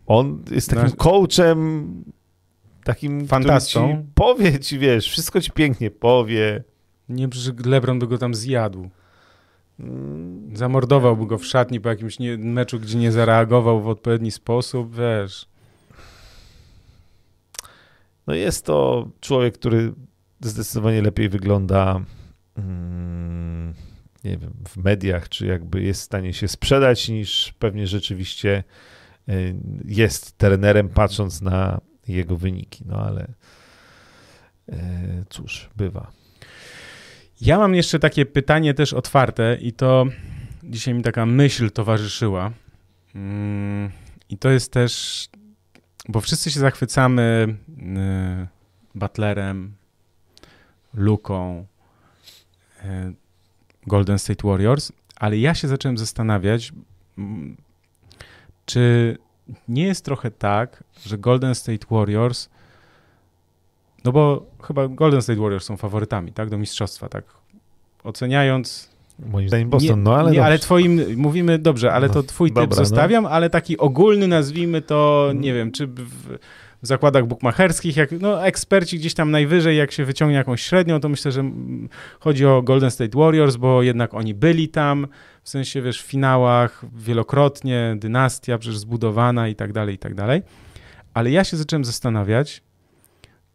[0.07, 2.05] on jest takim no, coachem,
[2.85, 3.89] takim, fantastą.
[3.89, 6.65] Ci powie ci, wiesz, wszystko ci pięknie powie.
[7.09, 8.91] Nie, że LeBron by go tam zjadł.
[9.81, 10.57] Mm.
[10.57, 15.49] Zamordowałby go w szatni po jakimś nie, meczu, gdzie nie zareagował w odpowiedni sposób, wiesz.
[18.27, 19.93] No jest to człowiek, który
[20.41, 22.01] zdecydowanie lepiej wygląda
[22.57, 23.75] mm,
[24.25, 28.65] nie wiem, w mediach, czy jakby jest w stanie się sprzedać, niż pewnie rzeczywiście
[29.29, 29.55] y,
[29.85, 32.85] jest trenerem, patrząc na jego wyniki.
[32.87, 33.29] No ale
[34.69, 34.75] y,
[35.29, 36.13] cóż, bywa.
[37.41, 40.07] Ja mam jeszcze takie pytanie też otwarte i to
[40.63, 42.53] dzisiaj mi taka myśl towarzyszyła.
[43.15, 43.91] Mm,
[44.29, 45.25] I to jest też,
[46.09, 48.47] bo wszyscy się zachwycamy y,
[48.95, 49.75] Butlerem,
[50.95, 51.67] Luką,
[52.85, 53.15] y,
[53.87, 56.73] Golden State Warriors, ale ja się zacząłem zastanawiać,
[58.67, 59.17] czy
[59.69, 62.49] nie jest trochę tak, że Golden State Warriors,
[64.05, 67.25] no bo chyba Golden State Warriors są faworytami, tak, do mistrzostwa, tak,
[68.05, 70.31] oceniając Moim zdaniem Boston, nie, no ale.
[70.31, 72.77] Nie, ale twoim, mówimy, dobrze, ale to twój dobra, typ no.
[72.77, 76.39] zostawiam, ale taki ogólny nazwijmy to, nie wiem, czy w,
[76.85, 81.09] w zakładach bukmacherskich, jak no, eksperci gdzieś tam najwyżej, jak się wyciągnie jakąś średnią, to
[81.09, 81.45] myślę, że
[82.21, 85.07] chodzi o Golden State Warriors, bo jednak oni byli tam,
[85.43, 90.43] w sensie, wiesz, w finałach wielokrotnie, dynastia przecież zbudowana i tak dalej, i tak dalej.
[91.15, 92.63] Ale ja się zacząłem zastanawiać,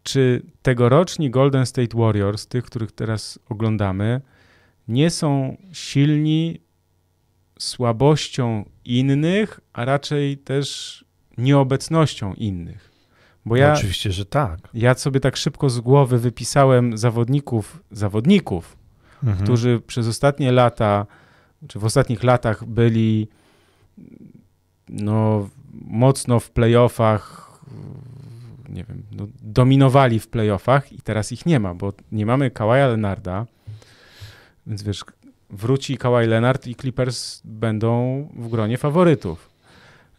[0.04, 4.22] czy tegoroczni Golden State Warriors, tych, których teraz oglądamy,
[4.88, 6.60] nie są silni
[7.60, 11.06] słabością innych, a raczej też
[11.38, 12.89] nieobecnością innych.
[13.46, 14.60] Bo ja, No, oczywiście, że tak.
[14.74, 18.78] ja sobie tak szybko z głowy wypisałem zawodników, zawodników,
[19.24, 19.44] Mhm.
[19.44, 21.06] którzy przez ostatnie lata,
[21.68, 23.28] czy w ostatnich latach byli
[24.90, 27.50] no, mocno w playoffach,
[28.70, 32.88] nie wiem, no, dominowali w playoffach i teraz ich nie ma, bo nie mamy Kawaja
[32.88, 33.46] Leonarda,
[34.68, 35.04] więc wiesz,
[35.50, 39.50] wróci Kawhi Leonard i Clippers będą w gronie faworytów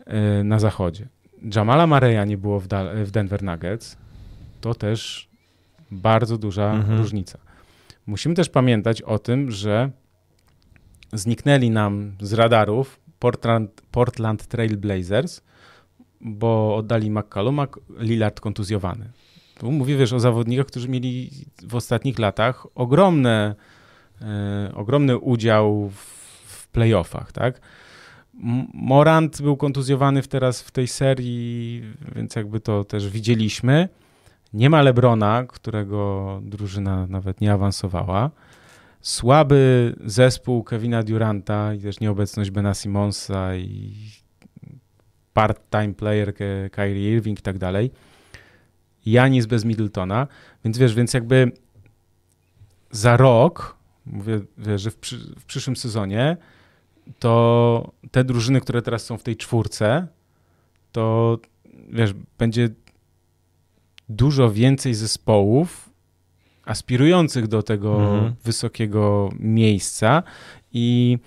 [0.06, 1.08] yy, na zachodzie.
[1.54, 2.68] Jamala Mareya nie było w,
[3.04, 3.96] w Denver Nuggets,
[4.60, 5.28] to też
[5.90, 6.98] bardzo duża Mhm.
[6.98, 7.38] różnica.
[8.06, 9.90] Musimy też pamiętać o tym, że
[11.12, 15.40] zniknęli nam z radarów Portland, Portland Trail Blazers,
[16.20, 17.66] bo oddali McCalluma,
[17.98, 19.10] Lillard kontuzjowany.
[19.58, 21.30] Tu mówię, wiesz, o zawodnikach, którzy mieli
[21.68, 23.54] w ostatnich latach ogromne,
[24.22, 25.94] e, ogromny udział w,
[26.46, 27.60] w playoffach, tak?
[28.74, 31.82] Morant był kontuzjowany w teraz w tej serii,
[32.16, 33.88] więc jakby to też widzieliśmy.
[34.52, 38.30] Nie ma Lebrona, którego drużyna nawet nie awansowała.
[39.00, 43.94] Słaby zespół Kevina Duranta i też nieobecność Bena Simonsa i
[45.34, 46.34] part-time player
[46.72, 47.90] Kyrie Irving i tak dalej.
[49.06, 50.26] Janis bez Middletona,
[50.64, 51.52] więc wiesz, więc jakby
[52.90, 53.76] za rok,
[54.06, 56.36] mówię, wiesz, że w, przy, w przyszłym sezonie,
[57.18, 60.06] to te drużyny, które teraz są w tej czwórce,
[60.92, 61.38] to
[61.88, 62.68] wiesz, będzie
[64.08, 65.90] dużo więcej zespołów
[66.64, 68.34] aspirujących do tego Mhm.
[68.44, 70.22] wysokiego miejsca
[70.72, 71.18] i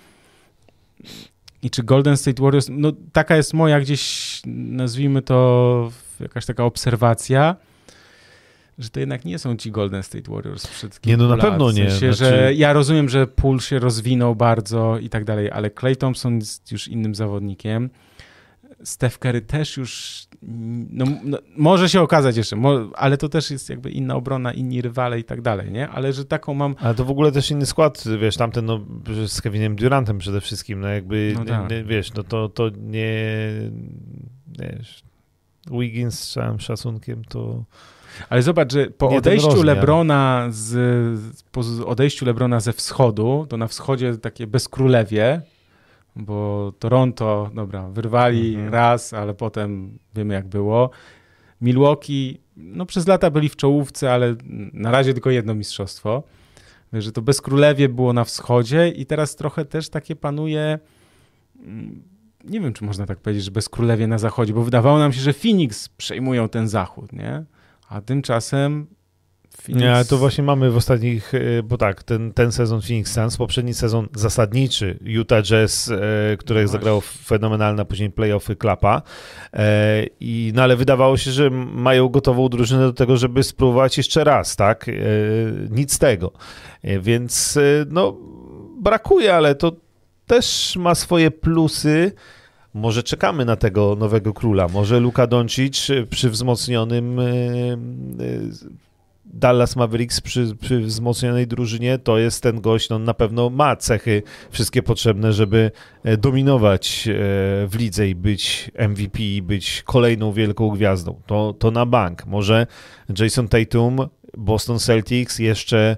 [1.62, 5.90] i czy Golden State Warriors, no taka jest moja gdzieś, nazwijmy to
[6.20, 7.56] jakaś taka obserwacja,
[8.78, 11.52] że to jednak nie są ci Golden State Warriors przed Nie, no na kilku lat.
[11.52, 11.86] pewno nie.
[11.86, 15.70] W sensie, Znaczy- że ja rozumiem, że Pool się rozwinął bardzo i tak dalej, ale
[15.70, 17.90] Clay Thompson jest już innym zawodnikiem.
[18.84, 20.22] Steph Curry też już,
[20.90, 24.82] no, no może się okazać jeszcze, mo, ale to też jest jakby inna obrona, inni
[24.82, 25.88] rywale i tak dalej, nie?
[25.88, 28.80] Ale że taką mam, Ale to w ogóle też inny skład, wiesz, tamten no,
[29.26, 31.70] z Kevinem Durantem przede wszystkim, no jakby, No nie, tak.
[31.70, 33.28] nie, wiesz, no to, to nie,
[34.58, 35.02] wiesz,
[35.70, 37.64] Wiggins z całym szacunkiem to...
[38.28, 39.62] Ale zobacz, że po Nie odejściu.
[39.62, 45.40] Lebrona z, po odejściu Lebrona ze wschodu, to na wschodzie takie bezkrólewie,
[46.16, 48.72] bo Toronto, dobra, wyrwali Mhm.
[48.72, 50.90] raz, ale potem wiemy jak było.
[51.60, 54.34] Milwaukee, no przez lata byli w czołówce, ale
[54.72, 56.22] na razie tylko jedno mistrzostwo.
[56.92, 60.78] Że to bezkrólewie było na wschodzie i teraz trochę też takie panuje
[61.62, 62.02] mm,
[62.44, 65.32] nie wiem, czy można tak powiedzieć, że bezkrólewie na zachodzie, bo wydawało nam się, że
[65.32, 67.44] Phoenix przejmują ten zachód, nie?
[67.94, 68.86] A tymczasem
[69.62, 69.82] Phoenix...
[69.82, 73.74] Nie, to właśnie mamy w ostatnich, e, bo tak, ten, ten sezon Phoenix Suns, poprzedni
[73.74, 79.02] sezon zasadniczy Utah Jazz, e, które No zagrało fenomenalne, później playoffy Klapa.
[79.52, 84.24] E, i, no ale wydawało się, że mają gotową drużynę do tego, żeby spróbować jeszcze
[84.24, 84.88] raz, tak?
[84.88, 84.92] E,
[85.70, 86.32] nic z tego.
[86.82, 87.60] E, więc e,
[87.90, 88.16] no
[88.80, 89.72] brakuje, ale to
[90.26, 92.12] też ma swoje plusy.
[92.74, 94.68] Może czekamy na tego nowego króla.
[94.68, 97.26] Może Luka Doncic przy wzmocnionym e, e,
[99.24, 104.22] Dallas Mavericks przy, przy wzmocnionej drużynie to jest ten gość, no na pewno ma cechy
[104.50, 105.70] wszystkie potrzebne, żeby
[106.04, 107.08] e, dominować
[107.66, 111.20] w lidze i być MVP, i być kolejną wielką gwiazdą.
[111.26, 112.26] To, to na bank.
[112.26, 112.66] Może
[113.18, 113.98] Jason Tatum,
[114.36, 115.96] Boston Celtics jeszcze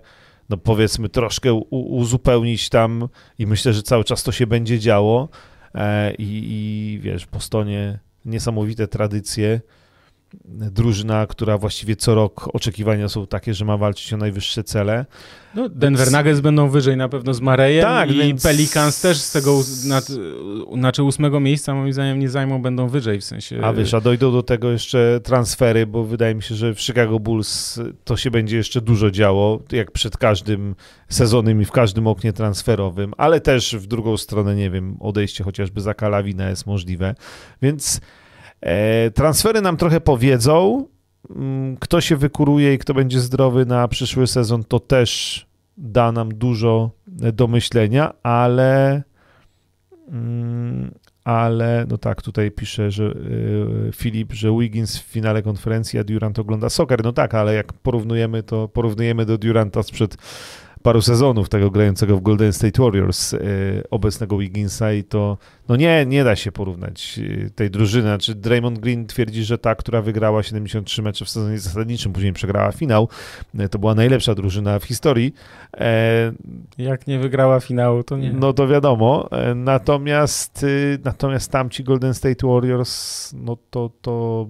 [0.48, 3.09] no powiedzmy troszkę uzupełnić tam
[3.39, 5.28] i myślę, że cały czas to się będzie działo
[6.19, 9.61] i, i wiesz, w Bostonie niesamowite tradycje
[10.44, 15.06] drużyna, która właściwie co rok oczekiwania są takie, że ma walczyć o najwyższe cele.
[15.54, 18.42] No, Denver Nuggets będą wyżej na pewno z Marejem tak, i więc...
[18.42, 23.60] Pelicans też z tego, znaczy ósmego miejsca moim zdaniem nie zajmą, będą wyżej w sensie...
[23.64, 27.20] A wiesz, a dojdą do tego jeszcze transfery, bo wydaje mi się, że w Chicago
[27.20, 30.74] Bulls to się będzie jeszcze dużo działo, jak przed każdym
[31.08, 35.80] sezonem i w każdym oknie transferowym, ale też w drugą stronę, nie wiem, odejście chociażby
[35.80, 37.14] za Kalawina jest możliwe,
[37.62, 38.00] więc
[39.15, 40.87] transfery nam trochę powiedzą,
[41.31, 45.47] mm, kto się wykuruje i kto będzie zdrowy na przyszły sezon, to też
[45.77, 49.03] da nam dużo do myślenia, ale
[50.09, 50.91] mm,
[51.27, 56.39] ale no tak, tutaj pisze, że y, Filip, że Wiggins w finale konferencji, a Durant
[56.39, 57.05] ogląda soccer.
[57.05, 60.16] No tak, ale jak porównujemy to, porównujemy do Duranta sprzed
[60.86, 63.38] paru sezonów tego grającego w Golden State Warriors e,
[63.90, 65.38] obecnego Wigginsa i to
[65.68, 68.02] no nie, nie da się porównać e, tej drużyny.
[68.02, 72.72] Znaczy Draymond Green twierdzi, że ta, która wygrała 73 mecze w sezonie zasadniczym, później przegrała
[72.72, 73.08] finał,
[73.58, 75.34] e, to była najlepsza drużyna w historii.
[76.78, 78.32] Jak nie wygrała finału, to nie.
[78.32, 79.28] No to wiadomo.
[79.54, 80.66] Natomiast
[81.04, 84.46] natomiast tamci Golden State Warriors, no to, to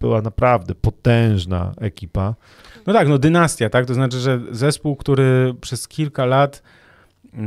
[0.00, 2.34] była naprawdę potężna ekipa.
[2.86, 3.86] No tak, no dynastia, tak?
[3.86, 6.62] To znaczy, że zespół, który przez kilka lat
[7.32, 7.40] yy,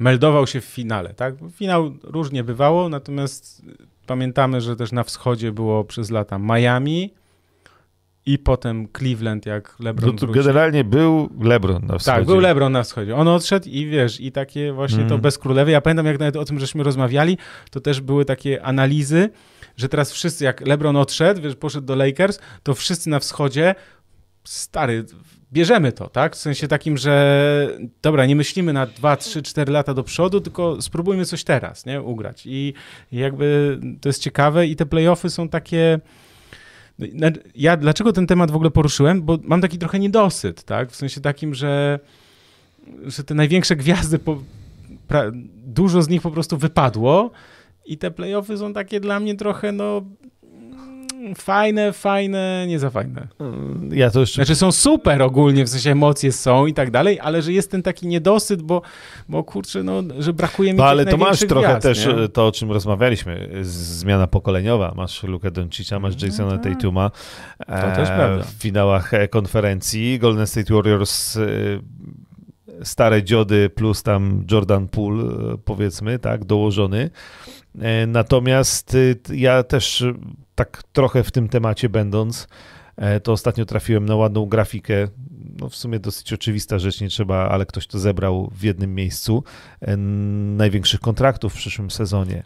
[0.00, 1.34] meldował się w finale, tak?
[1.52, 3.62] Finał różnie bywało, natomiast
[4.06, 7.14] pamiętamy, że też na wschodzie było przez lata Miami
[8.26, 12.16] i potem Cleveland, jak LeBron no generalnie był LeBron na wschodzie.
[12.16, 13.16] Tak, był LeBron na wschodzie.
[13.16, 15.08] On odszedł i wiesz, i takie właśnie mm.
[15.08, 15.70] to bez królewy.
[15.70, 17.38] Ja pamiętam, jak nawet o tym żeśmy rozmawiali,
[17.70, 19.30] to też były takie analizy,
[19.76, 23.74] że teraz wszyscy, jak LeBron odszedł, wiesz, poszedł do Lakers, to wszyscy na wschodzie,
[24.44, 25.04] stary,
[25.52, 26.36] bierzemy to, tak?
[26.36, 30.82] W sensie takim, że dobra, nie myślimy na 2, 3, 4 lata do przodu, tylko
[30.82, 32.02] spróbujmy coś teraz, nie?
[32.02, 32.42] Ugrać.
[32.46, 32.74] I,
[33.12, 36.00] jakby to jest ciekawe i te playoffy są takie...
[36.98, 39.22] No, ja dlaczego ten temat w ogóle poruszyłem?
[39.22, 40.90] Bo mam taki trochę niedosyt, tak?
[40.90, 42.00] W sensie takim, że,
[43.06, 44.42] że te największe gwiazdy, po,
[45.08, 45.22] pra,
[45.66, 47.30] dużo z nich po prostu wypadło
[47.86, 50.02] i te playoffy są takie dla mnie trochę, no
[51.34, 53.28] fajne, fajne, nie za fajne.
[53.90, 54.34] Ja to jeszcze...
[54.34, 57.82] Znaczy są super ogólnie, w sensie emocje są i tak dalej, ale że jest ten
[57.82, 58.82] taki niedosyt, bo,
[59.28, 62.28] bo kurczę, no, że brakuje mi No ale to masz trochę gwiazd, też nie?
[62.28, 64.92] to, o czym rozmawialiśmy, zmiana pokoleniowa.
[64.96, 66.72] Masz Lukę Doncicza, masz no Jasona no tak.
[66.72, 67.10] Tatuma.
[67.58, 68.44] To też e, prawda.
[68.44, 71.46] W finałach e, konferencji Golden State Warriors e,
[72.82, 77.10] stare dziody plus tam Jordan Poole, powiedzmy, tak, dołożony.
[77.80, 80.04] E, natomiast y, ja też
[80.54, 82.48] tak trochę w tym temacie będąc,
[82.96, 85.08] e, to ostatnio trafiłem na ładną grafikę.
[85.60, 89.44] No w sumie dosyć oczywista rzecz, nie trzeba, ale ktoś to zebrał w jednym miejscu.
[89.80, 92.42] E, największych kontraktów w przyszłym sezonie.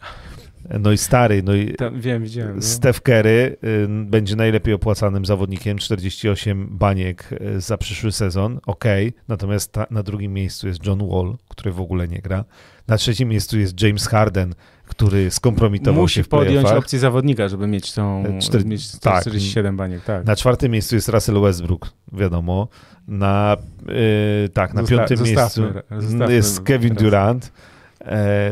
[0.79, 2.55] No i stary, no i Tam, wiem, widziałem.
[2.55, 2.61] No.
[2.61, 8.85] Steph Curry y, będzie najlepiej opłacanym zawodnikiem, 48 baniek za przyszły sezon, ok,
[9.27, 12.45] natomiast ta, na drugim miejscu jest John Wall, który w ogóle nie gra.
[12.87, 14.53] Na trzecim miejscu jest James Harden,
[14.85, 19.75] który skompromitował Musi się w podjąć opcję zawodnika, żeby mieć tą e, mieć 147 tak,
[19.75, 20.03] baniek.
[20.03, 20.25] Tak.
[20.25, 22.67] Na czwartym miejscu jest Russell Westbrook, wiadomo.
[23.07, 23.57] Na,
[23.87, 26.95] yy, tak, na Zosta piątym zostawmy, miejscu zostawmy jest Kevin.
[26.95, 27.51] Durant,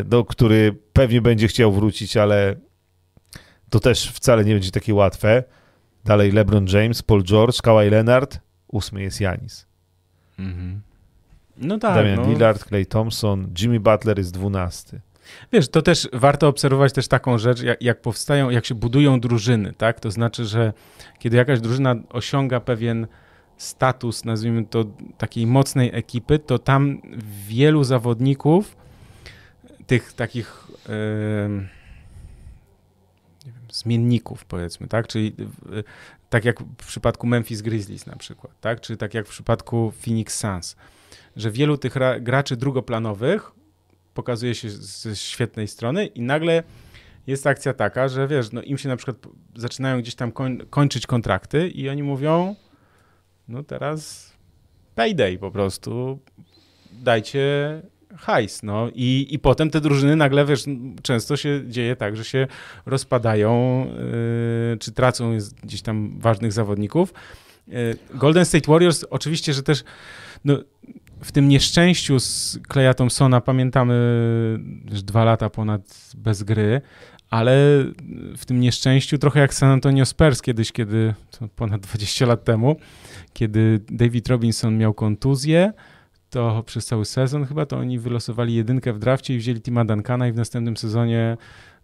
[0.06, 2.56] do, który pewnie będzie chciał wrócić, ale
[3.70, 5.44] to też wcale nie będzie takie łatwe.
[6.06, 9.68] Dalej LeBron James, Paul George, Kawhi Leonard, ósmy jest Janis.
[10.40, 10.82] Mhm.
[11.58, 11.96] No tak.
[11.96, 12.30] Damian no.
[12.30, 15.02] Lillard, Clay Thompson, Jimmy Butler jest dwunasty.
[15.52, 19.74] Wiesz, to też warto obserwować też taką rzecz, jak, jak, powstają, jak się budują drużyny,
[19.74, 20.00] tak?
[20.00, 20.74] To znaczy, że
[21.20, 23.08] kiedy jakaś drużyna osiąga pewien
[23.58, 24.86] status, nazwijmy to
[25.18, 27.02] takiej mocnej ekipy, to tam
[27.48, 28.78] wielu zawodników,
[29.90, 31.68] tych takich yy,
[33.72, 35.08] zmienników, powiedzmy, tak?
[35.08, 35.36] Czyli
[35.72, 35.84] yy,
[36.30, 38.82] tak jak w przypadku Memphis Grizzlies na przykład, tak?
[38.82, 40.76] Czy tak jak w przypadku Phoenix Suns,
[41.36, 43.52] że wielu tych graczy drugoplanowych
[44.14, 46.64] pokazuje się ze świetnej strony i nagle
[47.28, 49.18] jest akcja taka, że wiesz, no im się na przykład
[49.56, 52.56] zaczynają gdzieś tam koń, kończyć kontrakty i oni mówią,
[53.48, 54.34] no teraz
[54.96, 56.20] payday po prostu,
[56.92, 57.82] dajcie
[58.18, 60.66] hajs, no i, i potem te drużyny nagle, wiesz,
[61.02, 62.48] często się dzieje tak, że się
[62.86, 63.86] rozpadają,
[64.72, 67.14] yy, czy tracą gdzieś tam ważnych zawodników.
[67.68, 69.84] Yy, Golden State Warriors oczywiście, że też
[70.46, 70.58] no,
[71.22, 73.94] w tym nieszczęściu z Kleja Thompsona pamiętamy
[74.92, 76.82] już dwa lata ponad bez gry,
[77.30, 77.56] ale
[78.38, 81.14] w tym nieszczęściu trochę jak San Antonio Spurs kiedyś, kiedy
[81.56, 82.76] ponad 20 lat temu,
[83.34, 85.74] kiedy David Robinson miał kontuzję,
[86.30, 90.28] to przez cały sezon chyba to oni wylosowali jedynkę w drafcie i wzięli Tima Duncana
[90.28, 91.38] i w następnym sezonie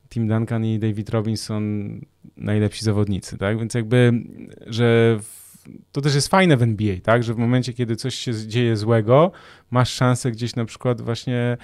[0.10, 2.00] Tim Duncan i David Robinson
[2.38, 3.60] najlepsi zawodnicy, tak?
[3.60, 4.12] Więc jakby,
[4.68, 5.20] że
[5.92, 7.24] to też jest fajne w NBA, tak?
[7.24, 9.32] Że w momencie, kiedy coś się dzieje złego,
[9.72, 11.58] masz szansę gdzieś na przykład właśnie,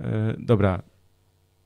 [0.00, 0.82] e, dobra,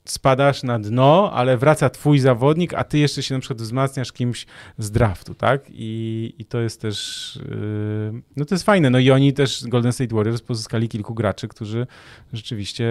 [0.05, 4.47] spadasz na dno, ale wraca twój zawodnik, a ty jeszcze się na przykład wzmacniasz kimś
[4.79, 5.63] z draftu, tak?
[5.71, 8.91] I, i to jest też, yy, no to jest fajne.
[8.91, 11.87] No i oni też, Golden State Warriors, pozyskali kilku graczy, którzy
[12.33, 12.87] rzeczywiście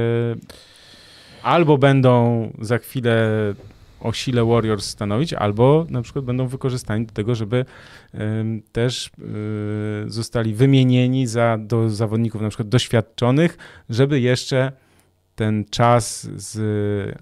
[1.43, 3.29] albo będą za chwilę
[3.99, 7.65] o sile Warriors stanowić, albo na przykład będą wykorzystani do tego, żeby
[8.71, 9.11] też y,
[10.07, 13.57] zostali wymienieni za, do zawodników na przykład doświadczonych,
[13.89, 14.71] żeby jeszcze
[15.35, 16.55] ten czas z,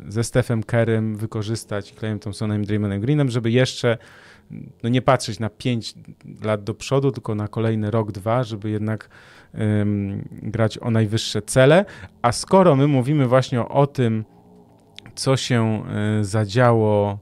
[0.07, 3.97] ze Stephem Kerem wykorzystać, Clayem Thompsonem i Draymonem Greenem, żeby jeszcze
[4.83, 5.93] no nie patrzeć na 5
[6.43, 9.09] lat do przodu, tylko na kolejny rok, dwa, żeby jednak
[9.53, 11.85] um, grać o najwyższe cele.
[12.21, 14.25] A skoro my mówimy właśnie o, o tym,
[15.15, 15.83] co się
[16.19, 17.19] y, zadziało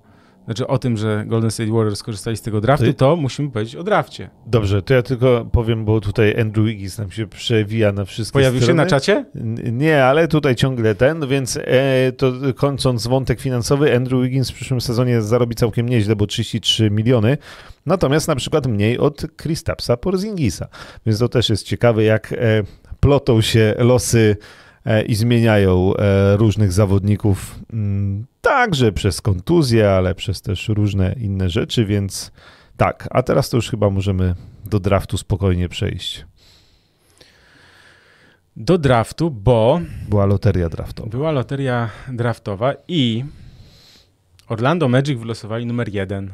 [0.48, 3.84] znaczy o tym, że Golden State Warriors skorzystali z tego draftu, to musimy powiedzieć o
[3.84, 4.30] drafcie.
[4.46, 8.62] Dobrze, to ja tylko powiem, bo tutaj Andrew Wiggins nam się przewija na wszystkie Pojawił
[8.62, 8.74] strony.
[8.74, 9.26] się na czacie?
[9.72, 14.82] Nie, ale tutaj ciągle ten, więc e, to kończąc wątek finansowy, Andrew Wiggins w przyszłym
[14.82, 17.38] sezonie zarobi całkiem nieźle, bo 33 miliony,
[17.86, 20.68] natomiast na przykład mniej od Kristapsa Porzingisa,
[21.06, 22.64] więc to też jest ciekawe, jak e,
[23.00, 24.38] plotą się losy
[25.08, 31.86] i zmieniają e, różnych zawodników mm, Także przez kontuzję, ale przez też różne inne rzeczy,
[31.86, 32.32] więc
[32.78, 33.08] tak.
[33.12, 34.36] A teraz to już chyba możemy
[34.66, 36.26] do draftu spokojnie przejść.
[38.56, 39.82] Do draftu, bo.
[40.10, 41.10] Była loteria draftowa.
[41.10, 43.26] Była loteria draftowa i
[44.48, 46.34] Orlando Magic wylosowali numer jeden.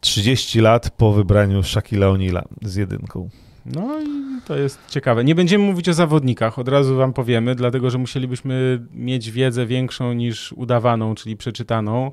[0.00, 3.28] 30 lat po wybraniu Shaquille O'Neal'a z jedynką.
[3.74, 4.06] No i
[4.46, 5.24] to jest ciekawe.
[5.24, 10.12] Nie będziemy mówić o zawodnikach, od razu wam powiemy, dlatego że musielibyśmy mieć wiedzę większą
[10.12, 12.12] niż udawaną, czyli przeczytaną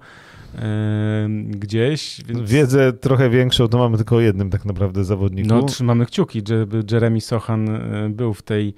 [0.54, 0.62] yy,
[1.46, 2.22] gdzieś.
[2.26, 2.52] Więc...
[2.52, 5.50] Wiedzę trochę większą, to mamy tylko o jednym tak naprawdę zawodniku.
[5.50, 8.74] No trzymamy kciuki, żeby Jeremy Sochan e, był w tej,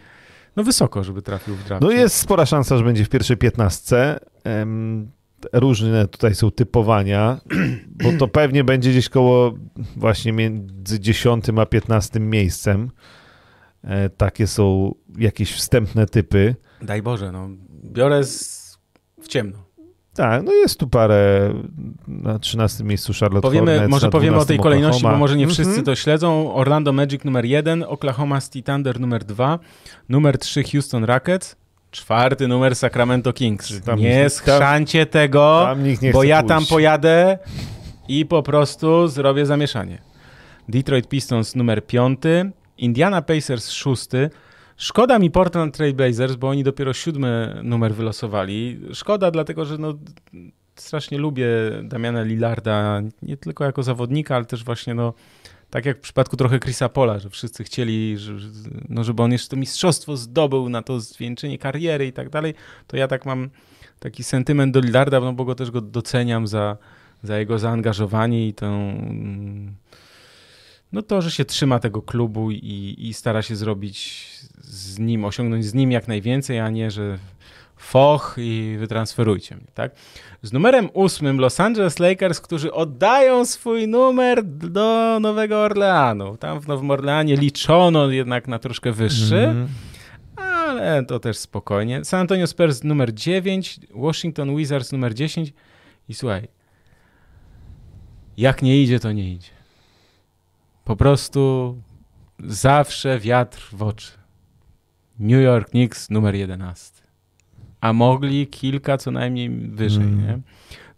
[0.55, 1.83] no wysoko, żeby trafił w draft.
[1.83, 4.19] No jest spora szansa, że będzie w pierwszej piętnastce
[5.53, 7.41] różne tutaj są typowania,
[8.03, 9.53] bo to pewnie będzie gdzieś koło
[9.95, 12.91] właśnie między 10 a 15 miejscem.
[13.83, 16.55] E, takie są jakieś wstępne typy.
[16.81, 17.49] Daj Boże, no
[17.83, 18.77] biorę z...
[19.21, 19.65] w ciemno.
[20.15, 21.53] Tak, no jest tu parę
[22.07, 25.17] na 13 miejscu Charlotte powiemy, Hornets, Może powiemy o tej kolejności, Oklahoma.
[25.17, 25.85] bo może nie wszyscy mm -hmm.
[25.85, 26.53] to śledzą.
[26.53, 29.59] Orlando Magic numer 1, Oklahoma City Thunder numer 2,
[30.09, 31.55] numer 3 Houston Rockets,
[31.95, 33.81] Czwarty numer Sacramento Kings.
[33.81, 35.67] Tam nie schrzancie tego,
[36.13, 36.49] bo ja pójść.
[36.49, 37.37] tam pojadę
[38.07, 40.01] i po prostu zrobię zamieszanie.
[40.69, 44.29] Detroit Pistons numer piąty, Indiana Pacers szósty.
[44.77, 48.79] Szkoda mi Portland Trail Blazers, bo oni dopiero siódmy numer wylosowali.
[48.93, 49.93] Szkoda, dlatego że no,
[50.75, 51.47] strasznie lubię
[51.83, 55.13] Damiana Lillarda, nie tylko jako zawodnika, ale też właśnie no,
[55.75, 58.33] tak jak w przypadku trochę Chrisa Pola, że wszyscy chcieli, że,
[58.89, 62.53] no żeby on jeszcze to mistrzostwo zdobył na to zwieńczenie kariery i tak dalej,
[62.87, 63.49] to ja tak mam
[63.99, 66.77] taki sentyment do Lillarda, no bo go też go doceniam za,
[67.23, 68.97] za jego zaangażowanie i tą
[70.91, 74.29] no to, że się trzyma tego klubu i, i stara się zrobić
[74.61, 77.17] z nim, osiągnąć z nim jak najwięcej, a nie, że
[77.75, 79.91] foch i wytransferujcie mnie, tak?
[80.41, 86.37] Z numerem ósmym Los Angeles Lakers, którzy oddają swój numer do Nowego Orleanu.
[86.37, 89.67] Tam w Nowym Orleanie liczono jednak na troszkę wyższy, mm.
[90.37, 92.05] ale to też spokojnie.
[92.05, 95.53] San Antonio Spurs numer 9, Washington Wizards numer 10
[96.09, 96.47] i słuchaj,
[98.37, 99.51] jak nie idzie, to nie idzie.
[100.83, 101.75] Po prostu
[102.39, 104.11] zawsze wiatr w oczy.
[105.19, 106.94] New York Knicks numer 11
[107.85, 110.03] a mogli kilka co najmniej wyżej.
[110.03, 110.27] Mm.
[110.27, 110.39] Nie?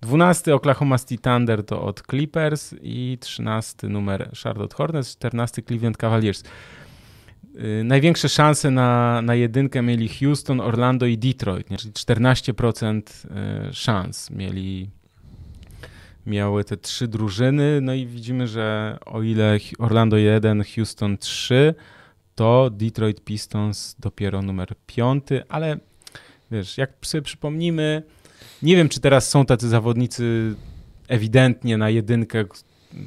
[0.01, 6.43] 12 Oklahoma City Thunder to od Clippers i 13 numer Charlotte Hornets, 14 Cleveland Cavaliers.
[7.53, 11.77] Yy, największe szanse na, na jedynkę mieli Houston, Orlando i Detroit, nie?
[11.77, 13.01] czyli 14%
[13.69, 14.89] y, szans mieli
[16.25, 21.73] miały te trzy drużyny, no i widzimy, że o ile Orlando 1, Houston 3,
[22.35, 25.77] to Detroit Pistons dopiero numer 5, ale
[26.51, 28.03] Wiesz, jak sobie przypomnimy,
[28.63, 30.55] nie wiem, czy teraz są tacy zawodnicy
[31.07, 32.45] ewidentnie na jedynkę,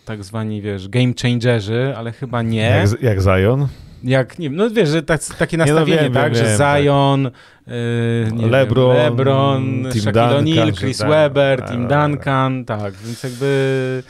[0.04, 2.86] tak zwani, wiesz, game changerzy, ale chyba nie.
[2.92, 3.68] Jak, jak Zion?
[4.04, 6.82] Jak, nie wiem, no wiesz, że tak, takie nastawienie, no wiem, tak, wiem, że tak.
[6.82, 8.50] Zion, tak.
[8.50, 14.02] LeBron, wiem, LeBron Shaquille O'Neal, Chris tak, Webber, Tim Duncan, tak, więc jakby,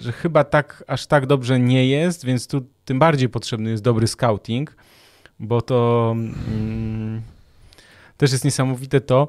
[0.00, 4.06] że chyba tak, aż tak dobrze nie jest, więc tu tym bardziej potrzebny jest dobry
[4.06, 4.76] scouting,
[5.38, 6.14] bo to...
[6.48, 7.22] Mm,
[8.16, 9.28] też jest niesamowite to,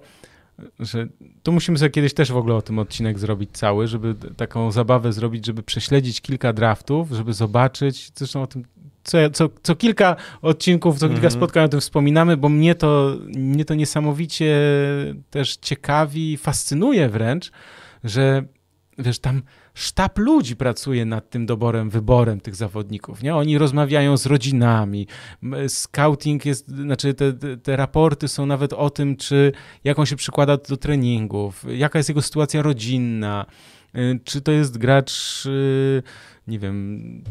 [0.79, 1.07] że
[1.43, 5.13] to musimy sobie kiedyś też w ogóle o tym odcinek zrobić cały, żeby taką zabawę
[5.13, 8.63] zrobić, żeby prześledzić kilka draftów, żeby zobaczyć, zresztą o tym
[9.03, 11.33] co, co, co kilka odcinków, co kilka mm -hmm.
[11.33, 14.57] spotkań o tym wspominamy, bo mnie to, mnie to niesamowicie
[15.29, 17.51] też ciekawi, fascynuje wręcz,
[18.03, 18.45] że
[18.97, 19.41] wiesz, tam
[19.75, 23.23] sztab ludzi pracuje nad tym doborem, wyborem tych zawodników.
[23.23, 23.35] Nie?
[23.35, 25.07] Oni rozmawiają z rodzinami.
[25.67, 29.51] Scouting jest, znaczy te, te, raporty są nawet o tym, czy
[29.83, 33.45] jak on się przykłada do treningów, jaka jest jego sytuacja rodzinna,
[33.95, 36.03] y, czy to jest gracz, y,
[36.47, 37.23] nie wiem,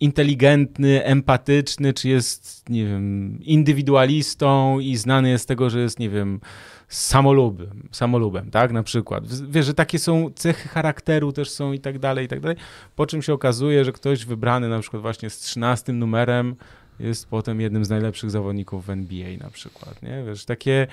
[0.00, 6.10] inteligentny, empatyczny, czy jest, nie wiem, indywidualistą i znany jest z tego, że jest, nie
[6.10, 6.40] wiem,
[6.90, 9.24] samolubem, samolubem, tak, na przykład.
[9.50, 12.56] Wiesz, że takie są cechy charakteru też są i tak dalej, i tak dalej,
[12.96, 16.56] po czym się okazuje, że ktoś wybrany na przykład właśnie z 13 numerem
[17.00, 20.24] jest potem jednym z najlepszych zawodników w NBA na przykład, nie?
[20.26, 20.86] Wiesz, takie...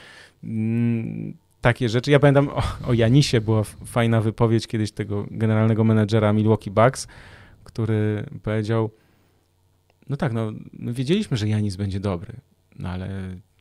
[0.44, 2.12] Mm, takie rzeczy.
[2.12, 7.08] Ja pamiętam o, o Janisie była fajna wypowiedź kiedyś tego generalnego menedżera Milwaukee Bucks,
[7.64, 8.90] który powiedział,
[10.10, 12.34] no tak, no my wiedzieliśmy, że Janis będzie dobry,
[12.80, 13.10] no ale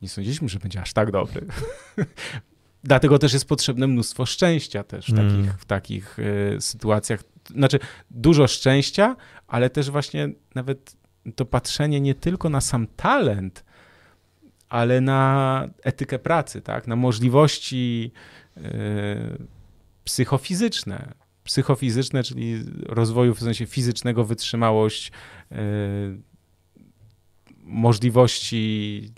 [0.01, 1.47] nie sądziliśmy, że będzie aż tak dobry.
[2.83, 5.29] Dlatego też jest potrzebne mnóstwo szczęścia też w mm.
[5.29, 7.23] takich, w takich y, sytuacjach.
[7.55, 7.79] Znaczy,
[8.11, 9.15] dużo szczęścia,
[9.47, 10.95] ale też właśnie nawet
[11.35, 13.65] to patrzenie nie tylko na sam talent,
[14.69, 16.87] ale na etykę pracy, tak?
[16.87, 18.11] na możliwości
[18.57, 18.61] y,
[20.03, 21.13] psychofizyczne.
[21.43, 25.11] Psychofizyczne, czyli rozwoju w sensie fizycznego, wytrzymałość,
[25.51, 25.55] y,
[27.63, 29.11] możliwości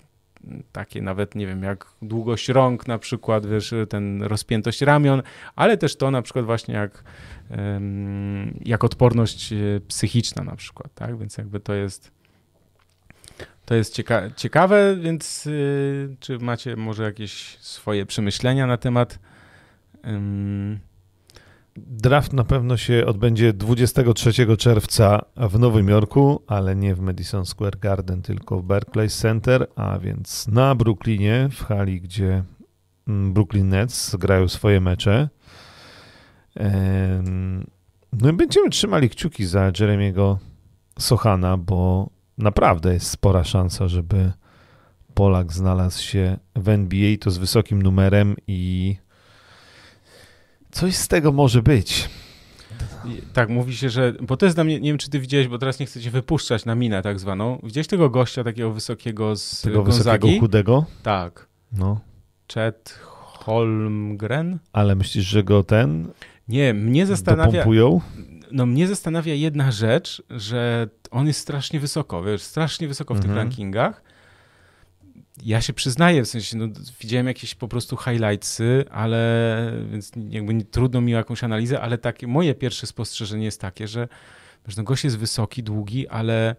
[0.72, 5.22] takie nawet, nie wiem, jak długość rąk na przykład, wiesz, ten rozpiętość ramion,
[5.56, 7.04] ale też to na przykład właśnie jak,
[8.64, 9.56] jak odporność e,
[9.88, 12.20] psychiczna na przykład, tak, więc jakby to jest
[13.64, 19.18] to jest cieka ciekawe, więc yy, czy macie może jakieś swoje przemyślenia na temat
[21.76, 27.78] Draft na pewno się odbędzie 23 czerwca w Nowym Jorku, ale nie w Madison Square
[27.78, 32.44] Garden, tylko w Barclays Center, a więc na Brooklynie, w hali, gdzie
[33.08, 35.28] mm, Brooklyn Nets grają swoje mecze.
[38.12, 40.38] No i będziemy trzymali kciuki za Jeremiego
[40.98, 44.32] Sochana, bo naprawdę jest spora szansa, żeby
[45.14, 48.96] Polak znalazł się w NBA, to z wysokim numerem i
[50.70, 52.08] Coś z tego może być.
[53.32, 54.12] Tak, mówi się, że.
[54.20, 54.80] Bo to jest dla mnie.
[54.80, 57.60] Nie wiem, czy ty widziałeś, bo teraz nie chcę cię wypuszczać na minę tak zwaną.
[57.62, 60.18] Widziałeś tego gościa takiego wysokiego z tego Gonzagi?
[60.18, 60.84] wysokiego, chudego?
[61.02, 61.46] Tak.
[61.72, 62.00] No.
[62.54, 62.98] Chet
[63.40, 64.58] Holmgren.
[64.72, 66.08] Ale myślisz, że go ten.
[66.48, 67.52] Nie, mnie zastanawia.
[67.52, 68.00] Dopompują?
[68.52, 73.34] No, mnie zastanawia jedna rzecz, że on jest strasznie wysoko, wiesz, strasznie wysoko w mhm.
[73.34, 74.02] tych rankingach
[75.44, 76.68] ja się przyznaję, w sensie, no,
[77.00, 82.26] widziałem jakieś po prostu highlightsy, ale więc jakby nie, trudno mi jakąś analizę, ale takie,
[82.26, 84.08] moje pierwsze spostrzeżenie jest takie, że,
[84.76, 86.56] no, gość jest wysoki, długi, ale,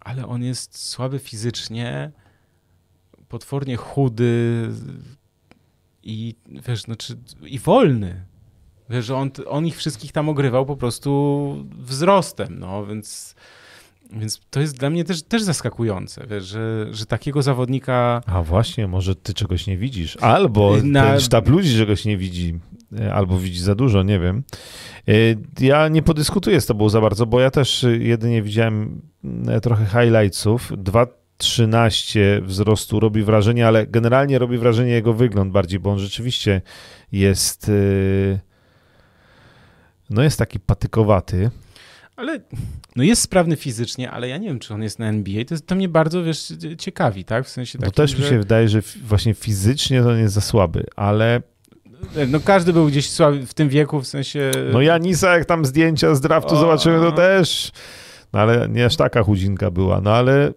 [0.00, 2.10] ale on jest słaby fizycznie,
[3.28, 4.68] potwornie chudy
[6.02, 8.24] i wiesz, no, czy, i wolny.
[8.90, 13.34] Wiesz, on, on ich wszystkich tam ogrywał po prostu wzrostem, no, więc
[14.16, 18.20] więc to jest dla mnie też, też zaskakujące, wiesz, że, że takiego zawodnika...
[18.26, 21.04] A właśnie, może ty czegoś nie widzisz, albo na...
[21.04, 22.58] ten sztab ludzi czegoś nie widzi,
[22.98, 24.42] e, albo widzi za dużo, nie wiem.
[25.08, 25.12] E,
[25.60, 29.02] ja nie podyskutuję z tobą za bardzo, bo ja też jedynie widziałem
[29.48, 30.72] e, trochę highlightsów.
[30.72, 36.62] 2.13 wzrostu robi wrażenie, ale generalnie robi wrażenie jego wygląd bardziej, bo on rzeczywiście
[37.12, 37.70] jest
[40.10, 41.50] no jest taki patykowaty.
[42.16, 42.40] Ale
[42.96, 45.44] no jest sprawny fizycznie, ale ja nie wiem, czy on jest na NBA.
[45.44, 47.46] To, jest, to mnie bardzo, wiesz, ciekawi, tak?
[47.46, 50.40] W sensie takim, Bo też mi się wydaje, że właśnie fizycznie to nie jest za
[50.40, 51.42] słaby, ale...
[52.28, 54.50] No każdy był gdzieś słaby w tym wieku, w sensie...
[54.72, 57.72] No Janisa, jak tam zdjęcia z draftu o, zobaczyłem, to też...
[58.32, 60.52] No ale nie aż taka chudzinka była, no ale...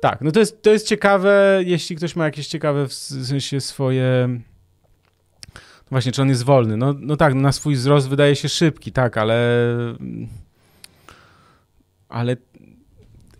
[0.00, 4.28] Tak, no to jest, to jest ciekawe, jeśli ktoś ma jakieś ciekawe w sensie swoje
[5.94, 6.76] Właśnie, czy on jest wolny?
[6.76, 9.68] No, no tak, na swój wzrost wydaje się szybki, tak, ale.
[12.08, 12.36] Ale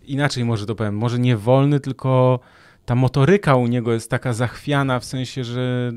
[0.05, 0.97] inaczej może to powiem.
[0.97, 2.39] Może nie wolny, tylko
[2.85, 5.91] ta motoryka u niego jest taka zachwiana, w sensie, że,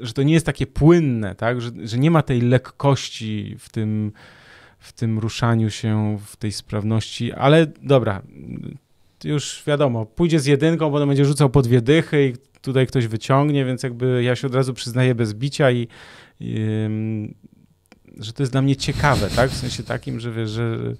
[0.00, 1.60] że to nie jest takie płynne, tak?
[1.60, 4.12] Że, że nie ma tej lekkości w tym,
[4.78, 8.22] w tym ruszaniu się, w tej sprawności, ale dobra,
[9.24, 12.34] już wiadomo, pójdzie z jedynką, potem będzie rzucał po dwie dychy i
[12.66, 15.88] tutaj ktoś wyciągnie, więc jakby ja się od razu przyznaję bez bicia i,
[16.40, 16.56] i
[18.20, 19.50] że to jest dla mnie ciekawe, tak?
[19.50, 20.94] W sensie takim, że wiesz, że...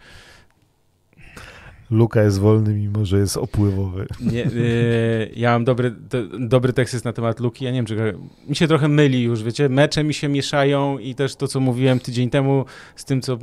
[1.90, 4.06] Luka jest wolny, mimo że jest opływowy.
[4.20, 7.64] Nie, yy, ja mam dobry, to, dobry tekst jest na temat Luki.
[7.64, 8.14] Ja nie wiem, czy
[8.48, 9.68] mi się trochę myli już, wiecie.
[9.68, 12.64] Mecze mi się mieszają i też to, co mówiłem tydzień temu
[12.96, 13.38] z tym, co.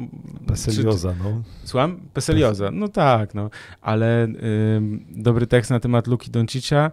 [0.48, 1.44] Peselioza, no.
[1.64, 2.00] Słucham?
[2.14, 2.72] Peselioza.
[2.72, 3.50] No tak, no.
[3.82, 6.92] Ale yy, dobry tekst na temat Luki Doncicia.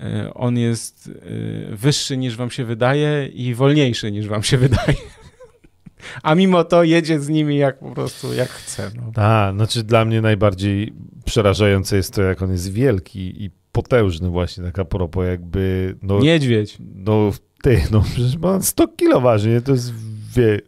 [0.00, 4.94] Yy, on jest yy, wyższy niż wam się wydaje i wolniejszy niż wam się wydaje
[6.22, 8.90] a mimo to jedzie z nimi jak po prostu jak chce.
[8.96, 9.22] No.
[9.22, 10.92] A, znaczy dla mnie najbardziej
[11.24, 15.96] przerażające jest to, jak on jest wielki i potężny właśnie, taka propos jakby...
[16.02, 16.78] No, Niedźwiedź.
[16.94, 17.30] No
[17.62, 19.62] ty, no przecież ma 100 kilo waży?
[19.62, 19.92] To jest,
[20.36, 20.60] wie,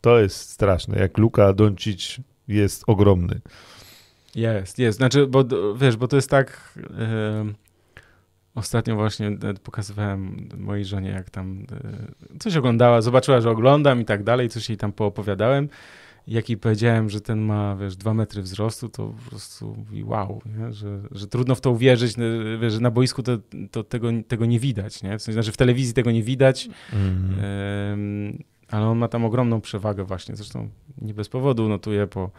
[0.00, 2.16] to jest straszne, jak Luka Doncic
[2.48, 3.40] jest ogromny.
[4.34, 5.44] Jest, jest, znaczy, bo
[5.76, 6.78] wiesz, bo to jest tak...
[7.44, 7.63] Yy
[8.54, 9.30] Ostatnio właśnie
[9.62, 11.66] pokazywałem mojej żonie, jak tam
[12.32, 15.68] e, coś oglądała, zobaczyła, że oglądam i tak dalej, coś jej tam poopowiadałem.
[16.26, 20.42] Jak jej powiedziałem, że ten ma, wiesz, dwa metry wzrostu, to po prostu mówi wow,
[20.58, 20.72] nie?
[20.72, 22.14] Że, że trudno w to uwierzyć,
[22.60, 23.38] wiesz, że na boisku to,
[23.70, 25.18] to tego, tego nie widać, nie?
[25.18, 28.38] W sensie, znaczy w telewizji tego nie widać, mm.
[28.68, 30.68] ale on ma tam ogromną przewagę właśnie, zresztą
[30.98, 32.30] nie bez powodu notuje po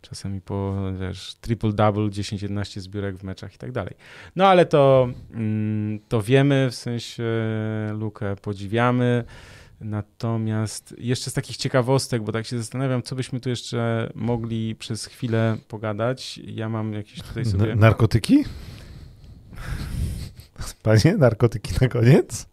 [0.00, 3.94] czasami po, wiesz, triple-double, 10-11 zbiórek w meczach i tak dalej.
[4.36, 7.24] No ale to, mm, to wiemy, w sensie
[7.92, 9.24] Lukę podziwiamy.
[9.80, 15.06] Natomiast jeszcze z takich ciekawostek, bo tak się zastanawiam, co byśmy tu jeszcze mogli przez
[15.06, 16.38] chwilę pogadać.
[16.38, 17.74] Ja mam jakieś tutaj sobie...
[17.74, 18.44] narkotyki?
[20.82, 22.46] Panie, narkotyki na koniec?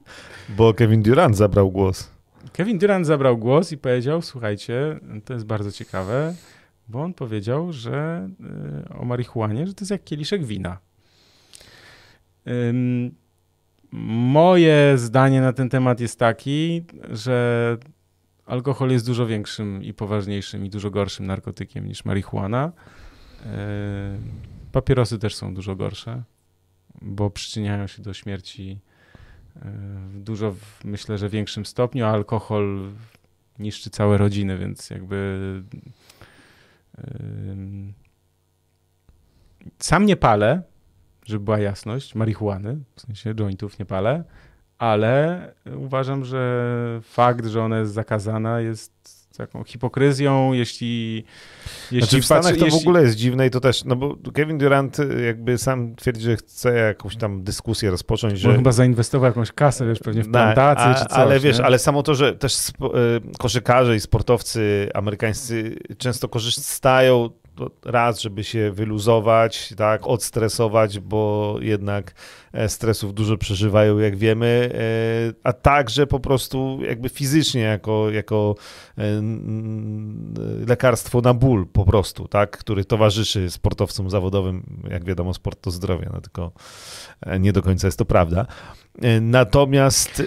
[0.49, 2.11] Bo Kevin Durant zabrał głos.
[2.53, 6.33] Kevin Durant zabrał głos i powiedział: Słuchajcie, to jest bardzo ciekawe
[6.89, 8.29] bo on powiedział, że
[8.89, 10.77] y, o marihuanie, że to jest jak kieliszek wina.
[13.91, 17.77] Moje zdanie na ten temat jest taki, że
[18.45, 22.71] alkohol jest dużo większym i poważniejszym i dużo gorszym narkotykiem niż marihuana.
[24.71, 26.23] Papierosy też są dużo gorsze,
[27.01, 28.79] bo przyczyniają się do śmierci
[30.09, 32.91] w dużo, myślę, że większym stopniu, a alkohol
[33.59, 35.63] niszczy całe rodziny, więc jakby
[39.79, 40.61] sam nie palę,
[41.25, 44.23] żeby była jasność, marihuany, w sensie jointów nie palę,
[44.77, 45.41] ale
[45.75, 48.96] uważam, że fakt, że ona jest zakazana jest
[49.37, 51.23] taką hipokryzją, jeśli...
[51.91, 52.79] jeśli znaczy w Stanach patrzy, to jeśli...
[52.79, 56.37] w ogóle jest dziwne i to też, no bo Kevin Durant jakby sam twierdzi, że
[56.37, 58.49] chce jakąś tam dyskusję rozpocząć, że...
[58.49, 61.17] On chyba zainwestował jakąś kasę, wiesz, pewnie w plantację czy coś.
[61.17, 61.65] Ale wiesz, nie?
[61.65, 62.71] ale samo to, że też y,
[63.37, 67.29] koszykarze i sportowcy amerykańscy często korzystają
[67.85, 72.13] raz, żeby się wyluzować, tak, odstresować, bo jednak
[72.67, 78.55] stresów dużo przeżywają, jak wiemy, e, a także po prostu jakby fizycznie, jako, jako
[78.97, 79.03] e,
[80.67, 86.09] lekarstwo na ból po prostu, tak, który towarzyszy sportowcom zawodowym, jak wiadomo, sport to zdrowie,
[86.13, 86.51] no tylko
[87.39, 88.45] nie do końca jest to prawda.
[89.21, 90.23] Natomiast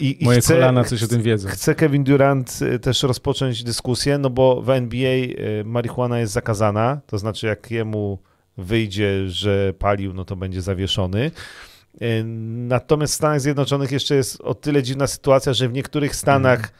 [0.00, 1.48] i, i Moje chce, kolana coś o tym wiedzą.
[1.48, 5.18] Chce Kevin Durant też rozpocząć dyskusję, no bo w NBA
[5.64, 8.18] marihuana jest zakazana, to znaczy jak jemu
[8.56, 11.30] wyjdzie, że palił, no to będzie zawieszony.
[12.68, 16.70] Natomiast w Stanach Zjednoczonych jeszcze jest o tyle dziwna sytuacja, że w niektórych stanach mm.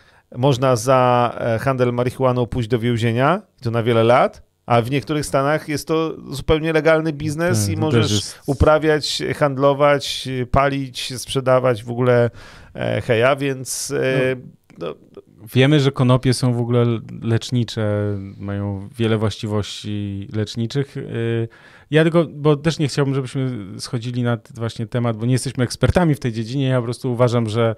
[0.40, 5.26] można za e, handel marihuaną pójść do więzienia, to na wiele lat, a w niektórych
[5.26, 8.38] stanach jest to zupełnie legalny biznes tak, i możesz jest...
[8.46, 12.30] uprawiać, handlować, palić, sprzedawać w ogóle
[12.74, 14.36] e, heja, więc e,
[14.78, 14.94] no.
[15.16, 15.22] No,
[15.52, 16.84] Wiemy, że konopie są w ogóle
[17.22, 20.96] lecznicze, mają wiele właściwości leczniczych.
[20.96, 21.48] Y,
[21.90, 26.14] ja tylko, bo też nie chciałbym, żebyśmy schodzili na właśnie temat, bo nie jesteśmy ekspertami
[26.14, 26.66] w tej dziedzinie.
[26.66, 27.74] Ja po prostu uważam, że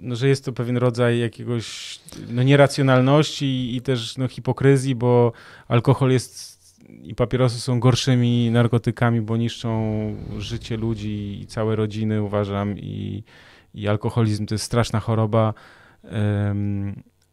[0.00, 1.98] no, że jest to pewien rodzaj jakiegoś
[2.30, 5.32] no, nieracjonalności i też no, hipokryzji, bo
[5.68, 6.60] alkohol jest
[7.02, 9.92] i papierosy są gorszymi narkotykami, bo niszczą
[10.38, 13.22] życie ludzi i całe rodziny, uważam, i,
[13.74, 15.54] i alkoholizm to jest straszna choroba,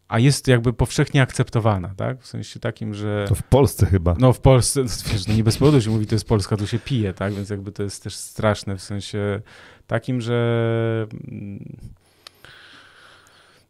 [0.08, 2.22] a jest jakby powszechnie akceptowana, tak?
[2.22, 3.26] W sensie takim, że...
[3.28, 4.16] To w Polsce chyba.
[4.20, 6.80] No w Polsce, wiesz, no nie bez powodu się mówi, to jest Polska, tu się
[6.80, 7.34] pije, tak?
[7.34, 9.42] Więc jakby to jest też straszne w sensie
[9.88, 11.08] takim, że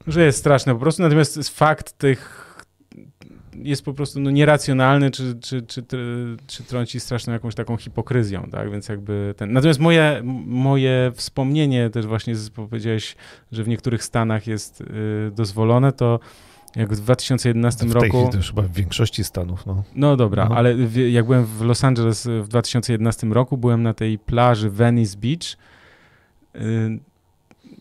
[0.08, 2.47] że jest straszne po prostu, natomiast fakt tych
[3.64, 5.84] jest po prostu no, nieracjonalny, czy, czy, czy,
[6.48, 9.54] czy trąci straszną jakąś taką hipokryzją, tak, więc jakby ten...
[9.54, 13.16] Natomiast moje, moje wspomnienie też właśnie, powiedziałeś,
[13.52, 14.86] że w niektórych stanach jest y,
[15.36, 16.20] dozwolone, to
[16.76, 18.08] jak w 2011 w roku...
[18.08, 19.84] Chwili to już chyba w większości stanów, no.
[19.96, 20.56] No dobra, no.
[20.56, 25.18] ale w, jak byłem w Los Angeles w 2011 roku, byłem na tej plaży Venice
[25.18, 25.58] Beach,
[26.56, 27.00] y,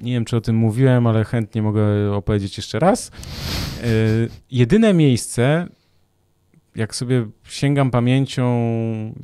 [0.01, 3.11] nie wiem, czy o tym mówiłem, ale chętnie mogę opowiedzieć jeszcze raz.
[3.83, 3.89] Yy,
[4.51, 5.69] jedyne miejsce,
[6.77, 8.45] jak sobie sięgam pamięcią,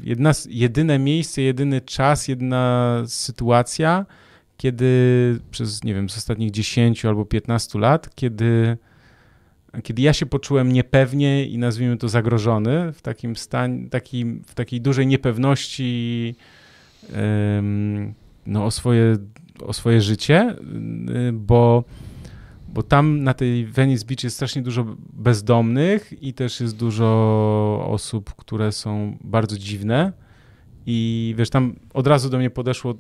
[0.03, 4.07] jedna, jedyne miejsce, jedyny czas, jedna sytuacja,
[4.57, 8.77] kiedy przez, nie wiem, z ostatnich 10 albo 15 lat, kiedy,
[9.83, 13.89] kiedy ja się poczułem niepewnie i nazwijmy to zagrożony, w takim stanie,
[14.47, 16.35] w takiej dużej niepewności
[18.47, 19.17] no, o, swoje,
[19.67, 20.57] o swoje życie,
[21.29, 21.85] y, bo
[22.69, 28.35] bo tam na tej Venice Beach jest strasznie dużo bezdomnych i też jest dużo osób,
[28.35, 30.13] które są bardzo dziwne.
[30.87, 32.95] I wiesz, tam od razu do mnie podeszło,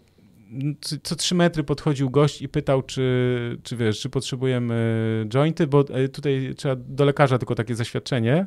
[1.02, 6.08] co trzy metry podchodził gość i pytał, czy, czy wiesz, czy potrzebujemy jointy, bo e,
[6.08, 8.46] tutaj trzeba do lekarza tylko takie zaświadczenie.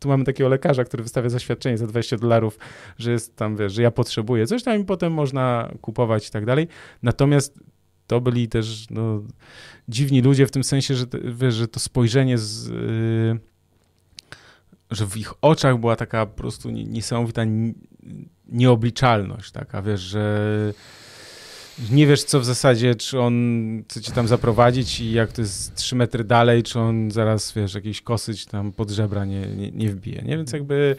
[0.00, 2.58] Tu mamy takiego lekarza, który wystawia zaświadczenie za 20 dolarów,
[2.98, 6.46] że jest tam, wiesz, że ja potrzebuję coś tam i potem można kupować i tak
[6.46, 6.68] dalej.
[7.02, 7.60] Natomiast
[8.06, 9.22] to byli też no,
[9.88, 13.38] dziwni ludzie w tym sensie, że, wiesz, że to spojrzenie z, yy,
[14.90, 17.42] że w ich oczach była taka po prostu niesamowita
[18.48, 20.74] nieobliczalność, taka, wiesz, że
[21.90, 23.34] nie wiesz, co w zasadzie, czy on
[23.88, 27.74] chce cię tam zaprowadzić i jak to jest trzy metry dalej, czy on zaraz, wiesz,
[27.74, 30.36] jakiś kosyć tam pod żebra nie, nie, nie wbije, nie?
[30.36, 30.96] Więc jakby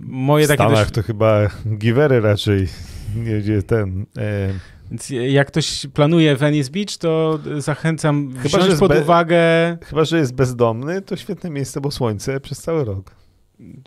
[0.00, 0.64] moje w takie...
[0.64, 1.48] W Stanach to chyba
[1.78, 2.68] givery raczej,
[3.16, 4.06] nie gdzie ten...
[4.18, 4.48] E
[4.90, 9.38] więc jak ktoś planuje Venice Beach, to zachęcam chyba, wziąć pod uwagę...
[9.84, 13.23] Chyba, że jest bezdomny, to świetne miejsce, bo słońce przez cały rok.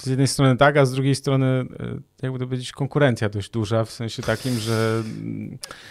[0.02, 1.66] Z jednej strony tak, a z drugiej strony e,
[2.22, 5.04] jakby to powiedzieć konkurencja dość duża, w sensie takim, że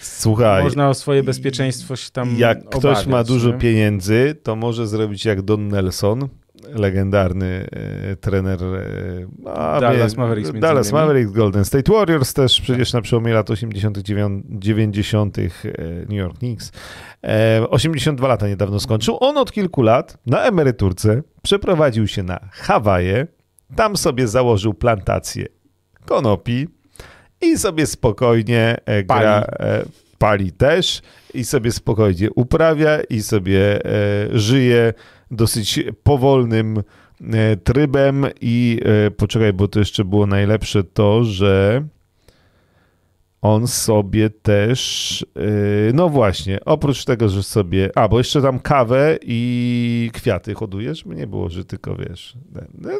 [0.00, 3.58] Słuchaj, można o swoje bezpieczeństwo się tam Jak obawiać, ktoś ma dużo nie?
[3.58, 6.28] pieniędzy, to może zrobić jak Don Nelson,
[6.74, 10.52] legendarny e, trener e, Dallas wie, Mavericks.
[10.60, 15.38] Dallas Mavericks, Golden State Warriors też przecież na przełomie lat 80., 90.
[15.38, 15.42] E,
[16.00, 16.72] New York Knicks.
[17.24, 19.16] E, 82 lata niedawno skończył.
[19.20, 23.26] On od kilku lat na emeryturce przeprowadził się na Hawaje.
[23.76, 25.46] Tam sobie założył plantację
[26.04, 26.68] konopi
[27.42, 29.46] i sobie spokojnie e, gra.
[29.58, 29.70] Pali.
[29.70, 29.84] E,
[30.18, 31.02] pali też
[31.34, 33.88] i sobie spokojnie uprawia i sobie e,
[34.32, 34.94] żyje
[35.30, 36.82] dosyć powolnym
[37.64, 38.80] trybem i
[39.16, 41.82] poczekaj, bo to jeszcze było najlepsze to, że
[43.54, 49.18] on sobie też, e, no właśnie, oprócz tego, że sobie, a bo jeszcze tam kawę
[49.22, 52.36] i kwiaty hoduje, żeby nie było, że tylko wiesz,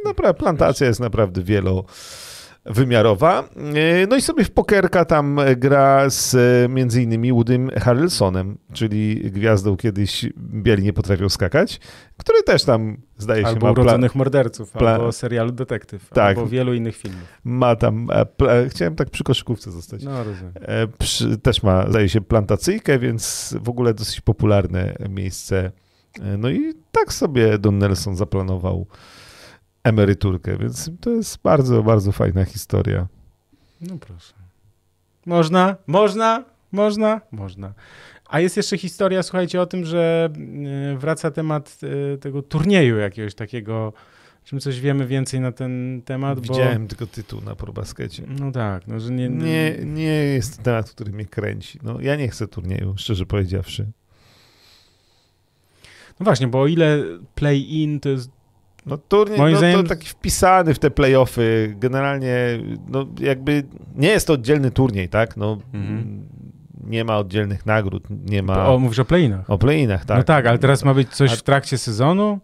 [0.04, 1.84] naprawdę plantacja jest naprawdę wielo
[2.68, 3.48] wymiarowa.
[3.74, 9.30] E, no i sobie w pokerka tam gra z e, między innymi Woodym Harrelsonem, czyli
[9.30, 11.80] gwiazdą kiedyś Bieli nie potrafią skakać,
[12.16, 14.94] który też tam zdaje się albo ma urodzonych morderców, pla...
[14.94, 16.38] albo serialu Detektyw, tak.
[16.38, 17.22] albo wielu innych filmów.
[17.44, 18.08] Ma tam,
[18.48, 20.02] e, chciałem tak przy koszykówce zostać.
[20.02, 20.52] No rozumiem.
[20.98, 25.72] Przy, też ma, zdaje się, plantacyjkę, więc w ogóle dosyć popularne miejsce.
[26.38, 28.86] No i tak sobie Don Nelson zaplanował
[29.86, 33.06] emeryturkę, więc to jest bardzo, bardzo fajna historia.
[33.80, 34.34] No proszę.
[35.26, 37.74] Można, można, można, można.
[38.28, 40.28] A jest jeszcze historia, słuchajcie, o tym, że
[40.92, 41.78] e, wraca temat
[42.14, 43.92] e, tego turnieju jakiegoś takiego,
[44.44, 46.40] czym coś wiemy więcej na ten temat.
[46.40, 46.88] Widziałem bo...
[46.88, 48.22] tylko tytuł na probaskecie.
[48.40, 49.76] No tak, no, że nie, nie...
[49.84, 51.78] Nie jest temat, który mnie kręci.
[51.82, 53.86] No, ja nie chcę turnieju, szczerze powiedziawszy.
[56.20, 57.02] No właśnie, bo o ile
[57.34, 58.35] play-in to jest
[58.86, 59.82] no turniej, Moim no, zdaniem...
[59.82, 62.36] to taki wpisany w te playoffy, generalnie,
[62.88, 63.64] no jakby
[63.94, 66.28] nie jest to oddzielny turniej, tak, no mhm.
[66.84, 68.68] nie ma oddzielnych nagród, nie ma...
[68.68, 69.50] O, mówisz o playinach.
[69.50, 70.18] O playinach, tak.
[70.18, 72.40] No tak, ale teraz ma być coś w trakcie sezonu?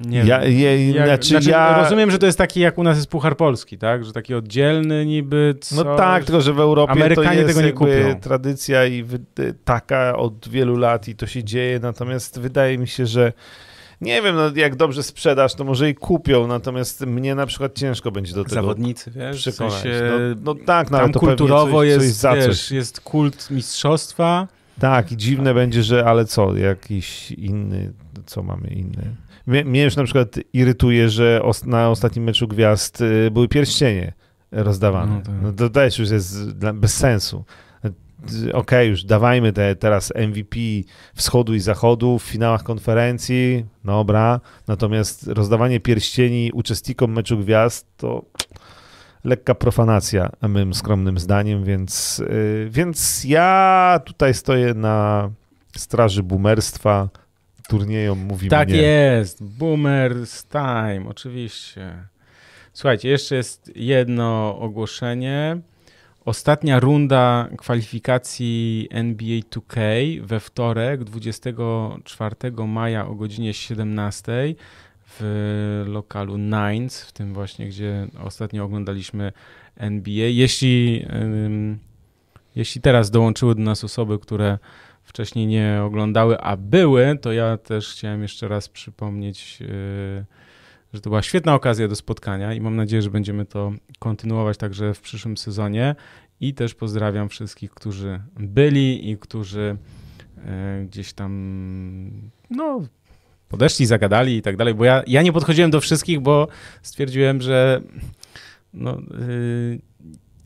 [0.00, 1.82] Nie ja, je, jak, znaczy, znaczy ja...
[1.82, 4.04] Rozumiem, że to jest taki jak u nas jest Puchar Polski, tak?
[4.04, 5.78] Że taki oddzielny niby coś.
[5.78, 8.20] No tak, tylko że w Europie Amerykanie to jest tego nie kupią.
[8.20, 9.04] tradycja i
[9.64, 13.32] taka od wielu lat i to się dzieje, natomiast wydaje mi się, że
[14.00, 18.10] nie wiem, no jak dobrze sprzedasz, to może i kupią, natomiast mnie na przykład ciężko
[18.10, 19.74] będzie do tego Zawodnicy, wiesz, przekonać.
[19.74, 23.00] W sensie, no, no, tak, no, tam to kulturowo coś, jest, coś za wiesz, jest
[23.00, 24.48] kult mistrzostwa.
[24.80, 27.92] Tak, i dziwne będzie, że ale co, jakiś inny,
[28.26, 29.14] co mamy inny?
[29.48, 34.12] Mnie już na przykład irytuje, że na ostatnim meczu gwiazd y, były pierścienie
[34.52, 35.14] rozdawane.
[35.14, 35.34] No, tak.
[35.42, 37.44] no to też już jest bez sensu.
[38.38, 40.56] Okej, okay, już dawajmy te teraz MVP
[41.14, 48.24] wschodu i zachodu w finałach konferencji, dobra, natomiast rozdawanie pierścieni uczestnikom meczu gwiazd to
[49.24, 55.30] lekka profanacja, moim skromnym zdaniem, więc, yy, więc ja tutaj stoję na
[55.76, 57.08] straży boomerstwa,
[57.68, 58.76] turniejom mówimy Tak nie.
[58.76, 61.92] jest, Boomers Time, oczywiście.
[62.72, 65.60] Słuchajcie, jeszcze jest jedno ogłoszenie
[66.24, 69.80] ostatnia runda kwalifikacji NBA 2K
[70.22, 72.36] we wtorek 24
[72.66, 74.54] maja o godzinie 17
[75.06, 79.32] w lokalu Nines, w tym właśnie, gdzie ostatnio oglądaliśmy
[79.76, 80.26] NBA.
[80.28, 81.06] Jeśli,
[82.56, 84.58] jeśli teraz dołączyły do nas osoby, które
[85.08, 90.24] wcześniej nie oglądały, a były, to ja też chciałem jeszcze raz przypomnieć, yy,
[90.92, 94.94] że to była świetna okazja do spotkania i mam nadzieję, że będziemy to kontynuować także
[94.94, 95.94] w przyszłym sezonie.
[96.40, 99.76] I też pozdrawiam wszystkich, którzy byli i którzy
[100.36, 101.30] yy, gdzieś tam
[102.50, 102.80] no,
[103.48, 106.48] podeszli, zagadali i tak dalej, bo ja, ja nie podchodziłem do wszystkich, bo
[106.82, 107.80] stwierdziłem, że
[108.74, 109.87] no, yy,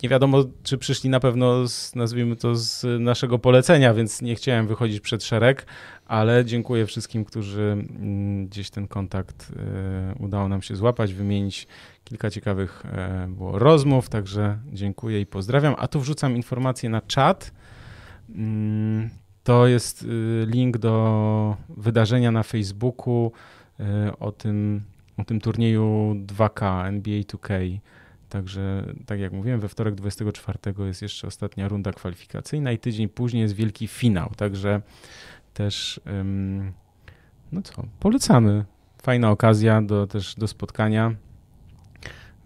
[0.02, 4.66] nie wiadomo, czy przyszli na pewno, z, nazwijmy to, z naszego polecenia, więc nie chciałem
[4.66, 5.66] wychodzić przed szereg,
[6.06, 9.52] ale dziękuję wszystkim, którzy mm, gdzieś ten kontakt
[10.18, 11.66] y, udało nam się złapać, wymienić
[12.04, 12.82] kilka ciekawych
[13.24, 15.74] y, było rozmów, także dziękuję i pozdrawiam.
[15.78, 17.52] A tu wrzucam informację na czat.
[18.34, 19.10] Mm,
[19.44, 20.06] to jest y,
[20.46, 23.32] link do wydarzenia na Facebooku
[24.20, 24.82] o tym,
[25.16, 27.78] o tym turnieju 2K, NBA 2K.
[28.32, 33.42] Także, tak jak mówiłem, we wtorek 24 jest jeszcze ostatnia runda kwalifikacyjna i tydzień później
[33.42, 34.32] jest wielki finał.
[34.36, 34.82] Także
[35.54, 36.00] też,
[37.52, 38.64] no co, polecamy.
[39.02, 41.14] Fajna okazja do, też do spotkania,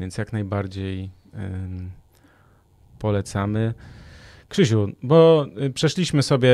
[0.00, 1.10] więc jak najbardziej
[2.98, 3.74] polecamy.
[4.48, 6.52] Krzysiu, bo y, przeszliśmy sobie,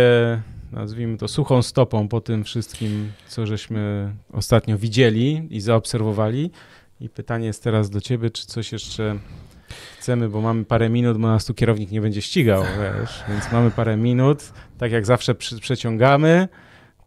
[0.72, 6.50] nazwijmy to, suchą stopą po tym wszystkim, co żeśmy ostatnio widzieli i zaobserwowali.
[7.00, 9.18] I pytanie jest teraz do ciebie, czy coś jeszcze
[9.98, 13.70] chcemy, bo mamy parę minut, bo nas tu kierownik nie będzie ścigał, wiesz, więc mamy
[13.70, 16.48] parę minut, tak jak zawsze przy, przeciągamy,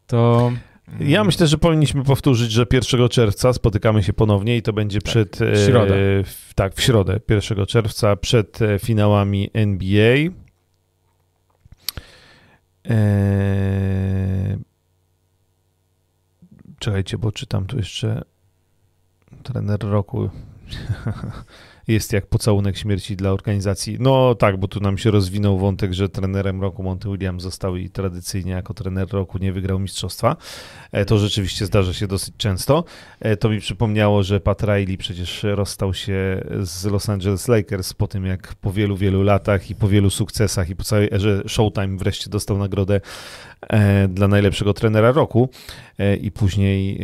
[0.07, 0.51] to...
[0.99, 5.11] Ja myślę, że powinniśmy powtórzyć, że 1 czerwca spotykamy się ponownie i to będzie tak,
[5.11, 5.39] przed...
[5.39, 5.95] W środę.
[5.95, 10.15] E, w, tak, w środę, 1 czerwca, przed e, finałami NBA.
[12.85, 14.57] Eee...
[16.79, 18.21] Czekajcie, bo czytam tu jeszcze
[19.43, 20.29] trener roku
[21.87, 23.97] jest jak pocałunek śmierci dla organizacji.
[23.99, 27.89] No tak, bo tu nam się rozwinął wątek, że trenerem roku Monty Williams został i
[27.89, 30.35] tradycyjnie jako trener roku nie wygrał mistrzostwa.
[30.91, 32.83] E, to rzeczywiście zdarza się dosyć często.
[33.19, 38.07] E, to mi przypomniało, że Pat Riley przecież rozstał się z Los Angeles Lakers po
[38.07, 41.97] tym, jak po wielu, wielu latach i po wielu sukcesach i po całej erze Showtime
[41.97, 43.01] wreszcie dostał nagrodę
[43.69, 45.49] E, dla najlepszego trenera roku
[46.21, 46.99] i później,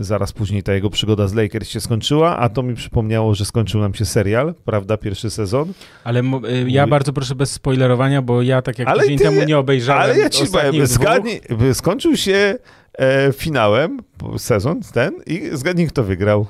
[0.00, 3.79] zaraz później ta jego przygoda z Lakers się skończyła, a to mi przypomniało, że skończył
[3.80, 5.72] nam się serial, prawda, pierwszy sezon.
[6.04, 6.22] Ale
[6.66, 10.02] ja bardzo proszę bez spoilerowania, bo ja tak jak ale tydzień ty, temu nie obejrzałem
[10.02, 11.40] Ale ja ci powiem, zgadnij,
[11.74, 12.54] skończył się
[13.32, 13.98] finałem,
[14.38, 16.46] sezon ten i zgadnij kto wygrał.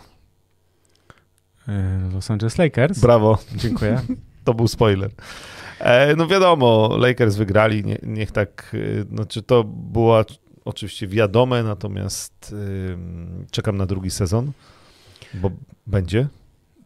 [2.12, 2.98] Los Angeles Lakers.
[3.00, 3.38] Brawo.
[3.56, 4.00] Dziękuję.
[4.44, 5.10] to był spoiler.
[5.78, 10.24] E, no wiadomo, Lakers wygrali, nie, niech tak, e, znaczy to było
[10.64, 12.54] oczywiście wiadome, natomiast
[13.50, 14.52] czekam na drugi sezon,
[15.34, 15.50] bo
[15.86, 16.28] będzie.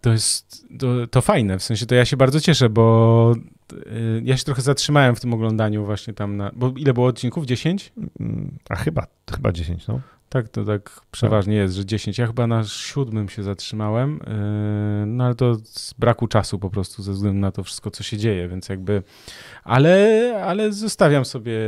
[0.04, 3.34] To jest, to, to fajne, w sensie to ja się bardzo cieszę, bo
[3.72, 7.46] y, ja się trochę zatrzymałem w tym oglądaniu właśnie tam na, bo ile było odcinków?
[7.46, 7.92] 10?
[8.20, 10.00] Mm, a chyba, chyba 10, no.
[10.28, 12.18] Tak, to tak przeważnie jest, że 10.
[12.18, 14.20] Ja chyba na siódmym się zatrzymałem,
[15.00, 18.02] yy, no ale to z braku czasu po prostu ze względu na to wszystko, co
[18.02, 19.02] się dzieje, więc jakby,
[19.62, 21.58] ale, ale zostawiam sobie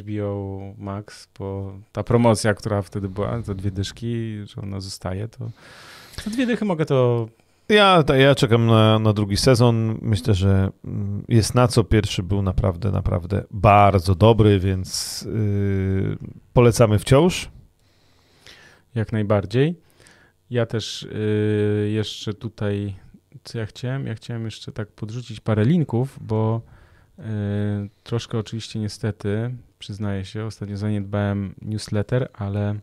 [0.00, 5.50] HBO Max, bo ta promocja, która wtedy była, za dwie dyszki, że ona zostaje, to
[6.24, 7.28] za dwie dychy mogę to
[7.68, 9.98] ja, ja czekam na, na, drugi sezon.
[10.02, 11.84] Myślę, że mm, jest na co.
[11.84, 16.18] Pierwszy był naprawdę, naprawdę bardzo dobry, więc yy,
[16.52, 17.50] polecamy wciąż.
[18.94, 19.80] Jak najbardziej.
[20.50, 22.94] Ja też y, jeszcze tutaj,
[23.44, 24.06] co ja chciałem?
[24.06, 26.62] Ja chciałem jeszcze tak podrzucić parę linków, bo
[27.18, 27.22] y,
[28.02, 32.74] troszkę oczywiście niestety, przyznaję się, ostatnio zaniedbałem newsletter, ale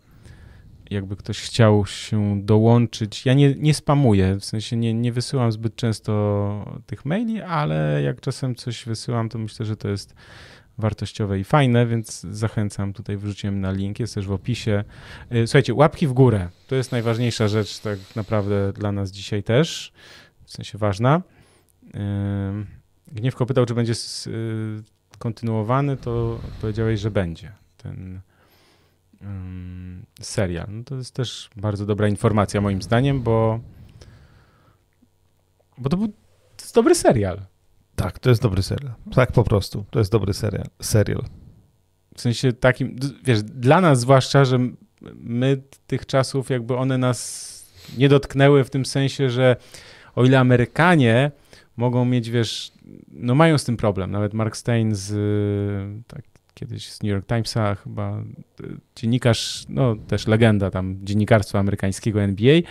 [0.92, 5.76] jakby ktoś chciał się dołączyć, ja nie, nie spamuję, w sensie nie, nie wysyłam zbyt
[5.76, 10.16] często tych maili, ale jak czasem coś wysyłam, to myślę, że to jest
[10.78, 12.94] wartościowe i fajne, więc zachęcam.
[12.94, 14.84] Tutaj wrzuciłem na link, jest też w opisie.
[15.32, 16.50] Y, słuchajcie, łapki w górę.
[16.68, 19.94] To jest najważniejsza rzecz tak naprawdę dla nas dzisiaj też,
[20.46, 21.22] w sensie ważna.
[21.84, 22.82] Y,
[23.12, 23.94] Gniewko pytał, czy będzie
[24.28, 24.84] y,
[25.18, 28.22] kontynuowany, to powiedziałeś, że będzie ten
[30.22, 30.68] serial.
[30.69, 33.60] No to jest też bardzo dobra informacja moim zdaniem, bo
[35.77, 37.41] bo to był to jest dobry serial.
[37.95, 38.93] Tak, to jest dobry serial.
[39.15, 39.85] Tak po prostu.
[39.89, 40.65] To jest dobry serial.
[40.81, 41.23] serial.
[42.15, 44.60] W sensie takim, wiesz, dla nas zwłaszcza, że
[45.15, 47.52] my tych czasów jakby one nas
[47.98, 49.56] nie dotknęły w tym sensie, że
[50.15, 51.31] o ile Amerykanie
[51.77, 52.72] mogą mieć, wiesz,
[53.11, 54.11] no mają z tym problem.
[54.11, 55.14] Nawet Mark Stein z,
[56.07, 56.31] tak,
[56.62, 58.24] kiedyś z New York Timesa, chyba e,
[58.96, 62.62] dziennikarz, no też legenda tam dziennikarstwa amerykańskiego NBA,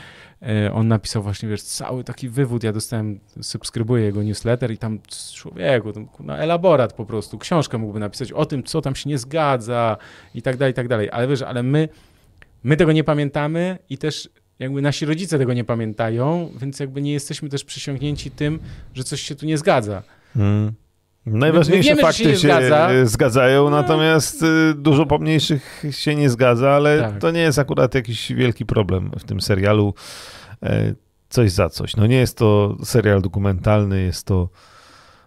[0.43, 4.99] e, on napisał właśnie, wiesz, cały taki wywód, ja dostałem, subskrybuję jego newsletter i tam
[5.35, 9.19] człowieku, tam, no elaborat po prostu, książkę mógłby napisać o tym, co tam się nie
[9.19, 9.97] zgadza
[10.35, 11.89] i tak dalej, i tak dalej, ale wiesz, ale my,
[12.65, 17.13] my tego nie pamiętamy i też jakby nasi rodzice tego nie pamiętają, więc jakby nie
[17.13, 18.59] jesteśmy też przysiągnięci tym,
[18.95, 20.03] że coś się tu nie zgadza.
[20.35, 20.73] Hmm.
[21.27, 22.89] Najważniejsze wiemy, fakty się, się zgadza.
[23.05, 23.71] zgadzają, no.
[23.71, 27.19] natomiast y, dużo pomniejszych się nie zgadza, ale tak.
[27.19, 29.95] to nie jest akurat jakiś wielki problem w tym serialu.
[30.63, 30.95] E,
[31.29, 31.97] coś za coś.
[31.97, 34.49] No nie jest to serial dokumentalny, jest to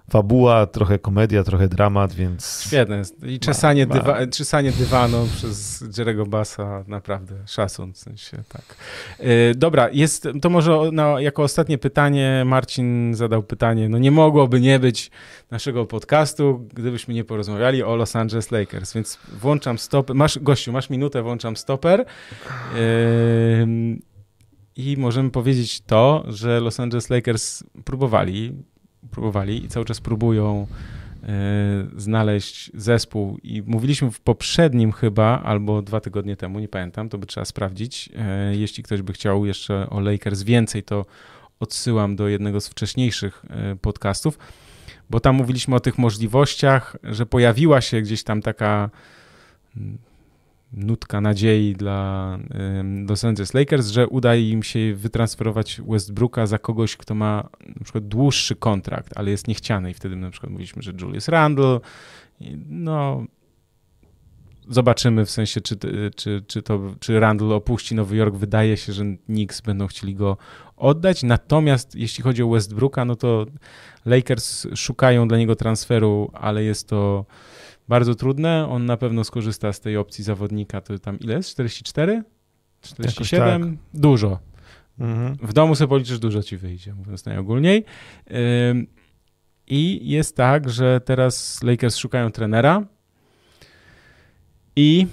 [0.10, 2.64] fabuła, trochę komedia, trochę dramat, więc...
[2.68, 3.02] Świetne.
[3.24, 8.76] I czesanie, ma, dywa, czesanie dywanu przez Jerego Bassa, naprawdę szacun, w sensie, tak.
[9.20, 14.62] Yy, dobra, jest, to może no, jako ostatnie pytanie, Marcin zadał pytanie, no nie mogłoby
[14.62, 15.12] nie być
[15.52, 20.90] naszego podcastu, gdybyśmy nie porozmawiali o Los Angeles Lakers, więc włączam stoper, masz, gościu, masz
[20.90, 22.06] minutę, włączam stoper
[22.76, 23.98] yy,
[24.76, 28.54] i możemy powiedzieć to, że Los Angeles Lakers próbowali
[29.12, 30.68] próbowali i cały czas próbują
[31.24, 31.28] e,
[31.98, 37.26] znaleźć zespół i mówiliśmy w poprzednim chyba, albo dwa tygodnie temu, nie pamiętam, to by
[37.26, 38.10] trzeba sprawdzić.
[38.16, 41.06] E, jeśli ktoś by chciał jeszcze o Lakers więcej, to
[41.60, 44.38] odsyłam do jednego z wcześniejszych e, podcastów,
[45.10, 48.90] bo tam mówiliśmy o tych możliwościach, że pojawiła się gdzieś tam taka
[50.74, 52.40] nutka nadziei dla
[53.10, 58.08] Los Angeles Lakers, że uda im się wytransferować Westbrooka za kogoś, kto ma na przykład
[58.08, 61.80] dłuższy kontrakt, ale jest niechciany i wtedy na przykład mówiliśmy, że Julius Randle,
[62.70, 63.26] no
[64.70, 65.78] zobaczymy w sensie, czy,
[66.16, 68.36] czy, czy, to, czy Randle opuści Nowy Jork.
[68.36, 70.38] Wydaje się, że Knicks będą chcieli go
[70.78, 71.24] oddać.
[71.24, 73.46] Natomiast jeśli chodzi o Westbrooka, no to
[74.06, 77.26] Lakers szukają dla niego transferu, ale jest to
[77.88, 78.68] bardzo trudne.
[78.70, 80.82] On na pewno skorzysta z tej opcji zawodnika.
[80.82, 81.50] To tam ile jest?
[81.50, 82.24] 44?
[82.82, 83.62] 47?
[83.62, 84.00] Tak.
[84.02, 84.40] Dużo.
[85.00, 85.38] Mhm.
[85.42, 87.86] W domu sobie policzysz, dużo ci wyjdzie, mówiąc najogólniej.
[89.68, 92.86] I jest tak, że teraz Lakers szukają trenera
[94.76, 95.08] i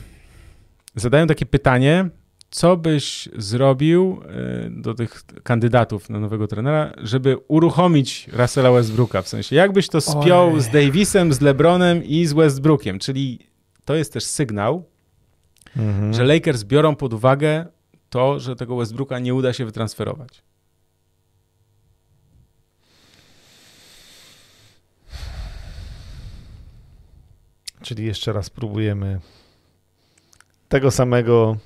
[0.95, 2.09] zadają takie pytanie,
[2.51, 4.21] co byś zrobił
[4.67, 9.23] e, do tych kandydatów na nowego trenera, żeby uruchomić Russella Westbrooka?
[9.23, 10.61] W sensie, jakbyś to spiął Oj.
[10.61, 12.99] z Davisem, z LeBronem i z Westbrookiem?
[12.99, 13.39] Czyli
[13.85, 14.85] to jest też sygnał,
[15.77, 16.15] mhm.
[16.15, 17.67] że Lakers biorą pod uwagę
[18.09, 20.43] to, że tego Westbrooka nie uda się wytransferować.
[27.83, 29.21] Czyli jeszcze raz próbujemy
[30.69, 31.57] tego samego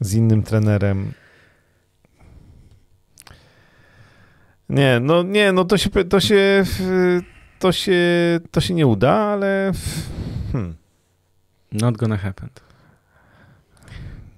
[0.00, 1.12] z innym trenerem.
[4.68, 6.64] Nie, no nie, no to się, to się,
[7.58, 8.00] to się,
[8.50, 9.72] to się nie uda, ale
[10.52, 10.74] hmm.
[11.72, 12.48] Not gonna happen.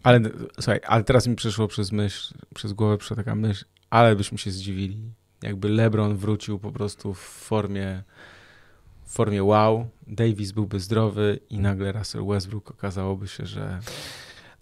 [0.02, 0.20] Ale
[0.54, 4.50] słuchaj, ale teraz mi przyszło przez myśl, przez głowę przyszła taka myśl, ale byśmy się
[4.50, 5.12] zdziwili,
[5.42, 8.02] jakby LeBron wrócił po prostu w formie
[9.04, 13.80] w formie wow, Davis byłby zdrowy i nagle Russell Westbrook okazałoby się, że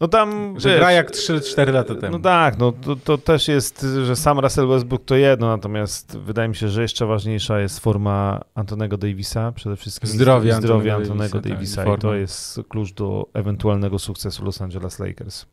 [0.00, 2.12] no tam, że wiesz, gra jak 3-4 lata temu.
[2.12, 6.48] No tak, no to, to, też jest, że sam Russell Westbrook to jedno, natomiast wydaje
[6.48, 11.48] mi się, że jeszcze ważniejsza jest forma Antonego Davisa, przede wszystkim zdrowie, zdrowie Antonego, Antonego
[11.48, 15.46] Davisa, tak, i to jest klucz do ewentualnego sukcesu Los Angeles Lakers.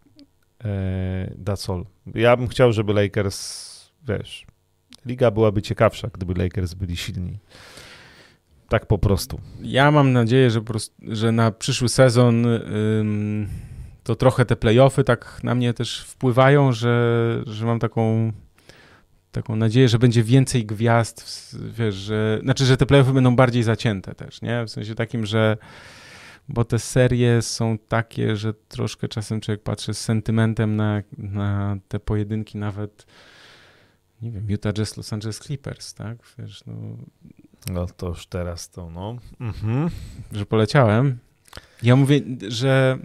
[0.63, 1.85] E, that's all.
[2.15, 4.45] Ja bym chciał, żeby Lakers, wiesz,
[5.05, 7.39] liga byłaby ciekawsza, gdyby Lakers byli silni.
[8.69, 9.39] Tak po prostu.
[9.61, 12.45] Ja mam nadzieję, że, prostu, że na przyszły sezon
[14.05, 18.31] to trochę te playoffy tak na mnie też wpływają, że, że mam taką,
[19.31, 24.15] taką nadzieję, że będzie więcej gwiazd, wiesz, że, znaczy, że te playoffy będą bardziej zacięte
[24.15, 24.65] też, nie?
[24.65, 25.57] W sensie takim, że
[26.49, 31.99] bo te serie są takie, że troszkę czasem człowiek patrzy z sentymentem na, na te
[31.99, 33.05] pojedynki nawet
[34.21, 36.17] nie wiem, Utah Jazz, Los Angeles Clippers, tak?
[36.39, 36.73] Wiesz, no...
[37.71, 39.17] no to już teraz to, no.
[39.39, 39.89] Mhm.
[40.31, 41.17] Że poleciałem.
[41.83, 42.99] Ja mówię, że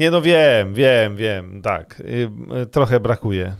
[0.00, 2.00] nie, no wiem, wiem, wiem, tak.
[2.00, 2.30] Y,
[2.62, 3.56] y, trochę brakuje.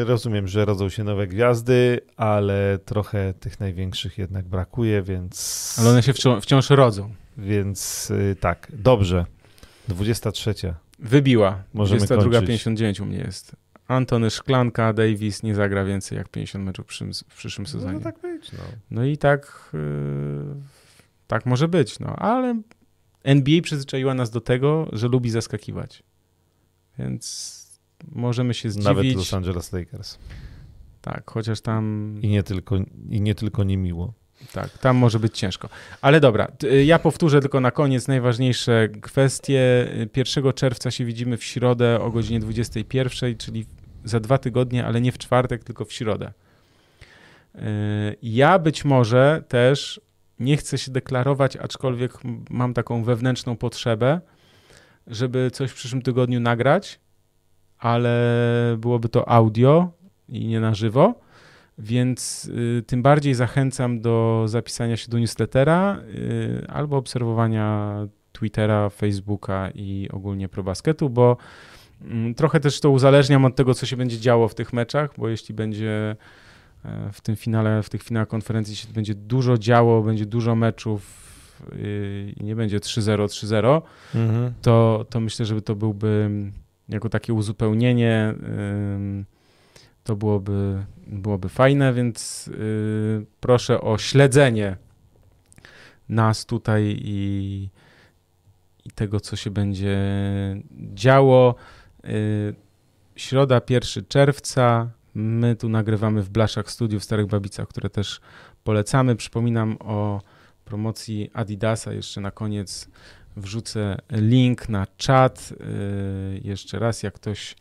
[0.00, 5.76] Y, rozumiem, że rodzą się nowe gwiazdy, ale trochę tych największych jednak brakuje, więc.
[5.80, 7.14] Ale one się wciąż, wciąż rodzą.
[7.38, 9.26] Więc tak, dobrze.
[9.88, 10.54] 23.
[10.98, 11.62] Wybiła.
[11.74, 13.56] Możemy 22, 59 u mnie jest.
[13.88, 16.86] Antony Szklanka, Davis nie zagra więcej jak 50 meczów
[17.28, 17.92] w przyszłym sezonie.
[17.92, 18.58] No, no tak być, no.
[18.90, 19.80] No i tak, yy,
[21.26, 22.62] tak może być, no, ale
[23.24, 26.02] NBA przyzwyczaiła nas do tego, że lubi zaskakiwać.
[26.98, 27.62] Więc
[28.08, 28.86] możemy się zdziwić.
[28.86, 30.18] Nawet Los Angeles Lakers.
[31.02, 32.14] Tak, chociaż tam...
[32.22, 32.76] I nie tylko,
[33.10, 34.14] i nie tylko niemiło.
[34.52, 35.68] Tak, tam może być ciężko.
[36.00, 39.88] Ale dobra, y, ja powtórzę tylko na koniec najważniejsze kwestie.
[40.16, 43.66] 1 czerwca się widzimy w środę o godzinie 21, czyli
[44.04, 46.32] za dwa tygodnie, ale nie w czwartek, tylko w środę.
[47.54, 47.60] Y,
[48.22, 50.00] ja być może też
[50.40, 52.12] nie chcę się deklarować, aczkolwiek
[52.50, 54.20] mam taką wewnętrzną potrzebę,
[55.06, 57.00] żeby coś w przyszłym tygodniu nagrać,
[57.78, 59.92] ale byłoby to audio
[60.28, 61.14] i nie na żywo.
[61.78, 62.44] Więc
[62.78, 67.96] y, tym bardziej zachęcam do zapisania się do newslettera y, albo obserwowania
[68.32, 71.36] Twittera, Facebooka i ogólnie ProBasketu, bo
[72.02, 75.28] y, trochę też to uzależniam od tego, co się będzie działo w tych meczach, bo
[75.28, 76.16] jeśli będzie
[77.12, 81.02] w tym finale, w tych finałach konferencji się będzie dużo działo, będzie dużo meczów
[81.72, 83.82] y, i nie będzie 3-0, 3-0,
[84.14, 84.52] mhm.
[84.62, 86.30] to, to myślę, żeby to byłby
[86.88, 88.34] jako takie uzupełnienie
[90.04, 94.76] to byłoby, byłoby fajne, więc yy, proszę o śledzenie
[96.08, 97.68] nas tutaj i,
[98.84, 99.98] i tego, co się będzie
[100.94, 101.54] działo.
[102.04, 102.54] Yy,
[103.16, 104.90] środa 1 czerwca.
[105.14, 108.20] My tu nagrywamy w Blaszach Studio w Starych Babicach, które też
[108.64, 109.16] polecamy.
[109.16, 110.22] Przypominam o
[110.64, 111.92] promocji Adidasa.
[111.92, 112.88] Jeszcze na koniec
[113.36, 115.50] wrzucę link na czat.
[115.50, 117.56] Yy, jeszcze raz, jak ktoś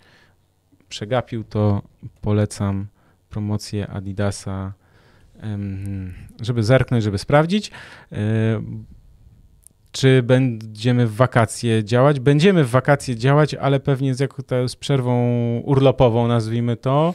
[0.89, 1.81] przegapił, to
[2.21, 2.87] polecam
[3.29, 4.73] promocję Adidasa,
[6.41, 7.71] żeby zerknąć, żeby sprawdzić.
[9.91, 12.19] Czy będziemy w wakacje działać?
[12.19, 15.13] Będziemy w wakacje działać, ale pewnie z, jako z przerwą
[15.65, 17.13] urlopową, nazwijmy to.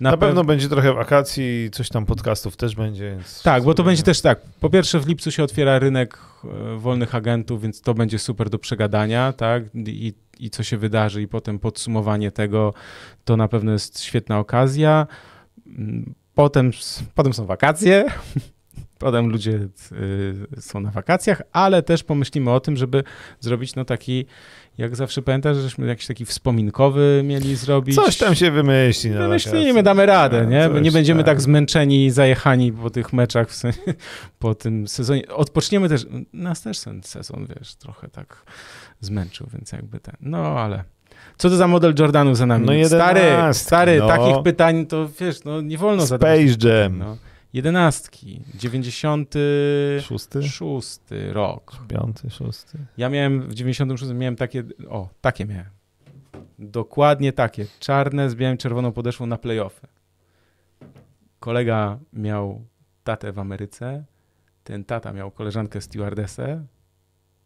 [0.00, 3.18] Na, Na pewno będzie trochę wakacji, coś tam podcastów też będzie.
[3.42, 4.40] Tak, bo to będzie też tak.
[4.60, 8.58] Po pierwsze, w lipcu się otwiera rynek e, wolnych agentów, więc to będzie super do
[8.58, 9.62] przegadania, tak?
[9.74, 12.74] I i co się wydarzy, i potem podsumowanie tego,
[13.24, 15.06] to na pewno jest świetna okazja.
[16.34, 16.70] Potem,
[17.14, 18.04] potem są wakacje,
[18.98, 23.04] potem ludzie y, są na wakacjach, ale też pomyślimy o tym, żeby
[23.40, 24.26] zrobić no taki,
[24.78, 27.94] jak zawsze pamiętasz, żeśmy jakiś taki wspominkowy mieli zrobić.
[27.94, 29.10] Coś tam się wymyśli.
[29.10, 30.80] Na Wymyślimy, damy radę, nie?
[30.80, 31.26] nie będziemy tak.
[31.26, 33.80] tak zmęczeni i zajechani po tych meczach, w sensie,
[34.38, 35.28] po tym sezonie.
[35.28, 38.44] Odpoczniemy też, nas też ten sezon, wiesz, trochę tak
[39.00, 40.84] zmęczył, więc jakby ten, no ale...
[41.36, 42.66] Co to za model Jordanu za nami?
[42.66, 43.20] No stary,
[43.52, 44.08] stary, no.
[44.08, 46.50] takich pytań to wiesz, no nie wolno zadać.
[46.50, 46.98] Space Jam.
[46.98, 47.16] No.
[47.54, 51.76] Jedenastki, 96 szósty rok.
[51.88, 52.78] Piąty, szósty.
[52.96, 55.70] Ja miałem w 96 miałem takie, o, takie miałem.
[56.58, 57.66] Dokładnie takie.
[57.80, 59.86] Czarne z białym czerwoną podeszwą na playoffy.
[61.40, 62.64] Kolega miał
[63.04, 64.04] tatę w Ameryce,
[64.64, 66.66] ten tata miał koleżankę stewardessę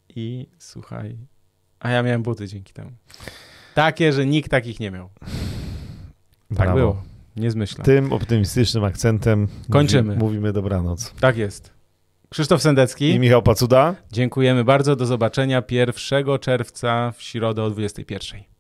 [0.09, 1.19] i słuchaj,
[1.81, 2.91] a ja miałem buty dzięki temu.
[3.75, 5.11] Takie, że nikt takich nie miał.
[5.19, 5.31] Tak
[6.51, 6.75] Brawo.
[6.75, 7.03] było.
[7.39, 7.85] Nie zmyślam.
[7.85, 10.15] Tym optymistycznym akcentem kończymy.
[10.15, 11.15] Mówi, mówimy dobranoc.
[11.21, 11.73] Tak jest.
[12.29, 13.95] Krzysztof Sendecki i Michał Pacuda.
[14.13, 14.97] Dziękujemy bardzo.
[14.97, 15.95] Do zobaczenia 1
[16.41, 18.58] czerwca w środę o 21.